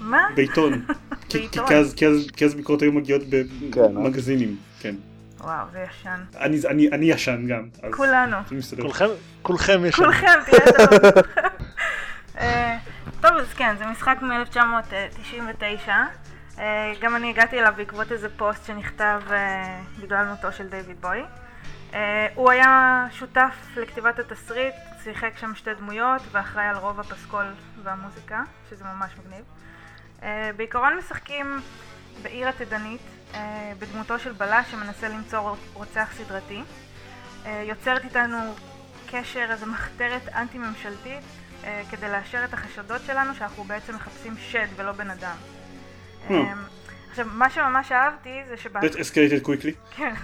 מה? 0.00 0.28
בעיתון. 0.34 0.72
כי- 1.28 1.48
כי 1.48 1.60
בעיתון. 1.60 1.66
כי 2.36 2.44
אז- 2.44 2.54
ביקורות 2.54 2.82
היו 2.82 2.92
מגיעות 2.92 3.22
כן, 3.72 3.80
אה? 3.82 3.88
במגזינים, 3.88 4.56
כן. 4.80 4.94
וואו, 5.40 5.64
זה 5.72 5.84
ישן. 5.90 6.20
אני 6.40 6.60
אני- 6.68 6.88
אני 6.92 7.06
ישן 7.10 7.46
גם. 7.48 7.90
כולנו. 7.90 8.36
כולכם, 8.82 9.06
כולכם 9.42 9.84
יש... 9.84 9.94
כולכם, 9.96 10.26
תהיה 10.44 10.60
טוב. 10.88 11.22
אה, 12.38 12.76
טוב, 13.20 13.30
אז 13.36 13.46
כן, 13.56 13.74
זה 13.78 13.86
משחק 13.86 14.18
מ-1999. 14.22 15.88
גם 17.00 17.16
אני 17.16 17.30
הגעתי 17.30 17.58
אליו 17.60 17.72
בעקבות 17.76 18.12
איזה 18.12 18.28
פוסט 18.36 18.66
שנכתב 18.66 19.20
אה, 19.30 19.80
בגלל 20.02 20.24
מותו 20.30 20.52
של 20.52 20.66
דיוויד 20.68 20.96
בוי. 21.00 21.22
אה, 21.94 22.26
הוא 22.34 22.50
היה 22.50 23.06
שותף 23.10 23.54
לכתיבת 23.76 24.18
התסריט, 24.18 24.74
שיחק 25.04 25.38
שם 25.38 25.54
שתי 25.54 25.74
דמויות 25.74 26.22
ואחראי 26.32 26.64
על 26.64 26.76
רוב 26.76 27.00
הפסקול 27.00 27.46
והמוזיקה, 27.82 28.42
שזה 28.70 28.84
ממש 28.84 29.12
מגניב. 29.18 29.44
אה, 30.22 30.50
בעיקרון 30.56 30.96
משחקים 30.98 31.60
בעיר 32.22 32.48
עתידנית, 32.48 33.00
אה, 33.34 33.72
בדמותו 33.78 34.18
של 34.18 34.32
בלש 34.32 34.70
שמנסה 34.70 35.08
למצוא 35.08 35.56
רוצח 35.74 36.08
סדרתי. 36.16 36.62
יוצרת 37.46 38.04
איתנו 38.04 38.54
קשר, 39.10 39.46
איזו 39.50 39.66
מחתרת 39.66 40.28
אנטי 40.34 40.58
ממשלתית 40.58 41.22
אה, 41.64 41.82
כדי 41.90 42.08
לאשר 42.08 42.44
את 42.44 42.54
החשדות 42.54 43.00
שלנו 43.06 43.34
שאנחנו 43.34 43.64
בעצם 43.64 43.94
מחפשים 43.94 44.34
שד 44.38 44.66
ולא 44.76 44.92
בן 44.92 45.10
אדם. 45.10 45.36
Hmm. 46.28 46.32
עכשיו, 47.10 47.26
מה 47.32 47.50
שממש 47.50 47.92
אהבתי 47.92 48.40
זה 48.48 48.56
שבא... 48.56 48.80
That 48.80 48.94
escalated 48.94 49.46
quickly. 49.46 49.96
כן. 49.96 50.14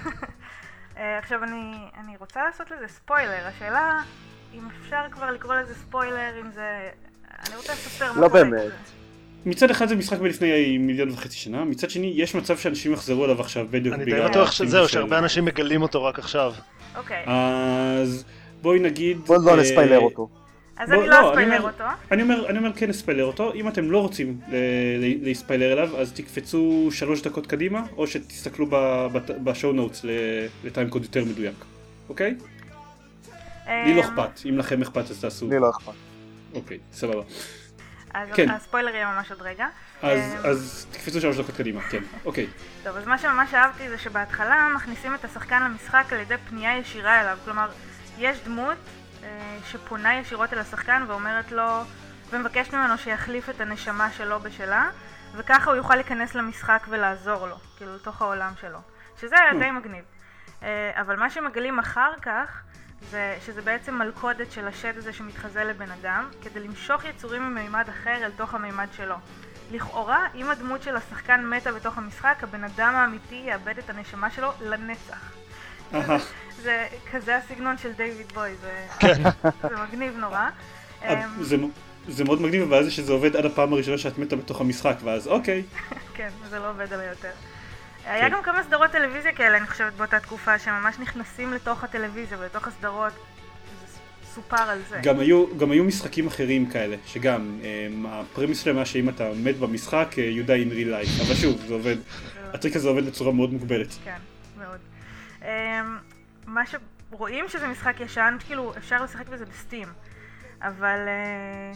אה, 0.96 1.18
עכשיו 1.18 1.44
אני, 1.44 1.74
אני 2.00 2.16
רוצה 2.16 2.44
לעשות 2.44 2.70
לזה 2.70 2.88
ספוילר, 2.88 3.46
השאלה 3.46 4.00
אם 4.54 4.60
אפשר 4.80 5.00
כבר 5.10 5.30
לקרוא 5.30 5.54
לזה 5.54 5.74
ספוילר, 5.74 6.40
אם 6.40 6.50
זה... 6.52 6.88
אני 7.48 7.56
רוצה 7.56 7.72
לספר 7.72 8.12
מה 8.12 8.20
לא 8.20 8.28
קורה. 8.28 8.44
באמת. 8.44 8.72
מצד 9.46 9.70
אחד 9.70 9.88
זה 9.88 9.96
משחק 9.96 10.20
מלפני 10.20 10.78
מיליון 10.78 11.10
וחצי 11.10 11.36
שנה, 11.36 11.64
מצד 11.64 11.90
שני 11.90 12.12
יש 12.16 12.34
מצב 12.34 12.58
שאנשים 12.58 12.92
יחזרו 12.92 13.24
אליו 13.24 13.40
עכשיו 13.40 13.66
בדיוק 13.70 13.94
אני 13.94 14.04
די 14.04 14.10
בגלל 14.10 14.28
בטוח 14.28 14.52
שזהו, 14.52 14.88
שהרבה 14.88 15.18
אנשים 15.18 15.44
מגלים 15.44 15.82
אותו 15.82 16.04
רק 16.04 16.18
עכשיו. 16.18 16.52
אוקיי, 16.96 17.24
אז 17.26 18.24
בואי 18.62 18.78
נגיד... 18.78 19.18
בוא 19.18 19.36
לא 19.44 19.50
אה, 19.50 19.56
נספיילר 19.56 19.98
אותו. 19.98 20.28
אז 20.78 20.88
בוא- 20.90 20.98
אני 20.98 21.08
לא, 21.08 21.20
לא 21.20 21.20
אני 21.20 21.28
אספיילר 21.30 21.58
אומר- 21.58 21.70
אותו. 21.72 21.84
אני 22.12 22.22
אומר, 22.22 22.48
אני 22.50 22.58
אומר 22.58 22.72
כן 22.72 22.88
נספיילר 22.88 23.24
אותו, 23.24 23.54
אם 23.54 23.68
אתם 23.68 23.90
לא 23.90 23.98
רוצים 24.02 24.40
ל- 24.48 24.54
ל- 25.04 25.24
להספיילר 25.28 25.72
אליו 25.72 26.00
אז 26.00 26.12
תקפצו 26.12 26.88
שלוש 26.92 27.22
דקות 27.22 27.46
קדימה 27.46 27.82
או 27.96 28.06
שתסתכלו 28.06 28.66
ב 29.44 29.50
show 29.50 29.72
notes 29.72 30.04
ל 30.64 30.69
time 30.69 30.90
code 30.90 31.02
יותר 31.02 31.24
מדויק, 31.24 31.54
אוקיי? 32.08 32.34
לי 33.66 33.94
לא 33.94 34.00
אמ, 34.02 34.06
אכפת, 34.08 34.46
אם 34.48 34.58
לכם 34.58 34.82
אכפת 34.82 35.10
אז 35.10 35.20
תעשו, 35.20 35.50
לי 35.50 35.58
לא 35.58 35.70
אכפת. 35.70 35.92
אוקיי, 36.54 36.78
סבבה. 36.92 37.22
אז 38.14 38.28
כן. 38.34 38.50
הספוילר 38.50 38.94
יהיה 38.94 39.14
ממש 39.16 39.30
עוד 39.30 39.42
רגע. 39.42 39.66
אז 40.02 40.20
אמ, 40.20 40.50
אז 40.50 40.86
תקפצו 40.90 41.20
שלוש 41.20 41.36
דקות 41.38 41.56
קדימה, 41.56 41.80
כן, 41.80 42.02
אוקיי. 42.24 42.46
טוב, 42.84 42.96
אז 42.96 43.06
מה 43.06 43.18
שממש 43.18 43.54
אהבתי 43.54 43.88
זה 43.88 43.98
שבהתחלה 43.98 44.68
מכניסים 44.76 45.14
את 45.14 45.24
השחקן 45.24 45.62
למשחק 45.62 46.04
על 46.12 46.20
ידי 46.20 46.34
פנייה 46.48 46.78
ישירה 46.78 47.20
אליו. 47.20 47.38
כלומר, 47.44 47.68
יש 48.18 48.38
דמות 48.44 48.66
אה, 48.66 48.76
שפונה 49.64 50.14
ישירות 50.14 50.52
אל 50.52 50.58
השחקן 50.58 51.04
ואומרת 51.08 51.52
לו, 51.52 51.82
ומבקשת 52.30 52.74
ממנו 52.74 52.98
שיחליף 52.98 53.50
את 53.50 53.60
הנשמה 53.60 54.10
שלו 54.10 54.40
בשלה, 54.40 54.90
וככה 55.34 55.70
הוא 55.70 55.76
יוכל 55.76 55.94
להיכנס 55.94 56.34
למשחק 56.34 56.86
ולעזור 56.88 57.46
לו, 57.46 57.56
כאילו 57.76 57.94
לתוך 57.94 58.22
העולם 58.22 58.52
שלו. 58.60 58.78
שזה 59.20 59.36
היה 59.38 59.58
די 59.58 59.70
מגניב. 59.70 60.04
אה, 60.62 60.90
אבל 61.00 61.16
מה 61.16 61.30
שמגלים 61.30 61.78
אחר 61.78 62.12
כך, 62.22 62.62
זה 63.10 63.38
שזה 63.46 63.62
בעצם 63.62 63.94
מלכודת 63.94 64.52
של 64.52 64.68
השד 64.68 64.98
הזה 64.98 65.12
שמתחזה 65.12 65.64
לבן 65.64 65.90
אדם, 65.90 66.28
כדי 66.42 66.60
למשוך 66.60 67.04
יצורים 67.04 67.42
ממימד 67.42 67.88
אחר 67.88 68.24
אל 68.24 68.30
תוך 68.30 68.54
המימד 68.54 68.88
שלו. 68.92 69.16
לכאורה, 69.70 70.26
אם 70.34 70.50
הדמות 70.50 70.82
של 70.82 70.96
השחקן 70.96 71.46
מתה 71.46 71.72
בתוך 71.72 71.98
המשחק, 71.98 72.38
הבן 72.42 72.64
אדם 72.64 72.94
האמיתי 72.94 73.42
יאבד 73.46 73.78
את 73.78 73.90
הנשמה 73.90 74.30
שלו 74.30 74.52
לנצח. 74.60 75.32
זה 76.62 76.86
כזה 77.12 77.36
הסגנון 77.36 77.78
של 77.78 77.92
דיוויד 77.92 78.32
בוי, 78.34 78.50
זה, 78.60 78.86
כן. 79.00 79.22
זה 79.42 79.76
מגניב 79.88 80.16
נורא. 80.16 80.48
אה, 81.02 81.24
אמ, 81.24 81.42
זה 81.42 81.56
זה 82.08 82.24
מאוד 82.24 82.42
מגניב, 82.42 82.62
אבל 82.62 82.84
זה 82.84 82.90
שזה 82.90 83.12
עובד 83.12 83.36
עד 83.36 83.46
הפעם 83.46 83.72
הראשונה 83.72 83.98
שאת 83.98 84.18
מתה 84.18 84.36
בתוך 84.36 84.60
המשחק, 84.60 84.96
ואז 85.04 85.26
אוקיי. 85.26 85.62
כן, 86.16 86.28
זה 86.50 86.58
לא 86.58 86.70
עובד 86.70 86.92
עליי 86.92 87.08
יותר. 87.08 87.30
היה 88.04 88.28
גם 88.28 88.42
כמה 88.42 88.62
סדרות 88.62 88.90
טלוויזיה 88.90 89.32
כאלה, 89.32 89.56
אני 89.56 89.66
חושבת, 89.66 89.92
באותה 89.92 90.20
תקופה, 90.20 90.58
שממש 90.58 90.98
נכנסים 90.98 91.52
לתוך 91.52 91.84
הטלוויזיה 91.84 92.38
ולתוך 92.38 92.66
הסדרות. 92.66 93.12
סופר 94.34 94.56
על 94.56 94.78
זה. 94.88 95.00
גם 95.02 95.20
היו, 95.20 95.56
גם 95.56 95.70
היו 95.70 95.84
משחקים 95.84 96.26
אחרים 96.26 96.66
כאלה, 96.66 96.96
שגם, 97.06 97.58
um, 97.62 98.08
הפרמיס 98.08 98.62
שלהם 98.62 98.76
היה 98.76 98.84
שאם 98.84 99.08
אתה 99.08 99.28
מת 99.36 99.56
במשחק, 99.56 100.08
uh, 100.12 100.14
you 100.16 100.48
die 100.48 100.70
in 100.70 100.72
real 100.72 100.90
life, 100.90 101.26
אבל 101.26 101.34
שוב, 101.34 101.60
זה 101.66 101.74
עובד, 101.74 101.96
הטריק 102.54 102.76
הזה 102.76 102.88
עובד 102.88 103.06
בצורה 103.06 103.32
מאוד 103.32 103.52
מוגבלת. 103.52 103.88
כן, 104.04 104.18
מאוד. 104.58 104.78
אמ, 105.46 105.98
מה 106.46 106.62
שרואים 106.66 107.48
שזה 107.48 107.68
משחק 107.68 108.00
ישן, 108.00 108.36
כאילו 108.46 108.72
אפשר 108.76 109.02
לשחק 109.02 109.28
בזה 109.28 109.44
בסטים, 109.46 109.88
אבל 110.62 110.98
אה, 111.08 111.72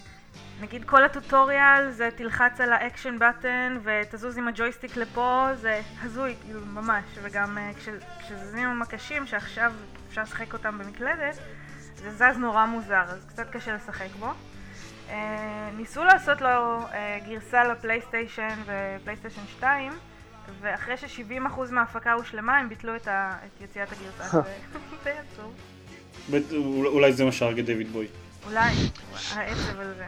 נגיד 0.60 0.84
כל 0.84 1.04
ה 1.04 1.14
tutorial 1.14 1.90
זה 1.90 2.08
תלחץ 2.16 2.60
על 2.60 2.72
ה 2.72 2.79
action 2.79 3.18
button 3.18 3.78
ותזוז 3.82 4.38
עם 4.38 4.48
הג'ויסטיק 4.48 4.96
לפה, 4.96 5.48
זה 5.54 5.80
הזוי, 6.02 6.36
כאילו 6.44 6.60
ממש, 6.66 7.04
וגם 7.22 7.58
אה, 7.58 7.70
כש- 7.78 7.88
כשזזים 8.20 8.68
עם 8.68 8.82
המקשים 8.82 9.26
שעכשיו 9.26 9.72
אפשר 10.08 10.22
לשחק 10.22 10.52
אותם 10.52 10.78
במקלדת, 10.78 11.38
זה 11.94 12.10
זז 12.10 12.38
נורא 12.38 12.66
מוזר, 12.66 13.02
אז 13.08 13.26
קצת 13.28 13.50
קשה 13.50 13.74
לשחק 13.74 14.08
בו. 14.18 14.30
אה, 15.08 15.70
ניסו 15.76 16.04
לעשות 16.04 16.40
לו 16.40 16.86
גרסה 17.28 17.64
לפלייסטיישן 17.64 18.54
ופלייסטיישן 18.66 19.46
2, 19.46 19.92
ואחרי 20.60 20.96
ש-70% 20.96 21.60
מההפקה 21.70 22.12
הושלמה, 22.12 22.58
הם 22.58 22.68
ביטלו 22.68 22.96
את, 22.96 23.08
ה... 23.08 23.36
את 23.46 23.62
יציאת 23.62 23.88
הגרסה. 23.92 24.40
זה 25.04 25.12
עצוב. 25.32 25.54
אולי 26.86 27.12
זה 27.12 27.24
מה 27.24 27.32
שהרג 27.32 27.58
את 27.58 27.64
דיוויד 27.66 27.92
בוי. 27.92 28.06
אולי, 28.46 28.74
העצב 29.34 29.80
על 29.80 29.94
זה. 29.96 30.06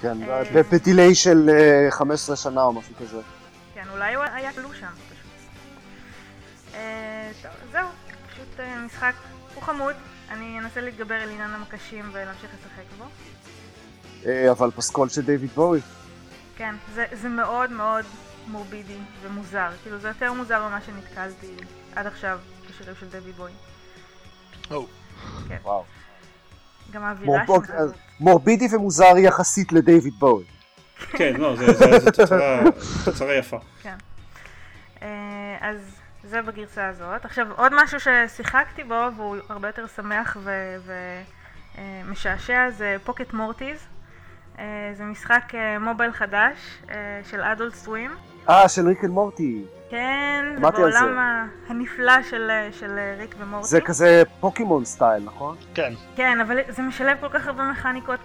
כן, 0.00 0.22
אה, 0.22 0.62
בדיליי 0.72 1.14
של 1.14 1.50
אה, 1.50 1.90
15 1.90 2.36
שנה 2.36 2.62
או 2.62 2.72
משהו 2.72 2.94
כזה. 2.94 3.20
כן, 3.74 3.84
אולי 3.92 4.14
הוא 4.14 4.24
היה 4.24 4.52
כלוא 4.52 4.70
שם, 4.80 4.86
פשוט. 4.86 5.26
אה, 6.74 7.30
טוב, 7.42 7.50
זהו, 7.72 7.88
פשוט 8.32 8.60
אה, 8.60 8.80
משחק, 8.86 9.14
הוא 9.54 9.62
חמוד. 9.62 9.94
אני 10.30 10.58
אנסה 10.58 10.80
להתגבר 10.80 11.14
על 11.14 11.28
עניין 11.30 11.50
המקשים 11.50 12.10
ולהמשיך 12.12 12.50
לשחק 12.54 12.98
בו. 12.98 13.04
אה, 14.26 14.50
אבל 14.50 14.70
פסקול 14.70 15.08
של 15.08 15.22
דיוויד 15.22 15.50
בואי. 15.50 15.80
כן, 16.56 16.74
זה, 16.94 17.04
זה 17.12 17.28
מאוד 17.28 17.70
מאוד 17.70 18.04
מורבידי 18.46 18.98
ומוזר. 19.22 19.70
כאילו, 19.82 19.98
זה 19.98 20.08
יותר 20.08 20.32
מוזר 20.32 20.68
ממה 20.68 20.80
שנתקלתי 20.80 21.54
עד 21.96 22.06
עכשיו 22.06 22.38
בשירים 22.70 22.94
של 23.00 23.06
דויד 23.08 23.36
בוי. 23.36 23.52
או, 24.70 24.86
וואו. 25.62 25.84
גם 26.90 27.02
האווירה 27.04 27.44
של 27.46 27.72
אה, 27.72 27.86
זה. 27.86 27.94
מורבידי 28.20 28.66
ומוזר 28.76 29.18
יחסית 29.18 29.72
לדיוויד 29.72 30.14
בואי. 30.18 30.44
כן, 31.18 31.34
לא, 31.38 31.56
זה- 31.56 31.72
זה 31.72 31.98
זה 31.98 32.10
תוצרה- 33.04 33.34
יפה. 33.34 33.58
כן. 33.82 33.96
אה, 35.02 35.08
אז 35.60 35.78
זה 36.24 36.42
בגרסה 36.42 36.88
הזאת. 36.88 37.24
עכשיו, 37.24 37.46
עוד 37.56 37.72
משהו 37.82 37.98
ששיחקתי 38.00 38.84
בו, 38.84 39.06
והוא 39.16 39.36
הרבה 39.48 39.68
יותר 39.68 39.86
שמח 39.86 40.36
ומשעשע, 41.78 42.70
זה 42.70 42.96
פוקט 43.04 43.32
מורטיז. 43.32 43.78
אה, 44.58 44.64
זה 44.96 45.04
משחק 45.04 45.52
אה, 45.54 45.78
מובייל 45.78 46.12
חדש 46.12 46.56
אה, 46.90 46.94
של 47.30 47.40
Adult 47.42 47.74
Swim. 47.74 48.10
אה, 48.48 48.68
של 48.68 48.86
Rick 48.88 49.04
and 49.04 49.12
Morty. 49.12 49.64
כן, 49.90 50.44
זה. 50.54 50.60
בעולם 50.60 51.38
הנפלא 51.68 52.22
של, 52.22 52.50
של 52.72 52.98
ריק 53.18 53.34
ומורטי. 53.38 53.68
זה 53.68 53.80
כזה 53.80 54.22
פוקימון 54.40 54.84
style, 54.84 55.22
נכון? 55.24 55.56
כן. 55.74 55.92
כן, 56.16 56.40
אבל 56.40 56.58
זה 56.68 56.82
משלב 56.82 57.16
כל 57.20 57.28
כך 57.28 57.46
הרבה 57.46 57.70
מכניקות 57.70 58.20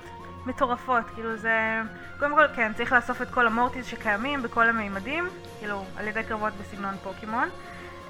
מטורפות, 0.46 1.04
כאילו 1.16 1.38
זה... 1.38 1.82
קודם 2.20 2.32
כל, 2.36 2.48
כן, 2.56 2.72
צריך 2.74 2.94
לאסוף 2.94 3.22
את 3.22 3.28
כל 3.30 3.48
המורטיז 3.48 3.86
שקיימים 3.86 4.44
בכל 4.44 4.70
המימדים, 4.70 5.30
כאילו, 5.60 5.84
על 5.98 6.08
ידי 6.08 6.24
קרבות 6.24 6.54
בסגנון 6.62 6.96
פוקימון. 7.04 7.50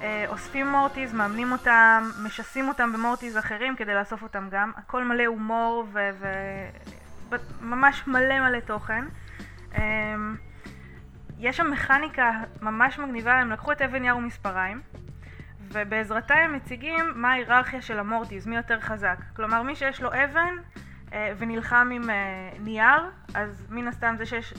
אה, 0.02 0.24
אוספים 0.28 0.68
מורטיז, 0.68 1.14
מאמנים 1.14 1.52
אותם, 1.52 2.10
משסים 2.24 2.68
אותם 2.68 2.92
במורטיז 2.92 3.38
אחרים 3.38 3.76
כדי 3.76 3.94
לאסוף 3.94 4.22
אותם 4.22 4.48
גם. 4.50 4.72
הכל 4.76 5.04
מלא 5.04 5.24
הומור 5.26 5.84
ו... 5.92 6.10
ו... 6.20 6.26
ממש 7.60 8.02
מלא 8.06 8.40
מלא 8.40 8.60
תוכן. 8.60 9.04
יש 11.42 11.56
שם 11.56 11.70
מכניקה 11.70 12.30
ממש 12.60 12.98
מגניבה, 12.98 13.32
הם 13.34 13.50
לקחו 13.50 13.72
את 13.72 13.82
אבן 13.82 14.04
יר 14.04 14.16
ומספריים, 14.16 14.80
ובעזרתה 15.72 16.34
הם 16.34 16.52
מציגים 16.52 17.04
מה 17.14 17.30
ההיררכיה 17.32 17.82
של 17.82 17.98
המורטיז, 17.98 18.46
מי 18.46 18.56
יותר 18.56 18.80
חזק. 18.80 19.16
כלומר, 19.36 19.62
מי 19.62 19.76
שיש 19.76 20.02
לו 20.02 20.08
אבן 20.08 20.54
אה, 21.12 21.32
ונלחם 21.38 21.88
עם 21.92 22.10
אה, 22.10 22.16
נייר, 22.60 23.02
אז 23.34 23.66
מן 23.70 23.88
הסתם 23.88 24.14
זה 24.18 24.26
שיש... 24.26 24.54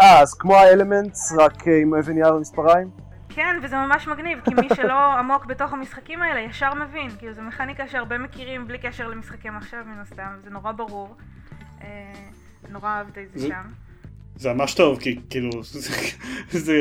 אה, 0.00 0.20
אז 0.20 0.34
כמו 0.34 0.54
האלמנטס, 0.56 1.32
רק 1.38 1.68
אה, 1.68 1.80
עם 1.82 1.94
אבן 1.94 2.16
יער 2.16 2.36
ומספריים? 2.36 2.90
כן, 3.28 3.56
וזה 3.62 3.76
ממש 3.76 4.08
מגניב, 4.08 4.40
כי 4.44 4.54
מי 4.54 4.68
שלא 4.76 5.18
עמוק 5.18 5.44
בתוך 5.46 5.72
המשחקים 5.72 6.22
האלה 6.22 6.40
ישר 6.40 6.74
מבין. 6.74 7.10
כאילו, 7.18 7.32
זו 7.32 7.42
מכניקה 7.42 7.88
שהרבה 7.88 8.18
מכירים 8.18 8.66
בלי 8.68 8.78
קשר 8.78 9.08
למשחקי 9.08 9.50
מחשב 9.50 9.82
מן 9.86 9.98
הסתם, 10.00 10.28
זה 10.44 10.50
נורא 10.50 10.72
ברור. 10.72 11.16
נורא 12.70 12.88
אהבתי 12.88 13.24
את 13.24 13.38
זה- 13.38 13.48
שם. 13.48 13.87
זה 14.38 14.52
ממש 14.52 14.74
טוב, 14.74 14.98
כי 15.00 15.18
כאילו, 15.30 15.50
זה, 15.62 15.90
זה 16.66 16.74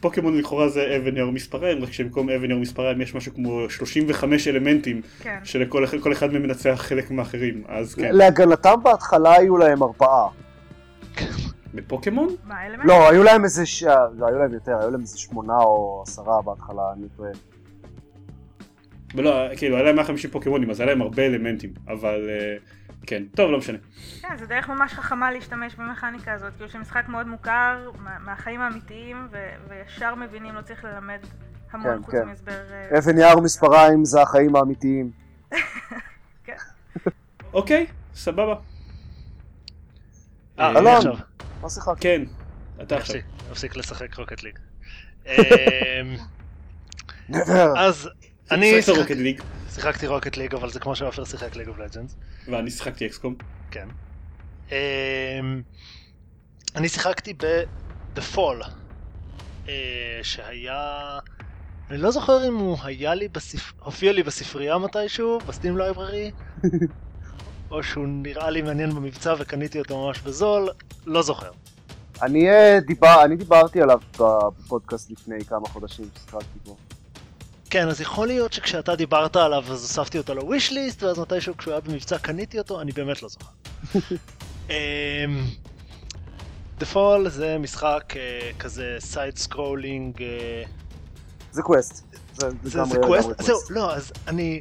פוקימון 0.00 0.38
לכאורה 0.38 0.68
זה 0.68 0.96
אבן 0.96 1.16
יור 1.16 1.32
מספריים, 1.32 1.82
רק 1.82 1.92
שבמקום 1.92 2.30
אבן 2.30 2.50
יור 2.50 2.60
מספריים 2.60 3.00
יש 3.00 3.14
משהו 3.14 3.34
כמו 3.34 3.70
35 3.70 4.48
אלמנטים, 4.48 5.00
כן. 5.22 5.38
שלכל 5.44 5.84
אחד- 5.84 6.00
כל 6.00 6.12
אחד 6.12 6.32
מהם 6.32 6.42
מנצח 6.42 6.74
חלק 6.88 7.10
מהאחרים, 7.10 7.62
אז 7.68 7.94
כן. 7.94 8.14
להגנתם 8.14 8.74
בהתחלה 8.82 9.36
היו 9.36 9.56
להם 9.56 9.82
ארבעה. 9.82 10.28
בפוקימון? 11.74 12.28
מה, 12.44 12.66
אלמנט? 12.66 12.84
לא, 12.84 13.08
היו 13.10 13.22
להם 13.22 13.44
איזה 13.44 13.66
ש... 13.66 13.82
לא, 14.18 14.26
היו 14.26 14.38
להם 14.38 14.52
יותר, 14.52 14.78
היו 14.80 14.90
להם 14.90 15.00
איזה 15.00 15.18
שמונה 15.18 15.56
או 15.58 16.02
עשרה 16.06 16.42
בהתחלה, 16.42 16.82
אני 16.96 17.06
טועה. 17.16 17.30
ולא, 19.14 19.34
כאילו, 19.56 19.76
היה 19.76 19.84
להם 19.84 19.96
150 19.96 20.30
פוקימונים, 20.30 20.70
אז 20.70 20.80
היה 20.80 20.86
להם 20.88 21.02
הרבה 21.02 21.26
אלמנטים, 21.26 21.72
אבל 21.88 22.26
אה, 22.28 22.56
כן, 23.06 23.22
טוב, 23.36 23.50
לא 23.50 23.58
משנה. 23.58 23.78
כן, 24.22 24.36
זה 24.38 24.46
דרך 24.46 24.68
ממש 24.68 24.92
חכמה 24.92 25.32
להשתמש 25.32 25.74
במכניקה 25.74 26.32
הזאת, 26.32 26.52
כאילו 26.56 26.70
שמשחק 26.70 27.04
מאוד 27.08 27.26
מוכר, 27.26 27.90
מה- 27.98 28.18
מהחיים 28.18 28.60
האמיתיים, 28.60 29.28
ו- 29.32 29.36
וישר 29.68 30.14
מבינים, 30.14 30.54
לא 30.54 30.62
צריך 30.62 30.84
ללמד 30.84 31.18
המון 31.72 31.96
כן, 31.96 32.02
חוץ 32.02 32.14
כן. 32.14 32.26
מהסבר... 32.26 32.52
אה, 32.92 32.98
אבן 32.98 33.18
יער 33.18 33.38
ומספריים 33.38 34.04
זה 34.04 34.22
החיים 34.22 34.56
האמיתיים. 34.56 35.10
כן. 36.44 36.56
אוקיי, 37.52 37.86
סבבה. 38.14 38.52
אה, 38.52 38.58
אה, 40.64 40.70
אני 40.70 40.78
אלון. 40.78 40.96
עכשיו. 40.96 41.14
מה 41.62 41.70
שיחקת? 41.70 42.00
כן, 42.00 42.22
אתה 42.82 42.96
עכשיו. 42.96 43.16
אפסיק, 43.52 43.76
לשחק 43.76 44.14
רוקט 44.18 44.42
ליג. 44.42 44.58
אמ. 45.26 45.34
אז 47.76 48.08
אני 48.50 48.82
שיחק- 48.82 48.98
Rocket 48.98 49.10
League, 49.16 49.40
שיחקתי 49.74 50.06
Rocket 50.06 50.36
League, 50.36 50.54
אבל 50.54 50.70
זה 50.70 50.80
כמו 50.80 50.96
שעופר 50.96 51.24
שיחק 51.24 51.56
League 51.56 51.68
of 51.68 51.78
Legends. 51.78 52.16
ואני 52.48 52.70
שיחקתי 52.70 53.06
XCOM. 53.06 53.34
כן. 53.70 53.88
אמ, 54.70 54.76
אני 56.76 56.88
שיחקתי 56.88 57.34
ב-The 57.34 58.36
Fall, 58.36 58.68
אה, 59.68 59.72
שהיה... 60.22 61.18
אני 61.90 61.98
לא 61.98 62.10
זוכר 62.10 62.48
אם 62.48 62.54
הוא 62.56 62.76
היה 62.82 63.14
לי 63.14 63.28
בספר... 63.28 63.72
הופיע 63.84 64.12
לי 64.12 64.22
בספרייה 64.22 64.78
מתישהו, 64.78 65.38
ב 65.46 65.51
Steam 65.51 65.78
library, 65.78 66.30
או 67.70 67.82
שהוא 67.82 68.06
נראה 68.08 68.50
לי 68.50 68.62
מעניין 68.62 68.94
במבצע 68.94 69.34
וקניתי 69.38 69.78
אותו 69.78 70.06
ממש 70.06 70.20
בזול, 70.20 70.68
לא 71.06 71.22
זוכר. 71.22 71.50
אני 72.22 72.50
אה, 72.50 72.78
דיבר- 72.86 73.24
אני 73.24 73.36
דיברתי 73.36 73.82
עליו 73.82 74.00
בפודקאסט 74.18 75.10
לפני 75.10 75.44
כמה 75.44 75.68
חודשים 75.68 76.04
ששיחקתי 76.14 76.58
בו. 76.64 76.76
כן, 77.74 77.88
אז 77.88 78.00
יכול 78.00 78.26
להיות 78.26 78.52
שכשאתה 78.52 78.96
דיברת 78.96 79.36
עליו 79.36 79.64
אז 79.70 79.82
הוספתי 79.82 80.18
אותו 80.18 80.34
ל 80.34 80.42
wish 80.42 80.72
list, 80.72 81.02
ואז 81.02 81.18
מתישהו 81.18 81.56
כשהוא 81.56 81.72
היה 81.72 81.80
במבצע 81.80 82.18
קניתי 82.18 82.58
אותו, 82.58 82.80
אני 82.80 82.92
באמת 82.92 83.22
לא 83.22 83.28
זוכר. 83.28 83.46
אמ, 84.70 84.74
The 86.80 86.84
Fall 86.94 87.28
זה 87.28 87.56
משחק 87.58 88.14
אה, 88.16 88.50
כזה 88.58 88.96
side 88.98 89.38
scrolling, 89.38 90.22
זה 91.52 91.62
קווסט. 91.62 92.04
זה 92.62 92.98
קווסט, 93.02 93.28
זהו, 93.42 93.58
לא, 93.70 93.94
אז 93.94 94.12
אני 94.28 94.60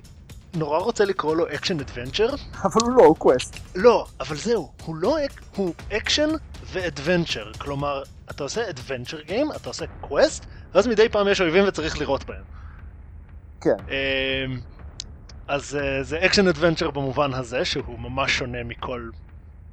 נורא 0.54 0.80
רוצה 0.80 1.06
לקרוא 1.06 1.36
לו 1.36 1.46
action 1.56 1.80
adventure. 1.80 2.30
אבל 2.64 2.82
הוא 2.82 2.92
לא, 2.92 3.06
הוא 3.06 3.16
קווסט. 3.16 3.58
לא, 3.76 4.06
אבל 4.20 4.36
זהו, 4.36 4.72
הוא 4.86 4.96
לא, 4.96 5.18
הוא 5.56 5.74
action 5.92 6.30
ו 6.72 6.79
adventure. 6.79 7.52
כלומר, 7.58 8.04
אתה 8.32 8.44
עושה 8.44 8.70
adventure 8.70 9.22
game, 9.22 9.52
אתה 9.52 9.70
עושה 9.70 9.86
קווסט, 10.02 10.46
ואז 10.74 10.88
מדי 10.88 11.10
פעם 11.10 11.28
יש 11.28 11.42
אויבים 11.42 11.68
וצריך 11.68 11.98
לירות 11.98 12.24
בהם. 12.24 12.63
כן. 13.64 13.76
אמ, 13.90 14.60
אז 15.48 15.76
אה, 15.76 16.04
זה 16.04 16.26
action 16.26 16.48
adventure 16.48 16.92
במובן 16.92 17.34
הזה, 17.34 17.66
שהוא 17.66 18.00
ממש 18.00 18.38
שונה 18.38 18.64
מכל 18.64 19.10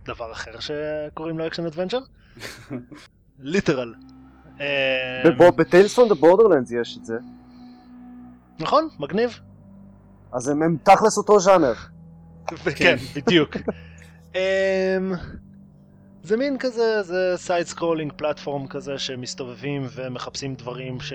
דבר 0.05 0.33
אחר 0.33 0.53
שקוראים 0.61 1.38
לו 1.38 1.46
action 1.47 1.66
adventure. 1.66 1.99
literal. 3.38 3.95
ב 5.57 5.63
Tales 5.63 5.95
from 5.95 6.09
the 6.09 6.14
Borderlands 6.14 6.73
יש 6.72 6.96
את 6.96 7.05
זה. 7.05 7.14
נכון, 8.59 8.88
מגניב. 8.98 9.40
אז 10.33 10.48
הם 10.48 10.62
הם 10.62 10.76
תכלס 10.83 11.18
אותו 11.18 11.40
ז'אנר. 11.40 11.72
כן, 12.79 12.96
בדיוק. 13.16 13.57
אמ, 14.35 14.40
זה 16.22 16.37
מין 16.37 16.59
כזה, 16.59 17.03
זה 17.03 17.33
side 17.37 17.66
scrolling 17.66 18.12
platform 18.16 18.66
כזה 18.66 18.98
שמסתובבים 18.98 19.87
ומחפשים 19.94 20.55
דברים, 20.55 21.00
ש... 21.00 21.12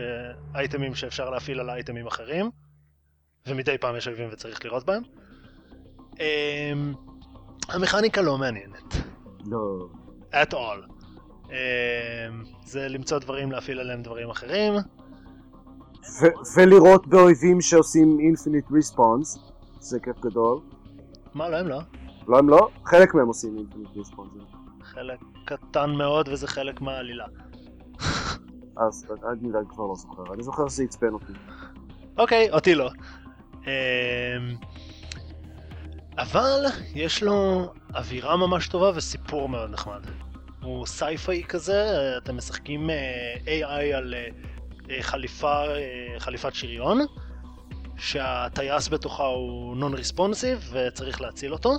אייטמים 0.55 0.95
שאפשר 0.95 1.29
להפעיל 1.29 1.59
על 1.59 1.69
אייטמים 1.69 2.07
אחרים, 2.07 2.49
ומדי 3.47 3.77
פעם 3.77 3.95
יש 3.95 4.08
אויבים 4.08 4.29
וצריך 4.31 4.65
לירות 4.65 4.86
בהם. 4.86 5.03
אמ, 6.19 6.93
המכניקה 7.69 8.21
לא 8.21 8.38
מעניינת, 8.38 8.93
לא. 9.45 9.88
at 10.31 10.53
all. 10.53 10.91
אמ, 11.49 11.55
זה 12.65 12.88
למצוא 12.88 13.19
דברים 13.19 13.51
להפעיל 13.51 13.79
עליהם 13.79 14.01
דברים 14.01 14.29
אחרים. 14.29 14.73
ולירות 16.58 17.08
באויבים 17.08 17.62
שעושים 17.62 18.19
infinite 18.19 18.65
respawns. 18.71 19.39
זה 19.79 19.99
כיף 19.99 20.19
גדול. 20.19 20.60
מה, 21.34 21.49
לא 21.49 21.58
הם 21.58 21.67
לא. 21.67 21.79
לא 22.27 22.38
הם 22.38 22.49
לא? 22.49 22.69
חלק 22.86 23.13
מהם 23.13 23.27
עושים 23.27 23.58
infinite 23.58 23.88
respawns. 23.95 24.32
חלק 24.84 25.19
קטן 25.45 25.91
מאוד 25.91 26.29
וזה 26.29 26.47
חלק 26.47 26.81
מהעלילה. 26.81 27.25
אז 28.77 29.08
אני 29.31 29.51
כבר 29.69 29.86
לא 29.88 29.95
זוכר. 29.95 30.34
אני 30.34 30.43
זוכר 30.43 30.67
שזה 30.67 30.84
עצבן 30.84 31.13
אותי. 31.13 31.34
אוקיי, 32.17 32.51
אותי 32.51 32.75
לא. 32.75 32.89
אמ, 33.67 33.71
אבל 36.17 36.60
יש 36.95 37.23
לו 37.23 37.65
אווירה 37.95 38.38
ממש 38.38 38.67
טובה 38.67 38.91
וסיפור 38.95 39.49
מאוד 39.49 39.71
נחמד. 39.71 40.01
הוא 40.63 40.86
sci-fi 40.86 41.43
כזה, 41.43 41.86
אתם 42.17 42.38
משחקים 42.38 42.89
אה, 42.89 43.36
AI 43.45 43.95
על 43.97 44.13
אה, 44.89 45.01
חליפה, 45.01 45.63
אה, 45.65 45.80
חליפת 46.19 46.54
שריון, 46.56 46.99
שהטייס 47.97 48.88
בתוכה 48.89 49.23
הוא 49.23 49.78
נון 49.78 49.93
ריספונסיב 49.93 50.73
וצריך 50.73 51.21
להציל 51.21 51.54
אותו. 51.54 51.71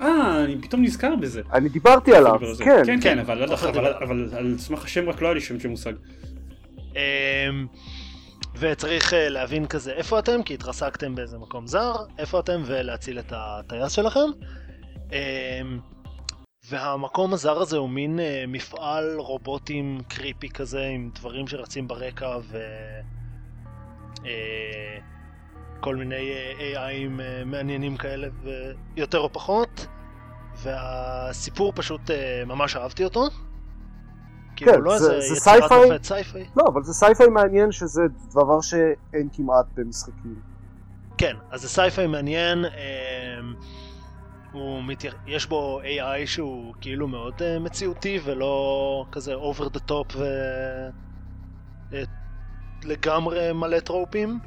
אה, 0.00 0.44
אני 0.44 0.62
פתאום 0.62 0.82
נזכר 0.82 1.16
בזה. 1.16 1.42
אני 1.52 1.68
דיברתי 1.68 2.14
עליו. 2.16 2.32
דיבר 2.32 2.48
על 2.48 2.54
זה. 2.54 2.64
כן. 2.64 2.82
כן, 2.86 2.98
כן, 3.02 3.18
אבל 3.18 3.50
עופר 3.50 3.68
אבל- 3.70 4.28
על 4.36 4.54
סמך 4.58 4.84
השם 4.84 5.08
רק 5.08 5.22
לא 5.22 5.26
היה 5.26 5.34
לי 5.34 5.40
שם 5.40 5.60
של 5.60 5.68
מושג. 5.68 5.92
אמ, 6.96 7.66
וצריך 8.58 9.14
אה, 9.14 9.28
להבין 9.28 9.66
כזה 9.66 9.92
איפה 9.92 10.18
אתם, 10.18 10.42
כי 10.42 10.54
התרסקתם 10.54 11.14
באיזה 11.14 11.38
מקום 11.38 11.66
זר, 11.66 11.94
איפה 12.18 12.40
אתם, 12.40 12.62
ולהציל 12.66 13.18
את 13.18 13.32
הטייס 13.36 13.92
שלכם. 13.92 14.30
אמ, 15.12 15.78
והמקום 16.70 17.34
הזר 17.34 17.58
הזה 17.58 17.76
הוא 17.76 17.90
מין 17.90 18.20
אה, 18.20 18.44
מפעל 18.48 19.16
רובוטים 19.18 20.00
קריפי 20.08 20.48
כזה, 20.48 20.84
עם 20.84 21.10
דברים 21.14 21.48
שרצים 21.48 21.88
ברקע 21.88 22.38
ו... 22.42 22.58
אה, 24.26 24.98
כל 25.80 25.96
מיני 25.96 26.32
AI 26.58 26.89
ים 26.89 27.20
מעניינים 27.46 27.96
כאלה, 27.96 28.28
ויותר 28.96 29.18
או 29.18 29.32
פחות. 29.32 29.86
והסיפור 30.62 31.72
פשוט 31.76 32.00
ממש 32.46 32.76
אהבתי 32.76 33.04
אותו. 33.04 33.28
כאילו 34.56 34.72
כן, 34.72 34.80
לא 34.80 34.98
זה- 34.98 35.14
איזה 35.14 35.34
זה 35.34 35.50
יצירת. 35.50 35.72
מופת 35.72 36.04
sci-fi. 36.04 36.46
לא, 36.56 36.64
אבל 36.72 36.82
זה 36.82 36.92
sci-fi 36.92 37.26
מעניין 37.28 37.72
שזה 37.72 38.02
דבר 38.34 38.60
שאין 38.60 39.28
כמעט 39.32 39.66
במשחקים. 39.76 40.34
כן, 41.18 41.36
אז 41.50 41.60
זה 41.62 41.68
sci-fi 41.68 42.06
מעניין, 42.06 42.64
אמ, 42.64 43.54
הוא 44.50 44.84
מתייח... 44.84 45.14
יש 45.26 45.46
בו 45.46 45.80
AI 45.82 46.26
שהוא 46.26 46.74
כאילו 46.80 47.08
מאוד 47.08 47.34
אה, 47.40 47.58
מציאותי 47.58 48.18
ולא 48.24 48.56
כזה 49.12 49.34
over 49.34 49.64
the 49.64 49.80
top 49.90 50.16
ו... 50.16 50.24
אה, 51.92 52.02
לגמרי 52.84 53.52
מלא 53.52 53.80
טרופים. 53.80 54.38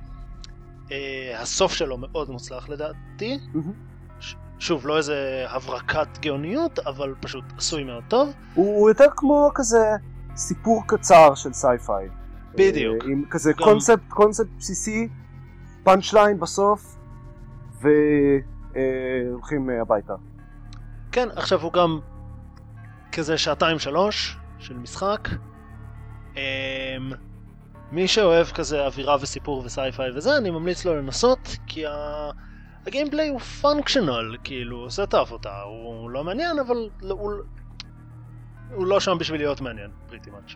אה, 0.92 1.42
הסוף 1.42 1.74
שלו 1.74 1.98
מאוד 1.98 2.30
מוצלח 2.30 2.70
לדעתי. 2.70 3.38
מהמם. 3.54 3.89
שוב, 4.60 4.88
לא 4.88 4.98
איזה 4.98 5.46
הברקת 5.50 6.08
גאוניות, 6.20 6.80
אבל 6.80 7.16
פשוט 7.20 7.44
עשוי 7.58 7.84
מאוד 7.84 8.04
טוב. 8.08 8.34
הוא 8.54 8.76
הוא 8.80 8.90
יותר 8.90 9.06
כמו 9.16 9.52
כזה 9.56 9.92
סיפור 10.36 10.84
קצר 10.88 11.36
של 11.36 11.54
sci-fi. 11.54 12.08
בדיוק. 12.56 13.04
אה, 13.04 13.10
עם 13.12 13.24
כזה 13.30 13.52
גם- 13.54 13.64
קונספט, 13.64 14.00
קונספט 14.10 14.48
בסיסי, 14.58 15.10
פאנצ' 15.84 16.14
ליין 16.14 16.40
בסוף, 16.40 16.96
והולכים 17.82 19.70
הביתה. 19.82 20.14
כן, 21.12 21.28
עכשיו 21.36 21.62
הוא 21.62 21.74
גם 21.74 22.00
כזה 23.12 23.38
שעתיים 23.38 23.80
שלוש 23.80 24.38
של 24.60 24.78
משחק. 24.78 25.30
אמ, 26.36 26.42
מי 27.92 28.08
שאוהב 28.08 28.48
כזה 28.48 28.86
אווירה 28.86 29.18
וסיפור 29.22 29.64
וסייפיי 29.66 30.18
וזה, 30.18 30.38
אני 30.38 30.50
ממליץ 30.50 30.86
לו 30.86 30.96
לנסות, 30.96 31.40
כי 31.68 31.86
ה... 31.86 31.92
הגיימפליי 32.88 33.30
הוא 33.30 33.40
פונקשיונל, 33.40 34.38
כאילו, 34.44 34.78
הוא 34.78 34.86
עושה 34.86 35.04
את 35.04 35.14
העבודה, 35.14 35.62
הוא 35.62 36.10
לא 36.10 36.24
מעניין, 36.24 36.60
אבל 36.60 36.90
הוא, 37.10 37.32
הוא 38.74 38.88
לא 38.88 39.00
שם 39.00 39.18
בשביל 39.20 39.42
להיות 39.42 39.62
מעניין, 39.62 39.92
פריטי 40.10 40.30
מאץ'. 40.30 40.56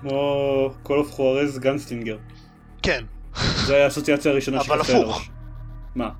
כמו 0.00 0.70
Call 0.84 0.88
of 0.88 1.16
Juarez 1.16 1.58
גנסטינגר. 1.60 2.18
כן, 2.82 3.04
זו 3.34 3.72
הייתה 3.72 3.84
האסוציאציה 3.84 4.32
הראשונה 4.32 4.56
אבל 4.60 4.66
שקפצה 4.66 4.92
לי 4.92 5.02
הפוך. 5.02 5.28
מה? 5.94 6.10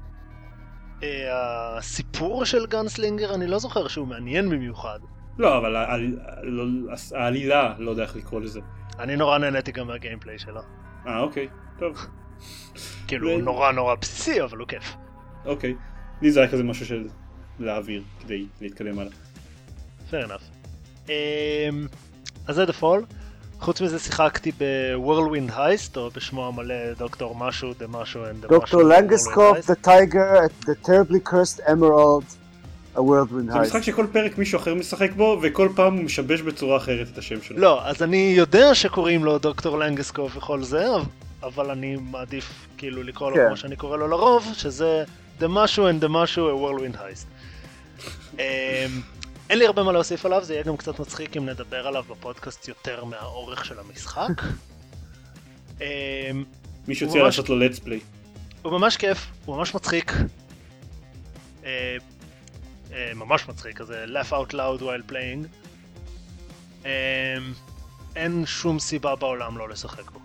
אה, 1.03 1.77
הסיפור 1.79 2.45
של 2.45 2.67
גאנסלינגר, 2.67 3.35
אני 3.35 3.47
לא 3.47 3.59
זוכר 3.59 3.89
שהוא 3.89 4.09
מעניין 4.09 4.51
במיוחד. 4.51 4.99
לא, 5.39 5.59
אבל 5.59 5.69
לא- 6.43 6.93
העלילה, 7.15 7.75
לא 7.79 7.91
יודע 7.91 8.03
איך 8.03 8.17
לקרוא 8.17 8.41
לזה. 8.41 8.61
אני 8.99 9.17
נורא 9.17 9.39
נהניתי 9.39 9.73
גם 9.73 9.87
מהגיימפליי 9.87 10.39
שלו. 10.39 10.61
אה, 11.07 11.21
אוקיי, 11.21 11.49
טוב, 11.79 12.07
כאילו, 13.07 13.29
ו- 13.29 13.33
הוא 13.33 13.43
נורא 13.43 13.73
נורא 13.73 13.95
בסיסי, 14.01 14.43
אבל 14.43 14.59
הוא 14.59 14.69
כיף. 14.69 14.95
אוקיי. 15.45 15.75
לי 16.23 16.31
זה 16.31 16.41
היה 16.41 16.51
כזה 16.51 16.63
משהו 16.63 16.87
של 16.87 17.09
להעביר 17.59 18.03
כדי 18.21 18.47
להתקדם 18.61 18.99
הלאה. 18.99 19.13
fair 20.11 20.27
enough. 20.27 20.43
Um, 21.07 21.11
אז 22.47 22.55
זה 22.55 22.65
דפול. 22.67 23.05
חוץ 23.61 23.81
מזה 23.81 23.99
שיחקתי 23.99 24.53
ב-Whirlwind 24.59 25.51
Heist, 25.53 25.97
או 25.97 26.11
בשמו 26.11 26.49
המלא 26.49 26.93
דוקטור 26.99 27.37
משהו, 27.37 27.73
דה 27.79 27.87
משהו 27.87 28.25
and 28.25 28.27
דה 28.27 28.47
משהו. 28.47 28.49
דוקטור 28.49 28.83
לנגסקופ, 28.83 29.59
The 29.71 29.87
Tiger, 29.87 30.65
The 30.65 30.87
Terribly 30.87 31.29
Cursed 31.31 31.61
Emerald, 31.67 32.25
A 32.97 32.99
Whirlwind 32.99 33.53
זה 33.53 33.61
משחק 33.61 33.81
Heist. 33.81 33.83
שכל 33.85 34.07
פרק 34.13 34.39
מישהו 34.39 34.59
אחר 34.59 34.75
משחק 34.75 35.13
בו, 35.13 35.39
וכל 35.43 35.69
פעם 35.77 35.97
הוא 35.97 36.05
משבש 36.05 36.41
בצורה 36.41 36.77
אחרת 36.77 37.09
את 37.13 37.19
השם 37.19 37.43
שלו. 37.43 37.59
לא, 37.59 37.87
אז 37.87 38.03
אני 38.03 38.33
יודע 38.37 38.75
שקוראים 38.75 39.25
לו 39.25 39.39
דוקטור 39.39 39.79
לנגסקופ 39.79 40.37
וכל 40.37 40.63
זה, 40.63 40.87
אבל- 41.43 41.71
אני 41.71 41.97
מעדיף 41.97 42.67
כאילו 42.79 43.03
לקרוא 43.03 43.31
לו 43.31 43.37
כן. 43.37 43.47
כמו 43.49 43.57
שאני 43.57 43.77
קורא 43.77 43.97
לו 43.97 44.09
לרוב, 44.09 44.47
שזה 44.57 45.05
the 45.39 45.49
משהו 45.49 45.89
and 45.91 46.01
the 46.01 46.09
משהו, 46.09 46.49
a 46.49 46.61
Whirlwind 46.63 46.97
Heist. 46.97 47.27
אמ, 48.37 48.41
אין 49.51 49.59
לי 49.59 49.67
הרבה 49.67 49.83
מה 49.83 49.93
להוסיף 49.93 50.27
עליו, 50.27 50.45
זה 50.45 50.55
יהיה 50.55 50.63
גם 50.65 50.77
קצת 50.77 50.99
מצחיק 50.99 51.37
אם 51.37 51.47
נדבר 51.49 51.87
עליו 51.87 52.05
בפודקאסט 52.11 52.69
יותר 52.69 53.05
מהאורך 53.05 53.65
של 53.65 53.79
המשחק. 53.79 54.29
um, 55.79 55.83
מישהו 56.89 57.09
צריך 57.09 57.23
ממש- 57.23 57.39
לעשות 57.39 57.49
לו 57.49 57.67
let's 57.67 57.79
play. 57.79 58.01
הוא 58.63 58.73
ממש 58.73 58.97
כיף, 58.97 59.27
הוא 59.45 59.57
ממש 59.57 59.75
מצחיק. 59.75 60.13
אה, 61.65 61.97
אה, 62.93 63.13
ממש 63.15 63.49
מצחיק, 63.49 63.77
כזה 63.79 64.05
laugh 64.09 64.31
out 64.33 64.53
loud 64.53 64.81
while 64.83 65.11
playing. 65.13 65.47
אה, 66.85 66.91
אין 68.17 68.47
שום 68.47 68.79
סיבה 68.79 69.17
בעולם 69.17 69.59
לא 69.59 69.69
לשחק 69.69 70.11
בו. 70.11 70.21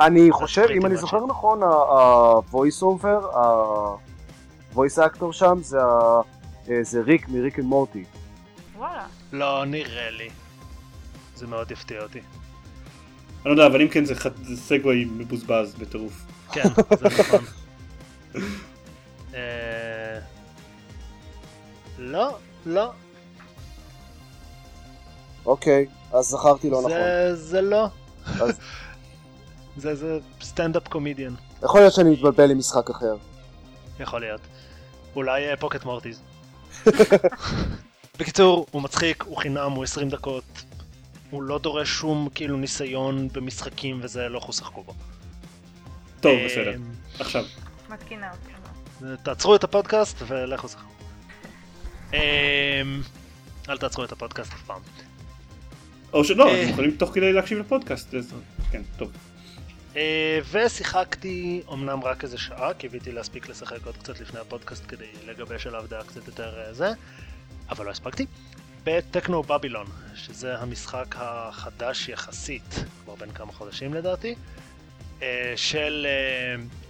אני 0.00 0.28
חושב, 0.32 0.66
אם 0.70 0.86
אני 0.86 0.96
זוכר. 0.96 1.26
נכון, 1.26 1.62
ה-voice 1.62 2.82
over, 2.82 3.36
ה-voice 3.36 4.98
actor 4.98 5.32
שם 5.32 5.58
זה 5.62 5.78
אה, 6.70 6.82
זה 6.82 7.00
ריק 7.00 7.28
מריק 7.28 7.58
אנד 7.58 7.66
מורטי. 7.66 8.04
וואלה. 8.78 9.06
לא 9.32 9.64
נראה 9.64 10.10
לי. 10.10 10.28
זה 11.34 11.46
מאוד 11.46 11.70
יפתיע 11.70 12.02
אותי. 12.02 12.18
אני 12.18 12.24
לא 13.44 13.62
יודע, 13.62 13.66
אבל 13.66 13.82
אם 13.82 13.88
כן 13.88 14.04
זה 14.04 14.14
סגווי 14.56 15.04
מבוזבז 15.04 15.74
בטירוף. 15.74 16.12
כן, 16.52 16.62
זה 16.98 17.06
נכון. 17.20 17.40
אה, 19.34 20.18
לא, 21.98 22.36
לא, 22.66 22.90
אוקיי, 25.46 25.86
אז 26.12 26.24
זכרתי 26.24 26.70
לא 26.70 26.78
נכון. 26.78 26.90
זה- 26.90 27.34
זה 27.34 27.60
לא. 27.60 27.86
זה 29.76 29.94
זה 29.94 30.18
סטנדאפ 30.42 30.88
קומדיאן. 30.88 31.34
יכול 31.62 31.80
להיות 31.80 31.92
שאני 31.94 32.10
מתבלבל 32.10 32.50
עם 32.50 32.58
משחק 32.58 32.90
אחר. 32.90 33.16
יכול 34.00 34.20
להיות. 34.20 34.40
אולי 35.16 35.50
אה, 35.50 35.56
פוקט 35.56 35.84
מורטיז. 35.84 36.22
בקיצור, 38.18 38.66
הוא 38.70 38.82
מצחיק, 38.82 39.24
הוא 39.26 39.36
חינם, 39.36 39.72
הוא 39.72 39.84
20 39.84 40.08
דקות. 40.08 40.44
הוא 41.30 41.42
לא 41.42 41.58
דורש 41.58 41.88
שום 41.88 42.28
כאילו 42.34 42.56
ניסיון 42.56 43.28
במשחקים 43.28 44.00
וזה, 44.02 44.28
לא 44.28 44.40
חוסכו 44.40 44.82
בו. 44.82 44.94
טוב, 46.20 46.32
אה, 46.32 46.46
בסדר. 46.46 46.74
עכשיו. 47.18 47.44
מתקינה 47.88 48.30
אותי. 48.30 48.52
תעצרו 49.22 49.54
את 49.54 49.64
הפודקאסט 49.64 50.22
ולכו 50.26 50.68
שחקו. 50.68 50.92
אמ, 52.12 52.18
אל 53.68 53.78
תעצרו 53.78 54.04
את 54.04 54.12
הפודקאסט 54.12 54.52
אף 54.52 54.62
פעם. 54.62 54.80
או 56.12 56.24
שלא, 56.24 56.48
אה. 56.48 56.62
אתם 56.62 56.70
יכולים 56.70 56.96
תוך 56.96 57.10
כדי 57.14 57.32
להקשיב 57.32 57.58
לפודקאסט. 57.58 58.14
כן, 58.70 58.82
טוב. 58.96 59.10
אה, 59.96 60.40
ושיחקתי 60.50 61.62
אמנם 61.72 62.04
רק 62.04 62.24
איזה 62.24 62.38
שעה, 62.38 62.74
קיוויתי 62.74 63.12
להספיק 63.12 63.48
לשחק 63.48 63.86
עוד 63.86 63.96
קצת 63.96 64.20
לפני 64.20 64.40
הפודקאסט 64.40 64.84
כדי 64.88 65.08
לגבש 65.26 65.66
עליו 65.66 65.84
דעה 65.88 66.04
קצת 66.04 66.26
יותר 66.26 66.60
אה, 66.60 66.72
זה, 66.72 66.92
אבל 67.70 67.86
לא 67.86 67.90
הספקתי. 67.90 68.26
ב 68.84 69.42
Technobabylon, 69.42 69.86
שזה 70.14 70.58
המשחק 70.58 71.14
החדש 71.18 72.08
יחסית, 72.08 72.84
כבר 73.04 73.14
בין 73.14 73.32
כמה 73.32 73.52
חודשים 73.52 73.94
לדעתי, 73.94 74.34
אה, 75.22 75.52
של 75.56 76.06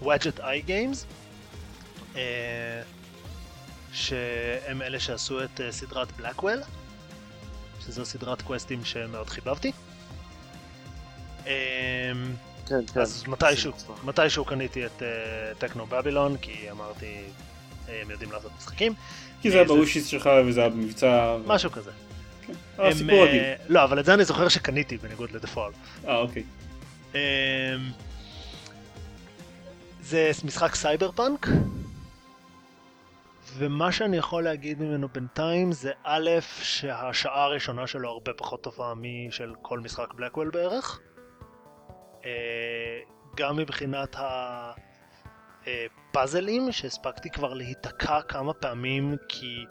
Wadjet 0.03 0.41
Eye 0.41 0.63
Games, 0.63 1.07
שהם 3.93 4.83
אלה 4.83 5.01
שעשו 5.01 5.45
את 5.45 5.61
סדרת 5.71 6.13
Blackwell, 6.13 6.63
שזו 7.87 8.05
סדרת 8.05 8.43
קווסטים 8.43 8.85
שמאוד 8.85 9.29
חיבבתי. 9.31 9.73
אה, 12.73 12.79
כן, 12.87 12.95
כן. 12.95 13.01
אז 13.01 13.25
מתישהו. 13.29 13.73
מתישהו 14.05 14.45
קניתי 14.45 14.87
את 14.87 15.03
Technobabylon, 15.59 16.37
כי 16.37 16.71
אמרתי, 16.71 17.23
אה, 17.89 18.01
הם 18.03 18.11
יודעים 18.11 18.33
לעשות 18.33 18.51
משחקים, 18.59 18.95
כי 19.41 19.51
זה 19.51 19.57
היה 19.57 19.63
אה, 19.63 19.69
זה- 19.69 19.75
בווישיס 19.75 20.07
שלך 20.07 20.31
וזה 20.47 20.61
היה 20.61 20.69
במבצע. 20.69 21.37
משהו 21.47 21.71
כזה. 21.71 21.91
אה, 22.79 22.87
הם, 22.87 22.93
סיפור 22.93 23.25
רגיל. 23.27 23.41
אה, 23.41 23.55
לא, 23.69 23.85
אבל 23.85 24.01
את 24.01 24.05
זה 24.05 24.15
אני 24.15 24.25
זוכר 24.25 24.49
שקניתי 24.49 24.97
בניגוד 24.99 25.31
ל 25.31 25.35
default. 25.35 25.75
אה, 26.09 26.17
אוקיי. 26.19 26.43
אמ, 27.15 27.19
זה 30.03 30.31
משחק 30.45 30.75
סייבר 30.75 31.13
פאנק, 31.13 31.47
ומה 33.59 33.93
שאני 33.93 34.17
יכול 34.17 34.45
להגיד 34.45 34.83
ממנו 34.83 35.09
בינתיים 35.09 35.73
זה 35.73 35.91
א', 36.05 36.31
שהשעה 36.63 37.45
הראשונה 37.45 37.87
שלו 37.87 38.09
הרבה 38.11 38.33
פחות 38.37 38.63
טובה 38.63 38.93
משל 38.97 39.53
כל 39.63 39.81
משחק 39.81 40.15
Blackwell 40.15 40.51
בערך. 40.51 41.01
אה, 42.25 43.01
גם 43.37 43.57
מבחינת 43.57 44.17
הפאזלים, 45.67 46.73
שהספקתי 46.73 47.31
כבר 47.31 47.55
להיתקע 47.55 48.23
כמה 48.23 48.53
פעמים 48.53 49.17
כי 49.29 49.65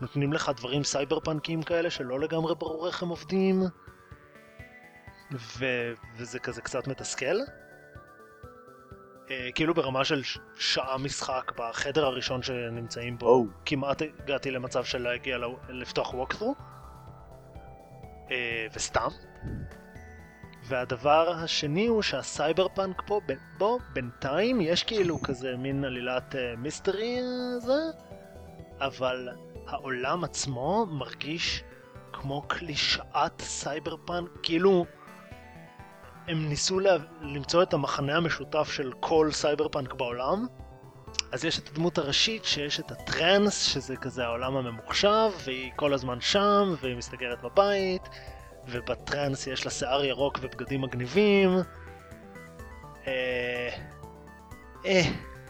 נותנים 0.00 0.32
לך 0.32 0.50
דברים 0.56 0.84
סייבר 0.84 1.20
פאנקים 1.20 1.62
כאלה 1.62 1.90
שלא 1.90 2.20
לגמרי 2.20 2.54
ברור 2.54 2.86
איך 2.86 3.02
הם 3.02 3.08
עובדים. 3.08 3.62
ו... 5.32 5.64
וזה 6.16 6.38
כזה 6.38 6.62
קצת 6.62 6.86
מתסכל. 6.86 7.36
Uh, 9.26 9.28
כאילו 9.54 9.74
ברמה 9.74 10.04
של 10.04 10.22
שעה 10.58 10.98
משחק 10.98 11.52
בחדר 11.58 12.04
הראשון 12.04 12.42
שנמצאים 12.42 13.18
בו, 13.18 13.26
או. 13.26 13.44
כמעט 13.64 14.02
הגעתי 14.02 14.50
למצב 14.50 14.84
של 14.84 15.02
להגיע. 15.02 15.38
לפתוח 15.68 16.14
ווקת'רו. 16.14 16.54
אה, 18.28 18.30
וסתם. 18.74 19.08
והדבר 20.68 21.30
השני 21.30 21.86
הוא 21.86 22.02
שהסייבר 22.02 22.68
פאנק 22.68 23.02
פה, 23.06 23.20
ב... 23.26 23.32
בו 23.58 23.78
בינתיים 23.92 24.60
יש 24.60 24.82
כאילו 24.82 25.22
כזה 25.22 25.56
מין 25.56 25.84
עלילת 25.84 26.34
אה, 26.34 26.58
mystery 26.58 27.18
זה, 27.58 27.90
אבל 28.80 29.28
העולם 29.66 30.24
עצמו 30.24 30.86
מרגיש 30.90 31.64
כמו 32.12 32.42
קלישאת 32.42 33.40
סייבר 33.40 33.96
פאנק, 34.04 34.30
כאילו 34.42 34.86
הם 36.28 36.48
ניסו 36.48 36.80
לה... 36.80 36.96
למצוא 37.20 37.62
את 37.62 37.74
המכנה 37.74 38.16
המשותף 38.16 38.70
של 38.72 38.92
כל 39.00 39.28
סייבר 39.32 39.68
פאנק 39.68 39.94
בעולם. 39.94 40.46
אז 41.32 41.44
יש 41.44 41.58
את 41.58 41.68
הדמות 41.68 41.98
הראשית 41.98 42.44
שיש 42.44 42.80
את 42.80 42.90
ה 42.90 42.99
Trance, 42.99 43.62
שזה 43.62 43.96
כזה 43.96 44.24
העולם 44.24 44.56
הממוחשב, 44.56 45.30
והיא 45.44 45.72
כל 45.76 45.94
הזמן 45.94 46.20
שם, 46.20 46.74
והיא 46.80 46.96
מסתגרת 46.96 47.42
בבית, 47.42 48.08
וב 48.68 48.88
Trance 48.88 49.46
יש 49.46 49.64
לה 49.64 49.70
שיער 49.70 50.04
ירוק 50.04 50.38
ובגדים 50.42 50.80
מגניבים. 50.80 51.50
אה... 53.06 53.68
אה... 54.86 55.02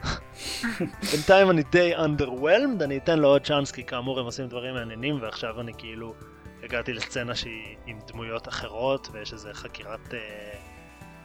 בינתיים 1.13 1.51
אני 1.51 1.63
די 1.63 1.97
underwhelmed, 1.97 2.85
אני 2.85 2.99
אתן 2.99 3.19
לו 3.19 3.29
עוד 3.29 3.43
צ'אנס 3.43 3.73
כי 3.73 3.85
כאמור 3.85 4.21
הם 4.21 4.25
עושים 4.25 4.47
דברים 4.47 4.75
מעניינים 4.75 5.19
ועכשיו 5.23 5.61
אני 5.61 5.73
כאילו 5.79 6.15
הגעתי 6.63 6.93
לסצנה 6.93 7.35
שהיא 7.35 7.77
עם 7.87 7.99
דמויות 8.07 8.49
אחרות 8.49 9.09
ויש 9.13 9.33
איזה 9.33 9.55
חקירת... 9.55 10.15
אה, 10.15 10.19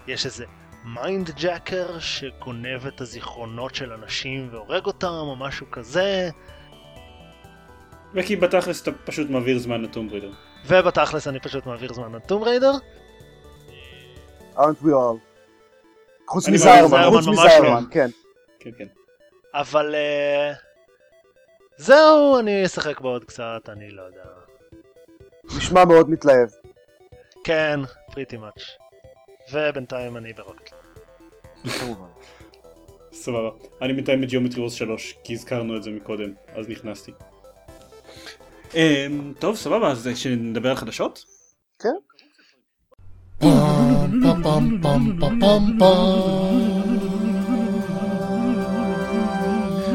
יש 0.07 0.25
איזה 0.25 0.45
mindjacker 0.85 1.99
שגונב 1.99 2.85
את 2.87 3.01
הזיכרונות 3.01 3.75
של 3.75 3.93
אנשים 3.93 4.49
והורג 4.51 4.85
אותם 4.85 5.07
או 5.07 5.35
משהו 5.35 5.71
כזה 5.71 6.29
וכי 8.13 8.35
בתכלס 8.35 8.81
אתה 8.81 8.91
פשוט 8.91 9.29
מעביר 9.29 9.59
זמן 9.59 9.81
לטום 9.81 10.09
ברידר. 10.09 10.31
ובתכלס 10.65 11.27
אני 11.27 11.39
פשוט 11.39 11.65
מעביר 11.65 11.93
זמן 11.93 12.15
לטום 12.15 12.43
ריידר 12.43 12.71
aren't 14.55 14.83
we 14.83 14.89
all. 14.89 15.17
חוץ 16.27 16.49
מזיירמן, 16.49 16.89
זיירמן 16.89 17.17
חוץ 17.17 17.27
מזיירמן, 17.27 17.83
לא. 17.83 17.89
כן. 17.91 18.09
כן, 18.59 18.69
כן. 18.77 18.87
אבל 19.53 19.95
אה, 19.95 20.53
זהו 21.77 22.39
אני 22.39 22.65
אשחק 22.65 22.99
בו 22.99 23.09
עוד 23.09 23.23
קצת 23.23 23.69
אני 23.69 23.91
לא 23.91 24.01
יודע 24.01 24.23
נשמע 25.57 25.85
מאוד 25.85 26.09
מתלהב. 26.09 26.49
כן 27.43 27.79
פריטי 28.11 28.37
מאץ' 28.37 28.63
ובינתיים 29.51 30.17
אני 30.17 30.33
ברוקט. 30.33 30.73
סבבה. 33.13 33.49
אני 33.81 33.93
בינתיים 33.93 34.21
ב 34.21 34.25
Geometry 34.25 34.59
Wars 34.59 34.73
3, 34.73 35.15
כי 35.23 35.33
הזכרנו 35.33 35.77
את 35.77 35.83
זה 35.83 35.91
מקודם, 35.91 36.33
אז 36.55 36.69
נכנסתי. 36.69 37.11
אמ, 38.75 39.33
טוב, 39.39 39.55
סבבה, 39.55 39.91
אז 39.91 40.09
שנדבר 40.15 40.69
על 40.69 40.75
חדשות? 40.75 41.25
כן. 41.79 41.89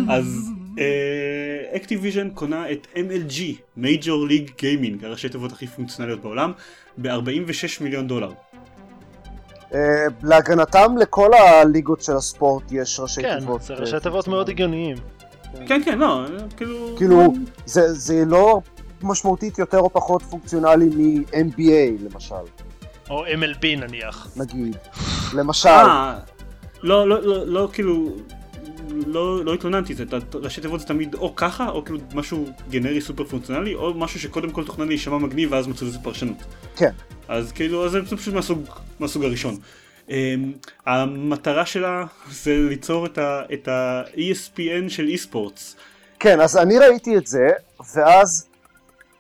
אז 0.09 0.51
Activision 1.77 2.31
קונה 2.31 2.73
את 2.73 2.87
MLG, 2.95 3.39
Major 3.79 4.31
League 4.31 4.51
Gaming, 4.51 5.07
הראשי 5.07 5.29
תיבות 5.29 5.53
הכי 5.53 5.67
פונקציונליות 5.67 6.23
בעולם, 6.23 6.53
ב-46 6.99 7.83
מיליון 7.83 8.09
דולר. 8.09 8.33
אה, 9.75 9.79
להגנתם 10.23 10.97
לכל 11.01 11.31
הליגות 11.35 12.03
של 12.03 12.17
הספורט 12.17 12.73
יש 12.73 13.01
ראשי 13.01 13.23
כן 13.23 13.39
תיבות. 13.39 13.63
זה 13.63 13.75
אה, 13.75 13.81
ראשי 13.81 13.97
תיבות 14.03 14.29
מאוד 14.29 14.49
הגיוניים 14.49 14.97
כן, 15.67 15.83
כן, 15.85 15.99
לא, 15.99 16.27
כאילו... 16.57 16.95
כאילו, 16.97 17.35
זה 17.67 17.93
זה 17.93 18.25
לא 18.27 18.61
משמעותית 19.03 19.59
יותר 19.59 19.79
או 19.79 19.91
פחות 19.93 20.23
פונקציונלי 20.23 20.87
מ-NBA 20.87 22.05
למשל, 22.05 22.35
או 23.11 23.27
MLB 23.27 23.67
נניח 23.77 24.29
נגיד. 24.37 24.77
למשל, 25.35 25.69
אה, 25.69 26.19
לא, 26.83 27.09
לא, 27.09 27.23
לא, 27.23 27.47
לא, 27.47 27.69
כאילו... 27.73 28.17
לא, 29.07 29.45
לא 29.45 29.55
התלוננתי, 29.55 29.95
זה, 29.95 30.05
ראשי 30.35 30.61
תיבות 30.61 30.81
זה 30.81 30.87
תמיד 30.87 31.15
או 31.15 31.37
ככה, 31.37 31.69
או 31.69 31.85
כאילו 31.85 31.99
משהו 32.15 32.47
גנרי 32.71 33.01
סופר 33.01 33.25
פונקציונלי, 33.25 33.75
או 33.75 33.95
משהו 33.95 34.21
שקודם 34.21 34.51
כל 34.51 34.65
תוכנן 34.65 34.89
להישמע 34.89 35.19
מגניב 35.19 35.53
ואז 35.53 35.67
מצאו 35.67 35.87
לזה 35.87 35.99
פרשנות. 36.03 36.37
כן. 36.77 36.91
אז 37.29 37.53
כאילו, 37.53 37.87
אז 37.87 37.91
זה 37.91 38.17
פשוט 38.17 38.35
מהסוג, 38.35 38.63
מהסוג 39.01 39.25
הראשון. 39.25 39.57
אמ, 40.07 40.11
המטרה 40.87 41.67
שלה 41.67 42.05
זה 42.31 42.57
ליצור 42.69 43.07
את 43.53 43.69
ה-ESPN 43.69 44.89
של 44.89 45.09
e-sports. 45.09 45.77
כן, 46.21 46.41
אז 46.41 46.57
אני 46.57 46.79
ראיתי 46.79 47.17
את 47.17 47.27
זה, 47.27 47.49
ואז 47.95 48.47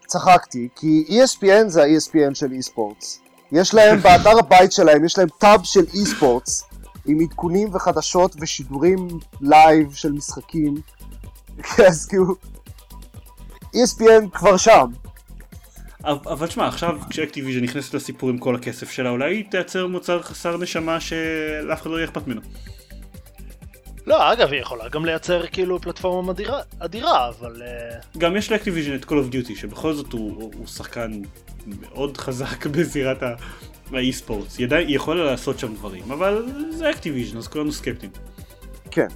צחקתי, 0.07 0.68
כי 0.77 1.05
ESPN 1.08 1.69
זה 1.69 1.83
ה-ESPN 1.83 2.35
של 2.35 2.52
e-sports. 2.52 3.21
יש 3.52 3.75
להם, 3.75 3.98
באתר 3.98 4.38
הבית 4.38 4.73
שלהם, 4.73 5.04
יש 5.04 5.19
להם 5.19 5.29
טאב 5.38 5.65
של 5.65 5.85
e-sports, 5.94 6.65
עם 7.06 7.21
עדכונים 7.21 7.75
וחדשות 7.75 8.37
ושידורים 8.40 9.08
לייב 9.40 9.92
של 9.92 10.13
משחקים. 10.13 10.75
אז 11.88 12.06
כאילו, 12.06 12.35
ESPN 13.77 14.31
כבר 14.33 14.56
שם. 14.56 14.87
אבל 16.05 16.49
שמע, 16.51 16.69
עכשיו 16.69 16.99
כש 17.11 17.25
Activision 17.25 17.61
נכנסת 17.65 17.94
לסיפור 17.94 18.31
עם 18.31 18.38
כל 18.38 18.55
הכסף 18.55 18.90
שלה, 18.90 19.11
אולי 19.11 19.35
היא 19.37 19.44
תייצר 19.51 19.87
מוצר 19.87 20.23
חסר 20.23 20.57
נשמה 20.57 21.01
שלאף 21.01 21.83
אחד 21.83 21.90
לא 21.90 21.97
יהיה 21.97 22.05
אכפת 22.07 22.27
ממנו. 22.27 22.40
לא 24.07 24.33
אגב 24.33 24.53
היא 24.53 24.61
יכולה 24.61 24.88
גם 24.88 25.05
לייצר 25.05 25.47
כאילו 25.47 25.81
פלטפורמה 25.81 26.33
אדירה, 26.33 26.61
אדירה 26.79 27.29
אבל 27.29 27.63
אה, 27.63 27.99
גם 28.19 28.37
יש 28.37 28.53
ל 28.52 28.56
Activision 28.56 28.94
את 28.94 29.05
Call 29.05 29.09
of 29.09 29.33
Duty, 29.33 29.57
שבכל 29.57 29.92
זאת 29.94 30.13
הוא, 30.13 30.35
הוא, 30.42 30.53
הוא 30.57 30.67
שחקן 30.67 31.11
מאוד 31.67 32.17
חזק 32.17 32.67
בזירת 32.73 33.23
ה 33.92 33.99
e-sports. 33.99 34.59
היא 34.59 34.67
עדיין- 34.67 34.87
יכולה 34.90 35.25
לעשות 35.25 35.59
שם 35.59 35.75
דברים, 35.75 36.13
אבל 36.13 36.47
זה 36.71 36.90
Activision, 36.90 37.38
אז 37.38 37.49
כולנו 37.49 37.73
סקפטיים. 37.73 38.13
כן. 38.90 39.07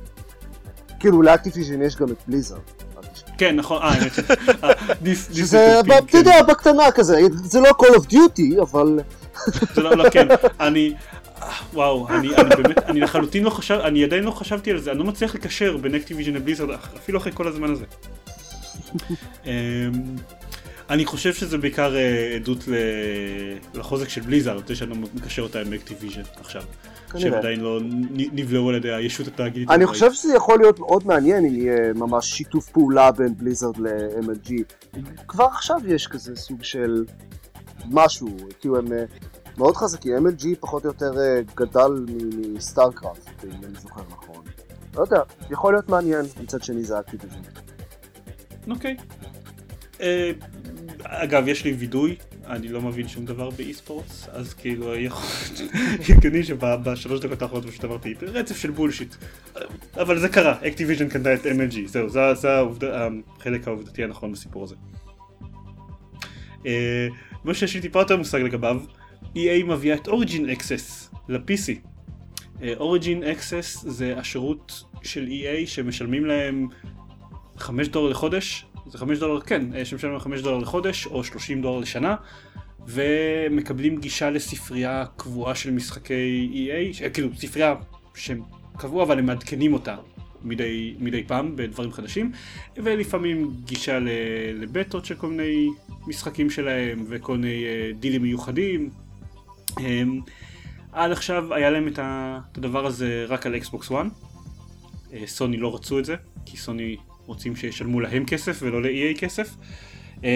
כאילו 1.00 1.22
ל 1.22 1.28
Activision 1.28 1.82
יש 1.82 1.96
גם 1.96 2.08
את 2.08 2.16
Blizzard. 2.28 2.60
כן, 3.40 3.56
נכון, 3.56 3.82
אה, 3.82 3.88
האמת. 3.88 4.12
אה, 4.64 5.14
שזה, 5.34 5.80
אתה 5.80 5.94
כן. 6.06 6.18
יודע, 6.18 6.42
בקטנה 6.42 6.90
כזה, 6.94 7.20
זה 7.32 7.60
לא 7.60 7.68
Call 7.68 7.94
of 7.94 8.12
Duty, 8.12 8.62
אבל 8.62 9.00
זה 9.74 9.82
לא, 9.82 9.96
לא, 9.96 10.10
כן, 10.10 10.28
אני, 10.60 10.94
וואו, 11.72 12.08
אני, 12.08 12.36
אני 12.36 12.48
באמת, 12.56 12.78
אני 12.78 13.00
לחלוטין 13.00 13.44
לא 13.44 13.50
חשב, 13.50 13.74
אני 13.74 14.04
עדיין 14.04 14.24
לא 14.24 14.30
חשבתי 14.30 14.70
על 14.70 14.78
זה, 14.78 14.90
אני 14.90 14.98
לא 14.98 15.04
מצליח 15.04 15.34
לקשר 15.34 15.76
בין 15.76 15.94
Activision 15.94 16.34
ל 16.34 16.38
Blizzard, 16.38 16.70
אפילו 16.96 17.18
אחרי 17.18 17.32
כל 17.34 17.48
הזמן 17.48 17.70
הזה. 17.70 17.84
אמ, 19.46 19.50
אני 20.90 21.04
חושב 21.04 21.34
שזה 21.34 21.58
בעיקר 21.58 21.96
אה, 21.96 22.34
עדות 22.34 22.68
לחוזק 23.74 24.08
של 24.08 24.20
Blizzard, 24.20 24.66
זה 24.66 24.76
שאני 24.76 24.90
לא 24.90 24.96
מקשר 25.14 25.42
אותה 25.42 25.60
עם 25.60 25.72
Activision 25.72 26.22
עכשיו. 26.40 26.62
שהם. 27.18 27.34
עדיין 27.34 27.60
לא 27.60 27.80
נבלעו 28.12 28.68
על 28.68 28.74
ידי 28.74 28.92
הישות 28.92 29.26
התאגידית. 29.26 29.70
אני. 29.70 29.86
חושב 29.86 30.12
שזה 30.12 30.34
יכול 30.34 30.58
להיות 30.58 30.78
מאוד 30.78 31.06
מעניין 31.06 31.44
אם 31.44 31.54
יהיה 31.54 31.92
ממש 31.94 32.26
שיתוף 32.26 32.68
פעולה 32.68 33.12
בין 33.12 33.36
בליזרד 33.36 33.78
ל-MLG. 33.78 34.52
כבר 35.28 35.44
עכשיו 35.44 35.76
יש 35.86 36.06
כזה 36.06 36.36
סוג 36.36 36.62
של 36.62 37.04
משהו, 37.90 38.28
כאילו 38.60 38.78
הם 38.78 38.92
אה, 38.92 39.04
מאוד 39.58 39.76
חזקים, 39.76 40.26
MLG 40.26 40.46
פחות 40.60 40.84
או 40.84 40.90
יותר 40.90 41.12
אה, 41.18 41.40
גדל 41.56 42.14
מסטארקראפט, 42.54 43.44
אם 43.44 43.64
אני 43.64 43.80
זוכר 43.80 44.02
נכון. 44.10 44.44
לא 44.96 45.02
יודע, 45.02 45.20
יכול 45.50 45.74
להיות 45.74 45.88
מעניין, 45.88 46.24
מצד 46.42 46.62
שני 46.62 46.84
זה 46.84 47.00
אקטיביזם. 47.00 47.40
אוקיי. 48.70 48.96
אה, 50.00 50.30
אגב, 51.02 51.48
יש 51.48 51.64
לי 51.64 51.72
וידוי, 51.72 52.16
אני 52.50 52.68
לא 52.68 52.80
מבין 52.80 53.08
שום 53.08 53.24
דבר 53.24 53.50
ב 53.50 53.74
eSports, 53.74 54.28
אז 54.32 54.54
כאילו 54.54 54.94
הגיוני 56.08 56.44
שבשלוש 56.44 57.20
דקות 57.20 57.42
האחרונות 57.42 57.68
פשוט 57.68 57.84
עברתי 57.84 58.14
רצף 58.22 58.56
של 58.56 58.70
bullshit. 58.70 59.14
אבל 59.96 60.18
זה 60.18 60.28
קרה, 60.28 60.58
Activision 60.66 61.08
קנתה 61.08 61.34
את 61.34 61.46
MLG, 61.46 61.86
זהו, 61.86 62.08
זה, 62.08 62.48
החלק 63.38 63.68
העובדתי 63.68 64.04
הנכון 64.04 64.32
בסיפור 64.32 64.64
הזה. 64.64 64.74
אה, 66.66 67.08
מה 67.44 67.54
שיש 67.54 67.74
לי 67.74 67.80
טיפה 67.80 67.98
יותר 67.98 68.16
מושג 68.16 68.40
לגביו, 68.40 68.80
EA 69.36 69.64
מביאה 69.66 69.96
את 69.96 70.08
Origin 70.08 70.48
Access 70.48 71.10
ל-PC. 71.28 71.88
Origin 72.76 73.22
Access 73.22 73.84
זה 73.88 74.18
השירות 74.18 74.84
של 75.02 75.26
EA 75.26 75.66
שמשלמים 75.66 76.26
להם 76.26 76.68
5 77.58 77.88
דולר 77.88 78.10
לחודש, 78.10 78.66
זה 78.90 78.98
5 78.98 79.18
דולר, 79.18 79.40
כן, 79.40 79.74
אה, 79.74 79.84
שמשלמים 79.84 80.12
להם 80.12 80.24
5 80.24 80.40
דולר 80.42 80.58
לחודש 80.58 81.06
או 81.06 81.24
30 81.24 81.62
דולר 81.62 81.78
לשנה, 81.78 82.16
ומקבלים 82.86 84.00
גישה 84.00 84.30
לספרייה 84.30 85.04
קבועה 85.16 85.54
של 85.54 85.70
משחקי 85.70 86.50
EA, 86.52 86.94
ש- 86.96 87.02
כאילו 87.02 87.28
ספרייה 87.36 87.74
שהם 88.14 88.42
קבוע 88.76 89.04
אבל 89.04 89.18
הם 89.18 89.26
מעדכנים 89.26 89.72
אותה 89.72 89.96
מדי, 90.42 90.94
מדי 90.98 91.24
פעם 91.24 91.56
בדברים 91.56 91.92
חדשים, 91.92 92.32
ולפעמים 92.76 93.50
גישה 93.64 93.98
לבטות 94.54 95.04
של 95.04 95.14
כל 95.14 95.26
מיני 95.26 95.68
משחקים 96.06 96.50
שלהם 96.50 97.04
וכל 97.08 97.36
מיני 97.36 97.64
אה, 97.64 97.90
דילים 98.00 98.22
מיוחדים. 98.22 98.90
אמ, 99.80 100.20
עד 100.92 101.12
עכשיו 101.12 101.54
היה 101.54 101.70
להם 101.70 101.88
את 101.88 101.98
הדבר 102.02 102.86
הזה 102.86 103.24
רק 103.28 103.46
על 103.46 103.56
אקסבוקס 103.56 103.92
1. 103.92 104.06
אה, 105.12 105.22
סוני 105.26 105.56
לא 105.56 105.74
רצו 105.74 105.98
את 105.98 106.04
זה, 106.04 106.16
כי 106.46 106.56
סוני 106.56 106.96
רוצים 107.30 107.56
שישלמו 107.56 108.00
להם 108.00 108.24
כסף 108.24 108.58
ולא 108.62 108.82
ל-EA 108.82 109.18
כסף. 109.18 109.56
אה, 110.24 110.30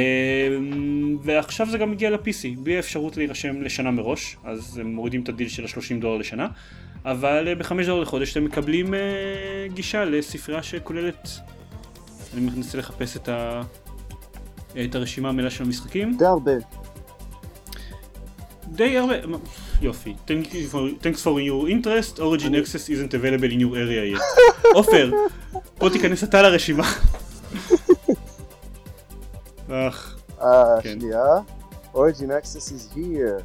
ועכשיו 1.22 1.70
זה 1.70 1.78
גם 1.78 1.90
מגיע 1.90 2.10
ל-PC, 2.10 2.58
בלי 2.58 2.76
האפשרות 2.76 3.16
להירשם 3.16 3.62
לשנה 3.62 3.90
מראש, 3.90 4.36
אז 4.44 4.78
הם 4.78 4.94
מורידים 4.94 5.22
את 5.22 5.28
הדיל 5.28 5.48
של 5.48 5.64
ה-30 5.64 6.00
דולר 6.00 6.16
לשנה, 6.16 6.48
אבל 7.04 7.48
אה, 7.48 7.54
ב-5 7.54 7.86
דולר 7.86 8.00
לחודש 8.00 8.32
אתם 8.32 8.44
מקבלים 8.44 8.94
אה, 8.94 9.00
גישה 9.74 10.04
לספרייה 10.04 10.62
שכוללת, 10.62 11.28
אני 12.34 12.40
מנסה 12.40 12.78
לחפש 12.78 13.16
את, 13.16 13.28
ה... 13.28 13.62
את 14.84 14.94
הרשימה 14.94 15.28
המלאה 15.28 15.50
של 15.50 15.64
המשחקים, 15.64 16.16
די 16.18 16.24
הרבה. 16.24 16.52
די 18.68 18.98
הרבה, 18.98 19.14
יופי, 19.82 20.14
Thank 20.28 20.46
you 20.46 20.72
for- 20.74 21.02
thanks 21.04 21.20
for 21.22 21.38
your 21.40 21.68
interest, 21.68 22.18
Origin 22.18 22.54
access 22.54 22.88
isn't 22.88 23.14
available 23.14 23.50
in 23.52 23.60
your 23.60 23.74
area 23.76 24.16
yet. 24.18 24.22
עופר, 24.74 25.10
בוא 25.78 25.90
תיכנס 25.90 26.24
אתה 26.24 26.42
לרשימה. 26.42 26.92
אך, 29.68 30.16
אה, 30.42 30.80
כן. 30.82 31.00
שנייה. 31.00 31.24
Origin 31.94 32.30
Access 32.30 32.72
is 32.72 32.96
here. 32.96 33.42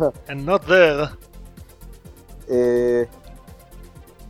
לא, 0.00 0.08
And 0.28 0.46
not 0.48 0.68
there. 0.68 1.06
אה, 2.50 3.02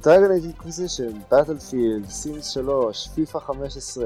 Dragon 0.02 0.30
Age 0.36 0.46
Inquisition, 0.54 1.12
Battlefield, 1.32 2.06
Sims 2.10 2.52
3, 2.54 3.08
FIFA 3.16 3.40
15. 3.40 4.04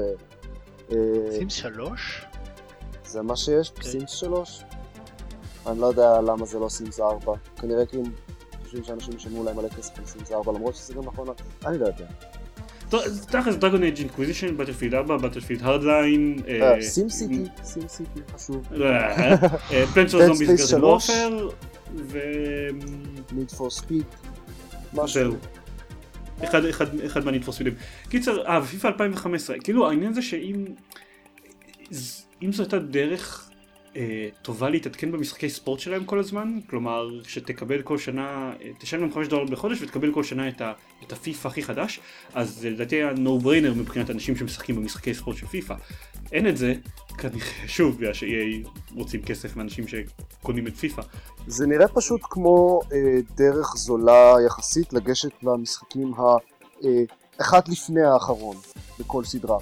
אה, 0.91 0.97
Sims 1.39 1.49
שלוש? 1.49 2.25
זה 3.13 3.21
מה 3.21 3.35
שיש 3.35 3.69
אוקיי. 3.69 3.83
ב 3.83 3.88
Sims 3.88 4.09
3? 4.11 4.63
אני 5.67 5.79
לא 5.79 5.85
יודע 5.85 6.21
למה 6.21 6.45
זה 6.45 6.59
לא 6.59 6.69
Sims 6.69 6.99
4. 6.99 7.33
כנראה 7.61 7.85
כי 7.85 7.97
הם 7.97 8.03
חושבים 8.63 8.83
שאנשים 8.83 9.13
ישלמו 9.15 9.43
להם 9.43 9.55
מלא 9.55 9.69
כסף 9.69 9.99
על 9.99 10.05
Sims 10.05 10.31
4 10.31 10.51
למרות 10.51 10.75
שזה 10.75 10.93
גם 10.93 11.03
נכון, 11.05 11.27
אני 11.65 11.77
לא 11.77 11.85
יודע. 11.85 12.05
תכלס 13.27 13.55
Dragon 13.55 13.83
Age 13.83 13.99
Inquisition, 13.99 14.57
Battlefield 14.57 14.93
4, 14.93 15.17
Battlefield 15.17 15.61
Hardline, 15.63 16.43
Sim 16.81 17.09
City, 17.09 17.43
Sim 17.63 17.87
City, 17.87 18.19
חשוב. 18.35 18.67
Plants 19.93 20.19
vs. 20.19 20.25
Zombies 20.25 20.69
3. 20.69 21.09
Warfare, 21.09 21.49
ו... 21.95 22.19
Need 23.29 23.55
for 23.57 23.81
Speed. 23.81 24.27
משהו. 24.93 25.35
אחד, 26.43 26.65
אחד, 26.65 26.99
אחד 27.05 27.25
מהניט 27.25 27.43
פור 27.43 27.53
ספידים. 27.53 27.73
קיצר, 28.09 28.45
אה, 28.47 28.59
ופיפא 28.63 28.87
2015, 28.87 29.55
כאילו 29.63 29.89
העניין 29.89 30.13
זה 30.13 30.21
שאם 30.21 30.65
אם 32.43 32.51
זו 32.51 32.63
הייתה 32.63 32.79
דרך 32.79 33.49
אה, 33.95 34.29
טובה 34.41 34.69
להתעדכן 34.69 35.11
במשחקי 35.11 35.49
ספורט 35.49 35.79
שלהם 35.79 36.05
כל 36.05 36.19
הזמן, 36.19 36.59
כלומר 36.69 37.09
שתקבל 37.27 37.81
כל 37.81 37.97
שנה, 37.97 38.53
אה, 38.61 38.69
תשלם 38.79 39.01
להם 39.01 39.13
5 39.13 39.27
דולר 39.27 39.45
בחודש 39.45 39.81
ותקבל 39.81 40.13
כל 40.13 40.23
שנה 40.23 40.49
את, 40.49 40.61
ה, 40.61 40.73
את 41.03 41.11
הפיפא 41.11 41.47
הכי 41.47 41.63
חדש, 41.63 41.99
אז 42.33 42.55
זה 42.55 42.69
לדעתי 42.69 42.95
היה 42.95 43.11
no 43.11 43.43
brainer 43.43 43.73
מבחינת 43.75 44.09
אנשים 44.09 44.35
שמשחקים 44.35 44.75
במשחקי 44.75 45.13
ספורט 45.13 45.37
של 45.37 45.45
פיפא. 45.45 45.75
אין 46.31 46.47
את 46.47 46.57
זה, 46.57 46.73
כנראה, 47.17 47.47
שוב, 47.67 47.97
בגלל 47.97 48.13
ש-EA 48.13 48.69
רוצים 48.95 49.21
כסף 49.21 49.55
מאנשים 49.55 49.85
שקונים 49.87 50.67
את 50.67 50.75
פיפא. 50.75 51.01
זה 51.47 51.67
נראה 51.67 51.87
פשוט 51.87 52.21
כמו 52.23 52.79
אה, 52.93 53.19
דרך 53.35 53.75
זולה 53.75 54.35
יחסית 54.45 54.93
לגשת 54.93 55.43
למשחקים 55.43 56.13
ה... 56.13 56.21
אה, 56.83 57.03
אחד 57.41 57.67
לפני 57.67 58.01
האחרון 58.01 58.57
בכל 58.99 59.23
סדרה. 59.23 59.57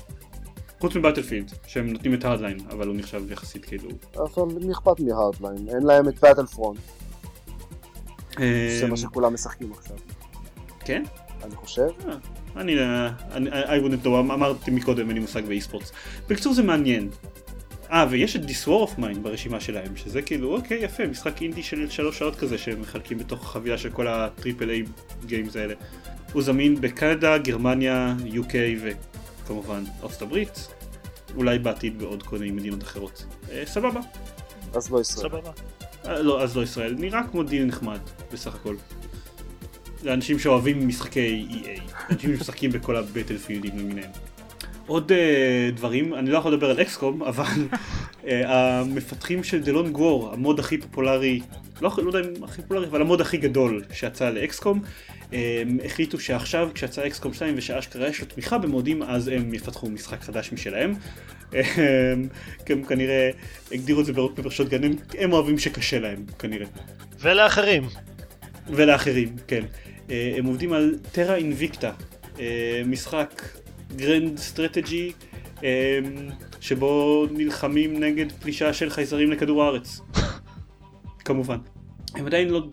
חוץ 0.81 0.95
מבטלפילד, 0.95 1.51
שהם 1.67 1.87
נותנים 1.87 2.13
את 2.13 2.25
הארדליין, 2.25 2.57
אבל 2.69 2.87
הוא 2.87 2.95
נחשב 2.95 3.31
יחסית 3.31 3.65
כאילו... 3.65 3.89
אבל 4.15 4.65
מי 4.65 4.73
אכפת 4.73 4.99
מהארדליין? 4.99 5.69
אין 5.69 5.83
להם 5.83 6.09
את 6.09 6.19
באטל 6.19 6.45
פרונט, 6.45 6.79
זה 8.79 8.87
מה 8.89 8.97
שכולם 8.97 9.33
משחקים 9.33 9.71
עכשיו. 9.71 9.97
כן? 10.79 11.03
אני 11.43 11.55
חושב. 11.55 11.87
אה, 12.07 12.13
אני, 12.55 12.79
אה, 12.79 13.09
אני, 13.31 13.49
I 13.49 13.83
wouldn't 13.83 14.05
know, 14.05 14.07
אמרתי 14.07 14.71
מקודם, 14.71 15.07
אין 15.07 15.15
לי 15.15 15.19
מושג 15.19 15.45
באי 15.45 15.61
ספורטס. 15.61 15.91
בקיצור 16.27 16.53
זה 16.53 16.63
מעניין. 16.63 17.09
אה, 17.91 18.05
ויש 18.09 18.35
את 18.35 18.41
This 18.41 18.67
War 18.67 18.89
of 18.89 18.99
Mine 18.99 19.19
ברשימה 19.21 19.59
שלהם, 19.59 19.95
שזה 19.95 20.21
כאילו, 20.21 20.55
אוקיי, 20.55 20.83
יפה, 20.83 21.07
משחק 21.07 21.41
אינדי 21.41 21.63
של 21.63 21.89
שלוש 21.89 22.19
שעות 22.19 22.35
כזה, 22.35 22.57
שהם 22.57 22.81
מחלקים 22.81 23.17
בתוך 23.17 23.43
החבילה 23.43 23.77
של 23.77 23.89
כל 23.89 24.07
ה 24.07 24.16
triple 24.16 24.69
A 24.69 24.83
games 25.25 25.55
האלה. 25.55 25.73
הוא 26.33 26.41
זמין 26.41 26.81
בקנדה, 26.81 27.37
גרמניה, 27.37 28.15
UK 28.33 28.53
וכמובן 29.51 29.83
ארצות 30.03 30.21
הברית, 30.21 30.67
אולי 31.35 31.59
בעתיד 31.59 31.99
בעוד 31.99 32.23
כל 32.23 32.37
מיני 32.37 32.51
מדינות 32.51 32.83
אחרות. 32.83 33.25
אה, 33.51 33.63
סבבה. 33.65 33.99
אז 34.73 34.91
לא 34.91 35.01
ישראל. 35.01 35.29
סבבה. 35.29 35.51
אה, 36.05 36.21
לא, 36.21 36.43
אז 36.43 36.57
לא 36.57 36.63
ישראל, 36.63 36.95
נראה 36.99 37.21
כמו 37.31 37.43
דיל 37.43 37.65
נחמד, 37.65 37.99
בסך 38.33 38.55
הכל. 38.55 38.75
לאנשים 40.03 40.39
שאוהבים 40.39 40.87
משחקי 40.87 41.47
EA, 41.49 42.11
אנשים 42.11 42.37
שמשחקים 42.37 42.71
בכל 42.71 42.95
ה 42.95 43.01
Battlefield 43.01 43.67
ים 43.67 43.79
למיניהם. 43.79 44.11
עוד 44.87 45.11
uh, 45.11 45.75
דברים, 45.75 46.13
אני 46.13 46.29
לא 46.29 46.37
יכול 46.37 46.53
לדבר 46.53 46.69
על 46.69 46.81
אקסקום, 46.81 47.23
אבל 47.23 47.43
uh, 47.43 48.27
המפתחים 48.45 49.43
של 49.43 49.61
דלון 49.61 49.91
גוור, 49.91 50.33
המוד 50.33 50.59
הכי 50.59 50.77
פופולרי, 50.77 51.41
לא, 51.81 51.91
לא 51.97 52.09
יודע 52.09 52.19
אם 52.19 52.43
הכי 52.43 52.61
פופולרי, 52.61 52.87
אבל 52.87 53.01
המוד 53.01 53.21
הכי 53.21 53.37
גדול 53.37 53.83
שיצא 53.93 54.29
לאקסקום, 54.29 54.81
um, 55.31 55.35
החליטו 55.85 56.19
שעכשיו 56.19 56.69
כשיצא 56.73 57.07
אקסקום 57.07 57.33
2 57.33 57.53
ושאשכרה 57.57 58.07
יש 58.07 58.21
לו 58.21 58.25
תמיכה 58.25 58.57
במודים, 58.57 59.03
אז 59.03 59.27
הם 59.27 59.53
יפתחו 59.53 59.89
משחק 59.89 60.21
חדש 60.21 60.51
משלהם. 60.51 60.93
הם 62.69 62.83
כנראה 62.83 63.29
הגדירו 63.71 64.01
את 64.01 64.05
זה 64.05 64.13
ברוק 64.13 64.39
פפר 64.39 64.49
שוטגן, 64.49 64.83
הם, 64.83 64.91
הם 65.17 65.33
אוהבים 65.33 65.57
שקשה 65.57 65.99
להם 65.99 66.25
כנראה. 66.39 66.67
ולאחרים. 67.19 67.83
ולאחרים, 68.67 69.35
כן. 69.47 69.63
אה, 70.09 70.33
הם 70.37 70.45
עובדים 70.45 70.73
על 70.73 70.95
Terra 71.11 71.35
Invicta, 71.35 71.91
אה, 72.39 72.81
משחק 72.85 73.41
grand 73.95 74.37
strategy 74.37 75.11
אה, 75.63 75.99
שבו 76.59 77.25
נלחמים 77.31 77.99
נגד 77.99 78.31
פלישה 78.31 78.73
של 78.73 78.89
חייזרים 78.89 79.31
לכדור 79.31 79.63
הארץ. 79.63 80.01
כמובן. 81.25 81.57
הם 82.15 82.25
עדיין 82.25 82.49
לא, 82.49 82.67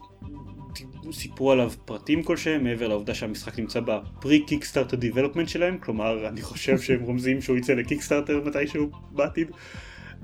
סיפרו 1.12 1.52
עליו 1.52 1.72
פרטים 1.84 2.22
כלשהם 2.22 2.64
מעבר 2.64 2.88
לעובדה 2.88 3.14
שהמשחק 3.14 3.58
נמצא 3.58 3.80
ב 3.80 3.96
pre 3.96 4.44
Kickstarter 4.46 4.96
development 4.96 5.48
שלהם 5.48 5.78
כלומר 5.78 6.28
אני 6.28 6.42
חושב 6.42 6.78
שהם 6.78 7.02
רומזים 7.02 7.40
שהוא 7.40 7.56
יצא 7.56 7.72
ל 7.72 7.78
Kickstarter 7.78 8.42
מתישהו 8.44 8.90
בעתיד. 9.10 9.50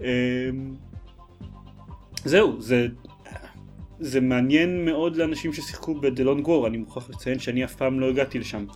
אמ, 0.01 0.07
זהו 2.24 2.62
זה 2.62 2.87
זה 4.01 4.20
מעניין 4.20 4.85
מאוד 4.85 5.16
לאנשים 5.16 5.53
ששיחקו 5.53 5.95
בדלון 5.95 6.43
גור 6.43 6.66
אני 6.66 6.76
מוכרח 6.76 7.11
לציין 7.11 7.39
שאני 7.39 7.64
אף 7.64 7.74
פעם 7.74 8.01
לא 8.01 8.09
הגעתי 8.11 8.39
לשם. 8.39 8.66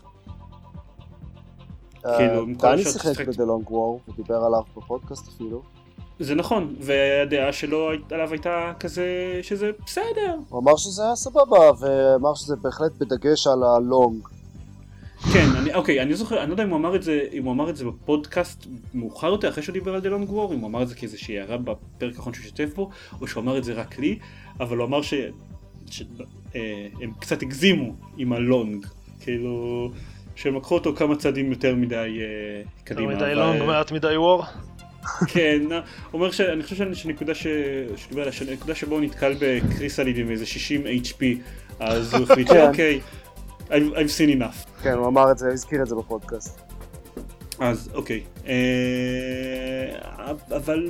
כאילו, 2.17 2.47
כל 2.59 2.69
דני 2.73 2.83
השעות 2.83 3.17
שיחק. 3.17 3.29
בדלונג 3.29 3.71
וור 3.71 4.01
ודיבר 4.09 4.37
עליו 4.45 4.63
בפודקאסט 4.77 5.29
אפילו. 5.29 5.63
זה 6.21 6.35
נכון 6.35 6.75
והדעה 6.81 7.53
שלו 7.53 7.91
עליו 8.11 8.31
הייתה 8.33 8.73
כזה 8.81 9.07
שזה 9.43 9.71
בסדר 9.87 10.35
הוא 10.49 10.61
אמר 10.61 10.77
שזה 10.77 11.03
היה 11.05 11.17
סבבה 11.17 11.71
ואמר 11.81 12.35
שזה 12.35 12.57
בהחלט 12.57 12.93
בדגש 12.99 13.47
על 13.47 13.59
הלונג. 13.63 14.23
כן, 15.33 15.47
אני, 15.57 15.75
אוקיי, 15.75 16.03
אני 16.03 16.15
זוכר, 16.15 16.41
אני 16.43 16.49
לא 16.49 16.55
יודע 16.55 16.65
אם 16.65 16.69
הוא 16.71 16.77
אמר 16.79 16.97
את 16.97 17.03
זה, 17.03 17.21
אם 17.33 17.45
הוא 17.45 17.53
אמר 17.53 17.71
את 17.71 17.77
זה 17.77 17.85
בפודקאסט 17.85 18.67
מאוחר 18.95 19.27
יותר, 19.27 19.49
אחרי 19.49 19.63
שהוא 19.63 19.73
דיבר 19.73 19.95
על 19.95 20.01
דלון 20.01 20.25
גוור, 20.25 20.55
אם 20.55 20.59
הוא 20.59 20.69
אמר 20.69 20.83
את 20.83 20.89
זה 20.89 20.95
כאיזושהי 20.95 21.39
הערה 21.39 21.57
בפרק 21.57 22.17
האחרון 22.17 22.35
שהוא 22.35 22.45
השתתף 22.45 22.75
בו, 22.75 22.91
או 23.21 23.27
שהוא 23.27 23.43
אמר 23.43 23.59
את 23.59 23.65
זה 23.65 23.73
רק 23.73 23.99
לי, 23.99 24.19
אבל 24.61 24.77
הוא 24.77 24.87
אמר 24.87 25.03
ש... 25.03 25.15
ש... 25.91 26.03
אה, 26.55 26.87
הם 27.03 27.11
קצת 27.21 27.43
הגזימו 27.43 27.93
עם 28.17 28.33
הלונג, 28.33 28.87
כאילו, 29.21 29.91
שהם 30.37 30.57
לקחו 30.57 30.75
אותו 30.75 30.95
כמה 30.97 31.17
צעדים 31.17 31.51
יותר 31.51 31.75
מדי 31.75 31.95
אה, 31.97 32.03
יותר 32.79 32.95
קדימה. 32.95 33.15
מדי 33.15 33.25
אבל- 33.25 33.35
לונג, 33.35 33.63
מעט 33.63 33.93
מדי 33.93 34.17
וור. 34.17 34.45
כן, 35.29 35.63
אומר 36.13 36.31
שאני 36.31 36.63
חושב 36.63 36.95
שנקודה 36.95 37.35
ש... 37.35 37.47
שדיבר 37.97 38.21
עליה, 38.21 38.33
שנקודה 38.33 38.75
שבו 38.75 38.95
הוא 38.95 39.05
נתקל 39.05 39.35
בקריסליד 39.41 40.19
עם 40.19 40.31
איזה 40.31 40.47
60 40.47 40.83
HP, 40.87 41.23
אז 41.81 42.15
הוא 42.15 42.23
החליט. 42.23 42.49
שאוקיי, 42.49 43.01
I've, 43.69 43.71
I've 43.95 44.11
seen 44.19 44.41
enough. 44.41 44.83
כן, 44.83 44.93
הוא 44.93 45.07
אמר 45.07 45.31
את 45.33 45.39
זה, 45.39 45.49
הזכיר 45.53 45.83
את 45.83 45.87
זה 45.87 45.95
בפודקאסט. 45.95 46.61
אז 47.59 47.91
אוקיי, 47.95 48.23
אה, 48.47 48.55
אבל 50.57 50.89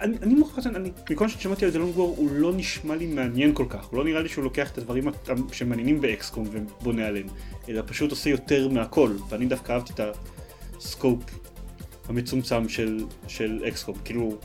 אני 0.00 0.16
אני 0.22 0.34
מוכרח 0.34 0.58
לציין, 0.58 0.76
אני- 0.76 0.90
מכל 1.10 1.28
ששמעתי 1.28 1.64
על 1.64 1.70
דלון 1.70 1.92
גור 1.92 2.14
הוא 2.18 2.28
לא 2.32 2.52
נשמע 2.56 2.96
לי 2.96 3.06
מעניין 3.06 3.54
כל 3.54 3.64
כך, 3.68 3.84
הוא 3.84 3.98
לא 3.98 4.04
נראה 4.04 4.20
לי 4.22 4.28
שהוא 4.28 4.44
לוקח 4.44 4.70
את 4.70 4.78
הדברים 4.78 5.04
שמעניינים 5.52 6.00
באקסקום 6.00 6.48
ובונה 6.52 7.06
עליהם, 7.06 7.26
אלא 7.68 7.82
פשוט 7.86 8.10
עושה 8.10 8.30
יותר 8.30 8.68
מהכל, 8.68 9.10
ואני 9.28 9.46
דווקא 9.46 9.72
אהבתי 9.72 9.92
את 9.92 10.00
הסקופ 10.78 11.18
המצומצם 12.08 12.68
של, 12.68 13.04
של 13.28 13.64
אקסקום, 13.68 13.98
כאילו 14.04 14.38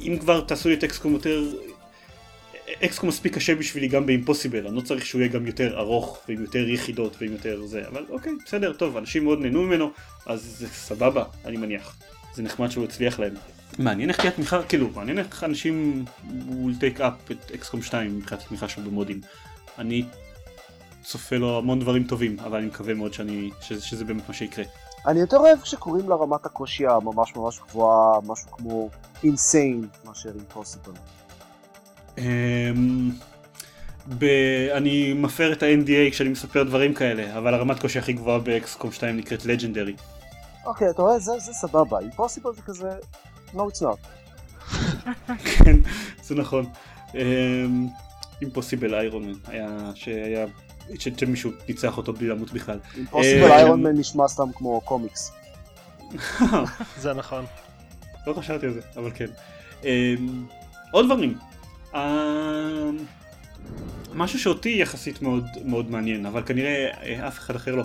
אם 0.00 0.16
כבר 0.20 0.40
תעשו 0.40 0.68
לי 0.68 0.74
את 0.74 0.84
אקסקום 0.84 1.12
יותר, 1.12 1.52
אקסקום 2.84 3.08
מספיק 3.08 3.34
קשה 3.34 3.54
בשבילי 3.54 3.88
גם 3.88 4.06
באימפוסיבל, 4.06 4.66
אני 4.66 4.76
לא 4.76 4.80
צריך 4.80 5.06
שהוא 5.06 5.20
יהיה 5.20 5.32
גם 5.32 5.46
יותר 5.46 5.78
ארוך 5.78 6.18
ועם 6.28 6.40
יותר 6.40 6.68
יחידות 6.68 7.16
ועם 7.20 7.32
יותר 7.32 7.66
זה, 7.66 7.88
אבל 7.88 8.04
אוקיי, 8.08 8.32
בסדר, 8.46 8.72
טוב, 8.72 8.96
אנשים 8.96 9.24
מאוד 9.24 9.40
נהנו 9.40 9.62
ממנו, 9.62 9.90
אז 10.26 10.42
זה 10.58 10.68
סבבה, 10.68 11.24
אני 11.44 11.56
מניח. 11.56 11.96
זה 12.34 12.42
נחמד 12.42 12.70
שהוא 12.70 12.84
הצליח 12.84 13.18
להם. 13.18 13.34
מעניין 13.78 14.08
איך 14.08 14.20
תהיה 14.20 14.32
התמיכה, 14.32 14.62
כאילו, 14.62 14.90
מעניין 14.94 15.18
איך 15.18 15.44
אנשים 15.44 16.04
will 16.28 16.80
take 16.80 16.98
up 16.98 17.32
את 17.32 17.50
אקסקום 17.54 17.82
2 17.82 18.16
מבחינת 18.16 18.42
התמיכה 18.42 18.68
שלו 18.68 18.84
במודים. 18.84 19.20
אני 19.78 20.04
צופה 21.02 21.36
לו 21.36 21.58
המון 21.58 21.80
דברים 21.80 22.04
טובים, 22.04 22.36
אבל 22.40 22.58
אני 22.58 22.66
מקווה 22.66 22.94
מאוד 22.94 23.14
שאני, 23.14 23.50
שזה, 23.60 23.82
שזה 23.82 24.04
באמת 24.04 24.28
מה 24.28 24.34
שיקרה. 24.34 24.64
אני 25.06 25.20
יותר 25.20 25.36
אוהב 25.36 25.58
שקוראים 25.64 26.08
לרמת 26.08 26.46
הקושי 26.46 26.86
הממש 26.86 27.36
ממש 27.36 27.60
גבוהה, 27.68 28.20
משהו 28.26 28.50
כמו 28.50 28.88
אינסיין, 29.24 29.88
מאשר 30.04 30.30
אימפוסיבל. 30.34 30.92
אמ, 32.18 33.10
ב... 34.18 34.24
אני 34.72 35.12
מפר 35.12 35.52
את 35.52 35.62
ה-NDA 35.62 36.10
כשאני 36.10 36.28
מספר 36.28 36.62
דברים 36.62 36.94
כאלה, 36.94 37.38
אבל 37.38 37.54
הרמת 37.54 37.80
קושי 37.80 37.98
הכי 37.98 38.12
גבוהה 38.12 38.38
באקסקום 38.38 38.92
2 38.92 39.16
נקראת 39.16 39.46
לג'נדרי. 39.46 39.94
אוקיי, 40.66 40.90
אתה 40.90 41.02
רואה, 41.02 41.18
זה 41.18 41.32
זה 41.38 41.52
סבבה, 41.52 41.98
אימפוסיבל 42.00 42.54
זה 42.54 42.62
כזה, 42.62 42.90
no 43.54 43.58
it's 43.58 43.82
not. 43.82 44.06
כן, 45.44 45.76
זה 46.22 46.34
נכון. 46.34 46.66
אימפוסיבל 48.42 48.94
איירון 48.94 49.26
מן 49.26 49.34
היה 49.46 49.90
שהיה 49.94 50.46
שמישהו 50.98 51.50
ניצח 51.68 51.96
אותו 51.96 52.12
בלי 52.12 52.28
למות 52.28 52.52
בכלל. 52.52 52.78
אימפוסיבל 52.96 53.50
אה, 53.50 53.56
איירון 53.56 53.82
מן 53.82 53.96
נשמע 53.96 54.28
סתם 54.28 54.52
כמו 54.54 54.80
קומיקס. 54.80 55.32
זה 57.02 57.12
נכון. 57.14 57.44
לא 58.26 58.32
חשבתי 58.32 58.66
על 58.66 58.72
זה, 58.72 58.80
אבל 58.96 59.10
כן. 59.14 59.26
אמ, 59.84 60.46
עוד 60.92 61.06
דברים. 61.06 61.38
אמ, 61.94 62.96
משהו 64.14 64.38
שאותי 64.38 64.76
יחסית 64.78 65.22
מאוד 65.22 65.44
מאוד 65.64 65.90
מעניין, 65.90 66.26
אבל 66.26 66.42
כנראה 66.46 66.86
אה, 67.02 67.28
אף 67.28 67.38
אחד 67.38 67.56
אחר 67.56 67.74
לא. 67.74 67.84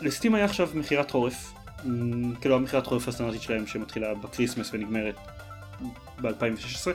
ל 0.00 0.06
Steam 0.06 0.34
היה 0.34 0.44
עכשיו 0.44 0.68
מכירת 0.74 1.10
חורף, 1.10 1.52
כאילו 2.40 2.56
המכירת 2.56 2.86
חורף 2.86 3.08
הסטנדרטית 3.08 3.42
שלהם 3.42 3.66
שמתחילה 3.66 4.14
ב 4.14 4.20
Christmas 4.20 4.70
ונגמרת 4.72 5.14
ב-2016. 6.20 6.88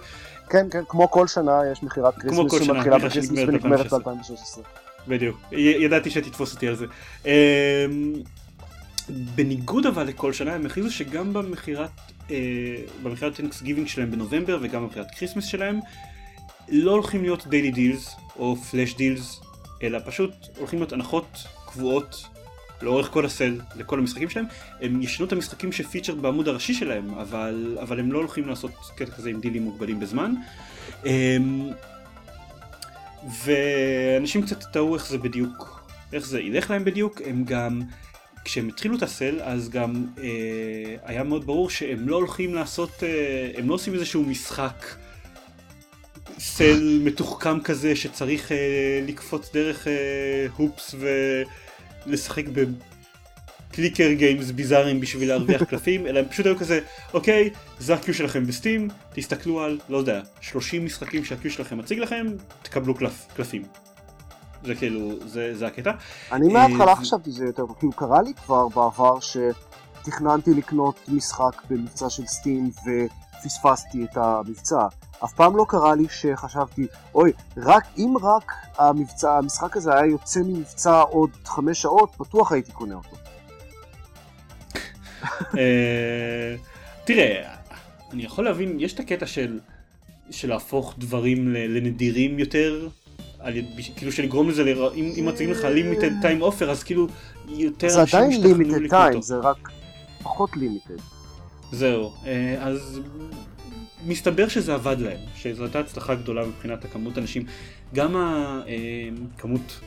כן, 0.53 0.67
כן, 0.71 0.83
כמו 0.87 1.11
כל 1.11 1.27
שנה 1.27 1.61
יש 1.71 1.83
מכירת 1.83 2.13
שנה, 2.21 2.33
שמתחילה 2.65 2.97
ב 2.97 3.01
Christmas 3.01 3.39
ונגמרת 3.47 3.93
ב-2016. 3.93 3.97
ב-2016. 3.97 4.59
בדיוק, 5.07 5.37
ידעתי 5.51 6.09
שתתפוס 6.09 6.53
אותי 6.53 6.67
על 6.67 6.75
זה. 6.75 6.85
אמ, 7.25 7.31
בניגוד 9.09 9.85
אבל 9.85 10.03
לכל 10.03 10.33
שנה 10.33 10.53
הם 10.53 10.65
הכריזו 10.65 10.91
שגם 10.91 11.33
במכירת 11.33 11.89
אה, 12.31 12.35
במכירת 13.03 13.35
Thanksgiving 13.35 13.87
שלהם 13.87 14.11
בנובמבר 14.11 14.59
וגם 14.61 14.83
במכירת 14.83 15.11
Christmas 15.11 15.45
שלהם 15.45 15.79
לא 16.69 16.91
הולכים 16.91 17.21
להיות 17.21 17.47
daily 17.47 17.71
deals 17.71 18.15
או 18.39 18.55
flash 18.55 18.95
deals 18.95 19.41
אלא 19.83 19.99
פשוט 20.05 20.31
הולכים 20.57 20.79
להיות 20.79 20.93
הנחות 20.93 21.37
קבועות 21.65 22.25
לאורך 22.83 23.09
כל 23.09 23.25
הסל 23.25 23.59
לכל 23.75 23.99
המשחקים 23.99 24.29
שלהם 24.29 24.45
הם 24.81 25.01
ישנו 25.01 25.25
את 25.25 25.31
המשחקים 25.31 25.71
שפיצ'רד 25.71 26.21
בעמוד 26.21 26.47
הראשי 26.47 26.73
שלהם 26.73 27.13
אבל, 27.13 27.77
אבל 27.81 27.99
הם 27.99 28.11
לא 28.11 28.17
הולכים 28.17 28.47
לעשות 28.47 28.71
קטע 28.95 29.11
כזה 29.11 29.29
עם 29.29 29.39
דילים 29.39 29.63
מוגבלים 29.63 29.99
בזמן. 29.99 30.33
אמ, 31.05 31.69
ואנשים 33.43 34.41
קצת 34.41 34.63
טעו 34.63 34.95
איך 34.95 35.07
זה 35.07 35.17
בדיוק, 35.17 35.83
איך 36.13 36.27
זה 36.27 36.41
ילך 36.41 36.71
להם 36.71 36.85
בדיוק, 36.85 37.21
הם 37.25 37.43
גם, 37.43 37.81
כשהם 38.45 38.67
התחילו 38.67 38.97
את 38.97 39.03
הסל 39.03 39.39
אז 39.41 39.69
גם 39.69 40.05
אה, 40.23 40.95
היה 41.03 41.23
מאוד 41.23 41.45
ברור 41.45 41.69
שהם 41.69 42.09
לא 42.09 42.15
הולכים 42.15 42.55
לעשות, 42.55 43.03
אה, 43.03 43.51
הם 43.57 43.69
לא 43.69 43.73
עושים 43.73 43.93
איזשהו 43.93 44.23
משחק 44.23 44.85
סל 46.39 46.99
מתוחכם 47.03 47.59
כזה 47.59 47.95
שצריך 47.95 48.51
אה, 48.51 48.57
לקפוץ 49.07 49.51
דרך 49.53 49.87
אה, 49.87 50.47
הופס 50.57 50.95
ולשחק 52.07 52.43
בקליקר 53.69 54.11
גיימס 54.11 54.51
ביזאריים 54.51 54.99
בשביל 54.99 55.29
להרוויח 55.29 55.63
קלפים, 55.69 56.07
אלא 56.07 56.19
הם 56.19 56.25
פשוט 56.25 56.45
היו 56.45 56.57
כזה, 56.57 56.79
אוקיי, 57.13 57.49
זה 57.79 57.93
ה-Q 57.95 58.13
שלכם 58.13 58.45
בסטים, 58.47 58.87
תסתכלו 59.13 59.61
על, 59.61 59.79
לא 59.89 59.97
יודע, 59.97 60.21
30 60.41 60.85
משחקים 60.85 61.25
שה-Q 61.25 61.49
שלכם 61.49 61.77
מציג 61.77 61.99
לכם, 61.99 62.25
תקבלו 62.61 62.95
קלף, 62.95 63.25
קלפים. 63.35 63.63
זה 64.65 64.75
כאילו, 64.75 65.27
זה, 65.27 65.57
זה 65.57 65.67
הקטע. 65.67 65.91
אני 66.31 66.47
אה, 66.47 66.53
מההתחלה 66.53 66.95
זה- 66.95 67.01
חשבתי 67.01 67.31
שזה 67.31 67.45
יותר 67.45 67.65
טוב, 67.67 67.75
כאילו 67.79 67.91
קרה 67.91 68.21
לי 68.21 68.33
כבר 68.33 68.67
בעבר 68.67 69.15
שתכננתי 69.19 70.51
לקנות 70.53 70.95
משחק 71.07 71.61
במבצע 71.69 72.09
של 72.09 72.25
סטים 72.25 72.69
ופספסתי 73.39 74.03
את 74.03 74.17
המבצע. 74.17 74.85
אף 75.23 75.33
פעם 75.33 75.57
לא 75.57 75.65
קרה 75.69 75.95
לי 75.95 76.05
שחשבתי, 76.09 76.87
אוי, 77.15 77.31
רק 77.57 77.83
אם 77.97 78.13
רק 78.23 78.51
המבצע, 78.77 79.37
המשחק 79.37 79.77
הזה 79.77 79.93
היה 79.95 80.05
יוצא 80.05 80.39
ממבצע 80.39 80.99
עוד 81.01 81.29
חמש 81.45 81.81
שעות, 81.81 82.09
בטוח 82.19 82.51
הייתי 82.51 82.71
קונה 82.71 82.95
אותו. 82.95 83.15
אה, 85.57 86.55
תראה, 87.05 87.53
אני 88.11 88.23
יכול 88.23 88.45
להבין, 88.45 88.77
יש 88.79 88.93
את 88.93 88.99
הקטע 88.99 89.25
של, 89.25 89.59
של 90.31 90.49
להפוך 90.49 90.93
דברים 90.97 91.53
לנדירים 91.53 92.39
יותר, 92.39 92.87
על 93.39 93.53
כאילו 93.95 94.11
שלגרום 94.11 94.49
לזה, 94.49 94.63
לרא- 94.63 94.93
אם, 94.95 95.11
אם 95.19 95.25
מציגים 95.25 95.51
לך 95.51 95.63
לימיטד 95.63 96.21
טיים 96.21 96.41
אופר, 96.41 96.71
אז 96.71 96.83
כאילו 96.83 97.07
יותר 97.47 97.89
זה 97.89 98.01
אנשים 98.01 98.19
עדיין 98.19 98.31
ישתכנעו 98.31 98.57
לימיטד 98.57 98.75
לקנות 98.81 98.89
טיים, 98.89 99.13
אותו. 99.13 99.21
זה 99.21 99.37
רק 99.37 99.69
פחות 100.23 100.57
לימיטד. 100.57 100.95
זהו, 101.71 102.11
אה, 102.25 102.55
אז 102.59 102.99
מסתבר 104.05 104.47
שזה 104.47 104.73
עבד 104.73 104.95
להם, 104.99 105.19
שזו 105.35 105.63
הייתה 105.63 105.79
הצלחה 105.79 106.15
גדולה 106.15 106.45
מבחינת 106.45 106.85
הכמות 106.85 107.17
אנשים, 107.17 107.45
גם 107.93 108.15
הכמות 109.35 109.79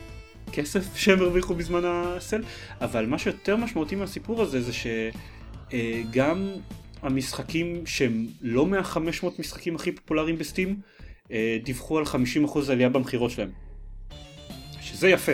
כסף 0.51 0.95
שהם 0.95 1.21
הרוויחו 1.21 1.55
בזמן 1.55 1.81
הסל, 1.85 2.43
אבל 2.81 3.05
מה 3.05 3.19
שיותר 3.19 3.55
משמעותי 3.55 3.95
מהסיפור 3.95 4.41
הזה 4.41 4.61
זה 4.61 4.71
שגם 5.71 6.51
המשחקים 7.01 7.85
שהם 7.85 8.27
לא 8.41 8.65
מה-500 8.65 9.25
משחקים 9.39 9.75
הכי 9.75 9.91
פופולריים 9.91 10.37
בסטים, 10.37 10.79
אה, 11.31 11.57
דיווחו 11.63 11.97
על 11.97 12.03
50% 12.05 12.69
עלייה 12.71 12.89
במכירות 12.89 13.31
שלהם. 13.31 13.49
שזה 14.81 15.09
יפה. 15.09 15.31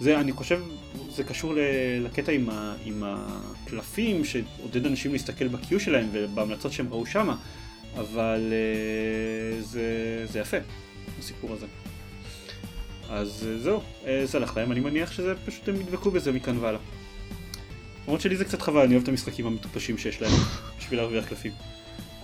זה, 0.00 0.20
אני 0.20 0.32
חושב, 0.32 0.62
זה 1.10 1.24
קשור 1.24 1.54
לקטע 2.00 2.32
עם, 2.32 2.50
ה, 2.50 2.74
עם 2.84 3.02
הקלפים, 3.06 4.24
שעודד 4.24 4.86
אנשים 4.86 5.12
להסתכל 5.12 5.48
ב-Q 5.48 5.78
שלהם 5.78 6.08
ובהמלצות 6.12 6.72
שהם 6.72 6.86
ראו 6.90 7.06
שמה, 7.06 7.36
אבל 7.96 8.52
אה, 8.52 9.62
זה, 9.62 9.82
זה 10.26 10.38
יפה, 10.38 10.56
הסיפור 11.18 11.52
הזה. 11.52 11.66
אז 13.10 13.46
אה, 13.48 13.58
זהו, 13.58 13.80
אה, 14.06 14.26
זה 14.26 14.38
הלך 14.38 14.56
להם, 14.56 14.72
אני 14.72 14.80
מניח 14.80 15.12
שזה 15.12 15.34
פשוט 15.46 15.68
הם 15.68 15.76
ידבקו 15.76 16.10
בזה 16.10 16.32
מכאן 16.32 16.58
והלאה. 16.58 16.80
למרות 18.06 18.20
שלי 18.20 18.36
זה 18.36 18.44
קצת 18.44 18.62
חבל, 18.62 18.80
אני 18.80 18.94
אוהב 18.94 19.02
את 19.02 19.08
המשחקים 19.08 19.46
המטופשים 19.46 19.98
שיש 19.98 20.22
להם, 20.22 20.32
בשביל 20.78 21.00
להרוויח 21.00 21.28
קלפים. 21.28 21.52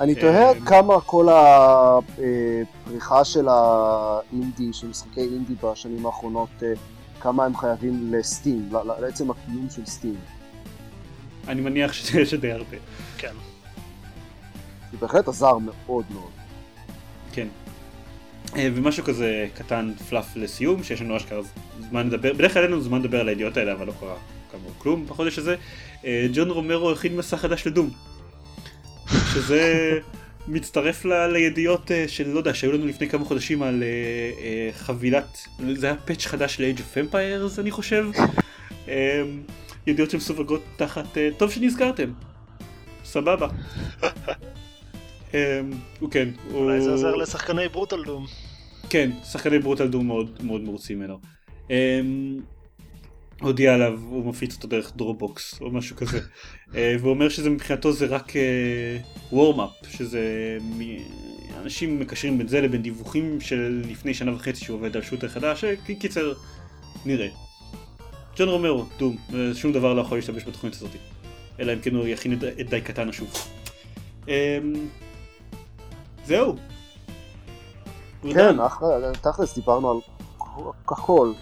אני 0.00 0.14
תוהה 0.14 0.48
אה, 0.48 0.60
כמה 0.66 1.00
כל 1.00 1.28
הפריחה 1.28 3.24
של 3.24 3.48
האינדי, 3.48 4.72
של 4.72 4.88
משחקי 4.88 5.20
אינדי 5.20 5.54
בשנים 5.62 6.06
האחרונות, 6.06 6.62
כמה 7.20 7.44
הם 7.44 7.56
חייבים 7.56 8.12
לסטים, 8.12 8.68
לעצם 9.00 9.30
הקיום 9.30 9.68
של 9.70 9.86
סטים. 9.86 10.16
אני 11.48 11.60
מניח 11.60 11.92
שזה 11.92 12.36
די 12.36 12.52
הרבה. 12.52 12.76
כן. 13.18 13.34
זה 14.94 15.00
בהחלט 15.00 15.28
עזר 15.28 15.58
מאוד 15.58 16.04
מאוד. 16.10 16.30
כן. 17.32 17.48
אה, 18.56 18.68
ומשהו 18.74 19.04
כזה 19.04 19.48
קטן 19.54 19.92
פלאף 20.08 20.36
לסיום, 20.36 20.82
שיש 20.82 21.00
לנו 21.00 21.16
אשכרה 21.16 21.40
זמן 21.90 22.06
לדבר, 22.06 22.32
בדרך 22.32 22.52
כלל 22.52 22.62
אין 22.62 22.70
לנו 22.72 22.80
זמן 22.80 23.02
לדבר 23.02 23.20
על 23.20 23.28
הידיעות 23.28 23.56
האלה, 23.56 23.72
אבל 23.72 23.86
לא 23.86 23.92
קרה 24.00 24.16
כאמור 24.52 24.70
כלום 24.78 25.06
בחודש 25.06 25.38
הזה. 25.38 25.56
אה, 26.04 26.26
ג'ון 26.34 26.50
רומרו 26.50 26.90
הכין 26.90 27.16
מסע 27.16 27.36
חדש 27.36 27.66
לדום. 27.66 27.90
שזה 29.32 29.90
מצטרף 30.48 31.04
ל- 31.04 31.26
לידיעות 31.26 31.90
אה, 31.90 32.04
של, 32.08 32.28
לא 32.28 32.38
יודע, 32.38 32.54
שהיו 32.54 32.72
לנו 32.72 32.86
לפני 32.86 33.08
כמה 33.08 33.24
חודשים 33.24 33.62
על 33.62 33.82
חבילת, 34.72 35.38
זה 35.74 35.86
היה 35.86 35.96
patch 35.96 36.26
חדש 36.26 36.60
ל-Age 36.60 36.78
of 36.78 37.12
Empires 37.12 37.60
אני 37.60 37.70
חושב. 37.70 38.06
ידיעות 39.86 40.10
שמסווגות 40.10 40.62
תחת, 40.76 41.06
טוב 41.36 41.50
שנזכרתם. 41.50 42.12
סבבה. 43.04 43.48
אה, 45.34 45.60
הוא 46.00 46.10
כן. 46.10 46.28
אולי 46.52 46.80
זה 46.80 46.90
עוזר 46.90 47.14
לשחקני 47.14 47.68
Brutal 47.68 48.04
Doom. 48.04 48.26
כן, 48.90 49.10
שחקני 49.32 49.58
Brutal 49.58 49.88
Doom 49.88 50.06
מאוד 50.42 50.64
מרוצים 50.64 50.98
ממנו. 50.98 51.18
אמ, 51.70 51.74
הודיע 53.40 53.74
עליו, 53.74 54.00
הוא 54.08 54.26
מפיץ 54.26 54.54
אותו 54.56 54.68
דרך 54.68 54.92
Dropbox 54.96 55.60
או 55.60 55.70
משהו 55.70 55.96
כזה. 55.96 56.20
אה, 56.76 56.96
והוא 57.00 57.10
אומר 57.10 57.28
שזה 57.28 57.50
מבחינתו 57.50 57.92
זה 57.92 58.06
רק 58.06 58.32
warm-up, 59.32 59.70
שזה 59.90 60.20
מ- 60.60 61.24
אנשים 61.62 62.00
מקשרים 62.00 62.38
בין 62.38 62.48
זה 62.48 62.60
לבין 62.60 62.82
דיווחים 62.82 63.40
של 63.40 63.82
לפני 63.90 64.14
שנה 64.14 64.34
וחצי 64.34 64.64
שהוא 64.64 64.76
עובד 64.76 64.96
על 64.96 65.02
שוטר 65.02 65.28
חדש, 65.28 65.64
אה, 65.64 65.74
קיצר, 65.98 66.32
נראה. 67.06 67.28
ג'ון 68.36 68.48
רומרו, 68.48 68.84
דום, 68.98 69.16
אה, 69.34 69.54
שום 69.54 69.72
דבר 69.72 69.94
לא 69.94 70.00
יכול 70.00 70.18
להשתמש 70.18 70.44
בתוכנית 70.44 70.74
הזאת. 70.74 70.90
אלא 71.60 71.72
אם 71.72 71.78
כן 71.80 71.94
הוא 71.94 72.06
יכין 72.06 72.32
את- 72.32 72.44
את 72.60 72.70
די 72.70 72.80
קטנה 72.80 73.12
שוב. 73.12 73.32
זהו. 76.26 76.56
כן, 78.22 78.32
דן. 78.34 78.60
אחרי, 78.60 78.88
תכלס 79.20 79.54
דיברנו 79.54 79.90
על 79.90 79.96
הכל. 80.88 81.32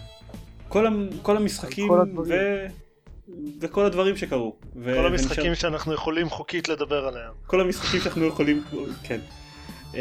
כל, 0.68 0.86
כל 1.22 1.36
המשחקים 1.36 1.88
כל 1.88 2.04
ו... 2.28 2.66
וכל 3.60 3.84
הדברים 3.84 4.16
שקרו. 4.16 4.56
ו... 4.76 4.94
כל 4.96 5.06
המשחקים 5.06 5.44
ונשאר- 5.46 5.54
שאנחנו 5.70 5.92
יכולים 5.94 6.30
חוקית 6.30 6.68
לדבר 6.68 7.06
עליהם. 7.06 7.32
כל 7.46 7.60
המשחקים 7.60 8.00
שאנחנו 8.00 8.24
יכולים, 8.24 8.64
כן. 9.02 9.20
אמ, 9.94 9.98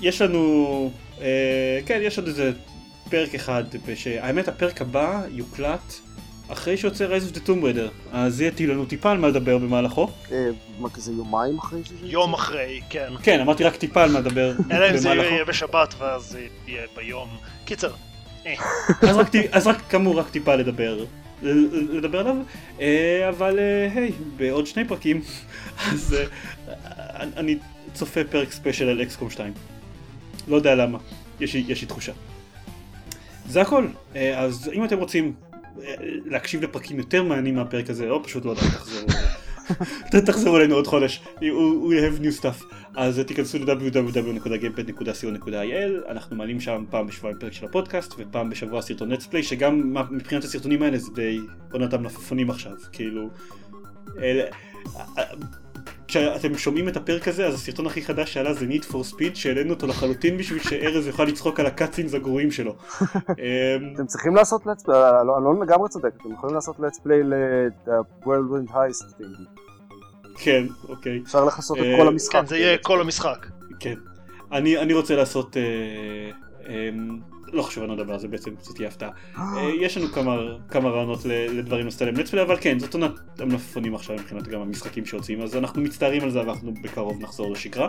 יש 0.00 0.22
לנו, 0.22 0.90
אה, 1.20 1.78
כן, 1.86 2.00
יש 2.02 2.18
עוד 2.18 2.26
איזה 2.26 2.52
פרק 3.10 3.34
אחד, 3.34 3.64
שהאמת 3.94 4.48
הפרק 4.48 4.80
הבא 4.82 5.22
יוקלט 5.30 5.94
אחרי 6.48 6.76
שיוצא 6.76 7.06
Rise 7.18 7.32
of 7.32 7.38
the 7.38 7.48
Tomb 7.48 7.62
Raider, 7.62 7.90
אז 8.12 8.40
יהיה 8.40 8.50
לנו 8.58 8.84
טיפה 8.84 9.10
על 9.10 9.18
מה 9.18 9.28
לדבר 9.28 9.58
במהלכו. 9.58 10.08
אה, 10.32 10.46
מה 10.78 10.90
כזה 10.90 11.12
יומיים 11.12 11.58
אחרי 11.58 11.80
שזה? 11.84 12.06
יום 12.06 12.34
אחרי, 12.34 12.80
כן. 12.90 13.08
כן, 13.22 13.40
אמרתי 13.40 13.64
רק 13.64 13.76
טיפה 13.76 14.02
על 14.02 14.10
מה 14.10 14.20
לדבר 14.20 14.52
אלא 14.72 14.90
אם 14.90 14.96
זה 14.96 15.10
במהלכו. 15.10 15.34
יהיה 15.34 15.44
בשבת 15.44 15.94
ואז 15.98 16.22
זה 16.22 16.40
יהיה 16.66 16.82
ביום. 16.96 17.28
קיצר, 17.64 17.92
אה, 18.46 18.54
אז 19.52 19.66
רק, 19.66 19.76
כאמור 19.88 20.18
רק 20.18 20.30
טיפה 20.30 20.54
לדבר, 20.54 21.04
לדבר 21.42 22.20
עליו, 22.20 22.36
אה, 22.80 23.28
אבל 23.28 23.58
היי, 23.94 24.12
בעוד 24.36 24.66
שני 24.66 24.84
פרקים, 24.84 25.22
אז 25.92 26.16
אני- 27.36 27.58
צופה 27.94 28.20
פרק 28.30 28.52
ספיישל 28.52 28.88
על 28.88 29.02
אקסקום 29.02 29.30
2. 29.30 29.52
לא 30.48 30.56
יודע 30.56 30.74
למה, 30.74 30.98
יש 31.40 31.54
לי, 31.54 31.64
תחושה. 31.88 32.12
זה 33.48 33.62
הכל, 33.62 33.86
אז 34.36 34.70
אם 34.74 34.84
אתם 34.84 34.98
רוצים 34.98 35.32
להקשיב 36.24 36.62
לפרקים 36.62 36.98
יותר 36.98 37.22
מעניינים 37.22 37.54
מהפרק 37.54 37.90
הזה, 37.90 38.10
או 38.10 38.24
פשוט 38.24 38.44
לא 38.44 38.50
יודע, 38.50 38.62
תחזרו. 38.62 39.06
תחזרו 40.26 40.56
אלינו 40.56 40.74
עוד 40.74 40.86
חודש, 40.86 41.22
we 41.40 41.42
have 41.42 42.20
new 42.22 42.42
stuff. 42.42 42.64
אז 42.96 43.20
תיכנסו 43.26 43.58
ל-www.gamepad.co.il, 43.58 46.10
אנחנו 46.10 46.36
מעלים 46.36 46.60
שם 46.60 46.84
פעם 46.90 47.06
בשבועיים 47.06 47.38
פרק 47.38 47.52
של 47.52 47.66
הפודקאסט, 47.66 48.14
ופעם 48.18 48.50
בשבוע 48.50 48.82
סרטון 48.82 49.12
נטספליי, 49.12 49.42
שגם 49.42 49.94
מבחינת 50.10 50.44
הסרטונים 50.44 50.82
האלה 50.82 50.98
זה 50.98 51.10
די 51.14 51.38
עונת 51.72 51.92
המלפפונים 51.92 52.50
עכשיו, 52.50 52.72
כאילו... 52.92 53.30
אלה- 54.18 54.44
כשאתם 56.08 56.58
שומעים 56.58 56.88
את 56.88 56.96
הפרק 56.96 57.28
הזה, 57.28 57.46
אז 57.46 57.54
הסרטון 57.54 57.86
הכי 57.86 58.02
חדש 58.02 58.34
שעלה 58.34 58.54
זה 58.54 58.66
Need 58.66 58.84
for 58.84 59.12
Speed, 59.12 59.34
שהעלינו 59.34 59.74
אותו 59.74 59.86
לחלוטין 59.86 60.38
בשביל 60.38 60.62
שארז 60.62 61.06
יוכל 61.06 61.24
לצחוק 61.24 61.60
על 61.60 61.66
הקאצינס 61.66 62.14
הגרועים 62.14 62.50
שלו. 62.50 62.72
אמ, 63.00 63.14
אתם 63.94 64.06
צריכים 64.06 64.34
לעשות 64.34 64.62
let's 64.62 64.86
play, 64.86 65.20
אלון 65.20 65.62
לגמרי 65.62 65.88
צודק, 65.88 66.10
אתם 66.20 66.32
יכולים 66.32 66.54
לעשות 66.54 66.76
let's 66.76 67.00
play 67.06 67.24
ל-World 67.24 68.26
Wind 68.26 68.70
Heist. 68.70 69.22
כן, 70.38 70.64
אוקיי. 70.88 71.20
אפשר 71.24 71.44
לכסות 71.44 71.78
את 71.78 71.82
אה, 71.82 71.96
כל 71.98 72.08
המשחק. 72.08 72.32
כן, 72.32 72.46
זה 72.46 72.56
יהיה 72.56 72.78
כל 72.78 73.00
המשחק. 73.00 73.46
כן. 73.80 73.94
אני, 74.52 74.78
אני 74.78 74.92
רוצה 74.94 75.16
לעשות... 75.16 75.56
אה, 77.48 77.52
אה, 77.52 77.56
לא 77.56 77.62
חשוב, 77.62 77.84
על 78.14 78.18
זה 78.18 78.28
בעצם, 78.28 78.50
זאת 78.60 78.76
תהיה 78.76 78.88
הפתעה. 78.88 79.10
אה, 79.38 79.70
יש 79.80 79.96
לנו 79.96 80.08
כמה, 80.08 80.36
כמה 80.70 80.88
רעיונות 80.88 81.24
לדברים 81.24 81.86
עליהם 82.00 82.16
לטפלי, 82.16 82.42
אבל 82.42 82.56
כן, 82.60 82.78
זאת 82.78 82.94
עונת 82.94 83.12
המלפפונים 83.38 83.94
עכשיו 83.94 84.16
מבחינת 84.16 84.48
גם 84.48 84.60
המשחקים 84.60 85.06
שיוצאים, 85.06 85.42
אז 85.42 85.56
אנחנו 85.56 85.82
מצטערים 85.82 86.22
על 86.22 86.30
זה, 86.30 86.40
אבל 86.40 86.48
אנחנו 86.48 86.74
בקרוב 86.82 87.22
נחזור 87.22 87.52
לשגרה. 87.52 87.88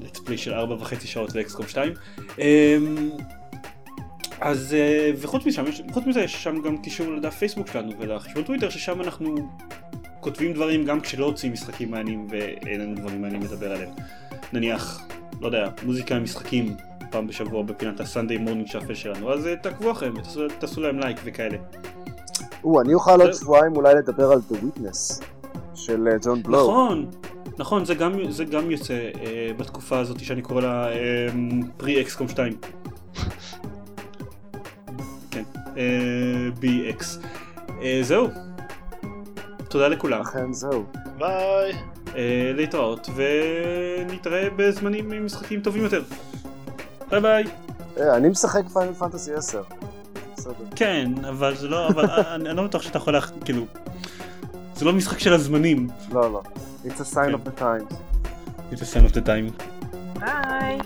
לטפלי 0.00 0.38
של 0.38 0.54
4.5 0.54 1.06
שעות 1.06 1.34
לאקסקום 1.34 1.68
2. 1.68 1.92
אה, 2.40 2.78
אז, 4.40 4.74
אה, 4.74 5.10
וחוץ 5.16 5.46
מזה, 5.46 5.62
חוץ 5.92 6.06
מזה, 6.06 6.20
יש 6.20 6.42
שם 6.42 6.62
גם 6.62 6.78
קישור 6.78 7.12
לדף 7.12 7.34
פייסבוק 7.34 7.66
שלנו 7.72 7.92
ולחשבון 7.98 8.42
טוויטר, 8.42 8.70
ששם 8.70 9.00
אנחנו 9.00 9.50
כותבים 10.20 10.52
דברים 10.52 10.84
גם 10.84 11.00
כשלא 11.00 11.26
יוצאים 11.26 11.52
משחקים 11.52 11.90
מעניינים 11.90 12.26
ואין 12.30 12.80
לנו 12.80 12.94
דברים 12.94 13.22
מעניינים 13.22 13.48
לדבר 13.48 13.72
עליהם. 13.72 13.90
נניח, 14.52 15.06
לא 15.40 15.46
יודע, 15.46 15.70
מוזיקה 15.82 16.18
משחקים 16.18 16.76
פעם 17.10 17.26
בשבוע 17.26 17.62
בפינת 17.62 18.00
ה 18.00 18.05
Sunday 18.05 18.36
morning 18.38 18.66
shuffle 18.66 18.94
שלנו, 18.94 19.32
אז 19.32 19.46
אה, 19.46 19.56
תעקבו 19.56 19.90
אחריהם, 19.90 20.20
תעשו, 20.20 20.40
תעשו 20.58 20.80
להם 20.80 20.98
לייק 20.98 21.16
וכאלה. 21.24 21.58
או, 22.64 22.80
אני 22.80 22.94
אוכל 22.94 23.20
עוד. 23.20 23.32
שבועיים 23.32 23.76
אולי 23.76 23.94
לדבר 23.94 24.32
על 24.32 24.40
The 24.50 24.54
Witness 24.54 25.24
של 25.74 26.08
אה, 26.08 26.16
ג'ון 26.22 26.42
בלו. 26.42 26.62
נכון, 26.62 27.10
נכון, 27.58 27.84
זה 27.84 27.94
גם, 27.94 28.30
זה 28.30 28.44
גם 28.44 28.70
יוצא 28.70 28.94
אה, 28.94 29.50
בתקופה 29.56 29.98
הזאת 29.98 30.20
שאני 30.20 30.42
קורא 30.42 30.60
לה 30.60 30.88
אה, 30.88 31.28
pre 31.76 32.02
XCOM 32.02 32.28
2. 32.28 32.56
כן, 35.30 35.42
אה, 35.76 36.48
BX. 36.60 37.04
אה, 37.82 37.98
זהו. 38.02 38.28
תודה 39.68 39.88
לכולם. 39.88 40.20
אכן 40.20 40.52
זהו. 40.52 40.84
ביי. 41.18 41.72
אה, 42.16 42.52
להתראות, 42.54 43.10
ונתראה 43.14 44.48
בזמנים 44.56 45.12
עם 45.12 45.26
משחקים 45.26 45.60
טובים 45.60 45.82
יותר. 45.82 46.02
ביי 47.10 47.20
ביי. 47.20 47.44
אה, 48.00 48.16
אני 48.16 48.28
משחק 48.28 48.68
Final 48.72 48.94
Fantasy 48.94 49.34
10. 49.34 49.62
בסדר. 50.36 50.54
כן, 50.76 51.10
אבל 51.28 51.56
זה 51.56 51.68
לא, 51.68 51.88
אבל 51.88 52.04
אני 52.10 52.48
אני 52.48 52.56
לא 52.56 52.64
בטוח 52.64 52.82
שאתה 52.82 52.96
יכול 52.98 53.12
להח... 53.12 53.32
כאילו... 53.44 53.64
זה 54.74 54.84
לא 54.84 54.92
משחק 54.92 55.18
של 55.18 55.32
הזמנים. 55.32 55.88
לא, 56.12 56.32
לא. 56.32 56.42
It's 56.84 57.00
a 57.00 57.14
sign 57.14 57.14
כן. 57.14 57.34
of 57.34 57.48
the 57.48 57.60
times. 57.60 57.94
It's 58.72 58.80
a 58.80 58.94
sign 58.94 59.10
of 59.10 59.14
the 59.14 59.26
time. 59.26 59.64
ביי. 60.20 60.78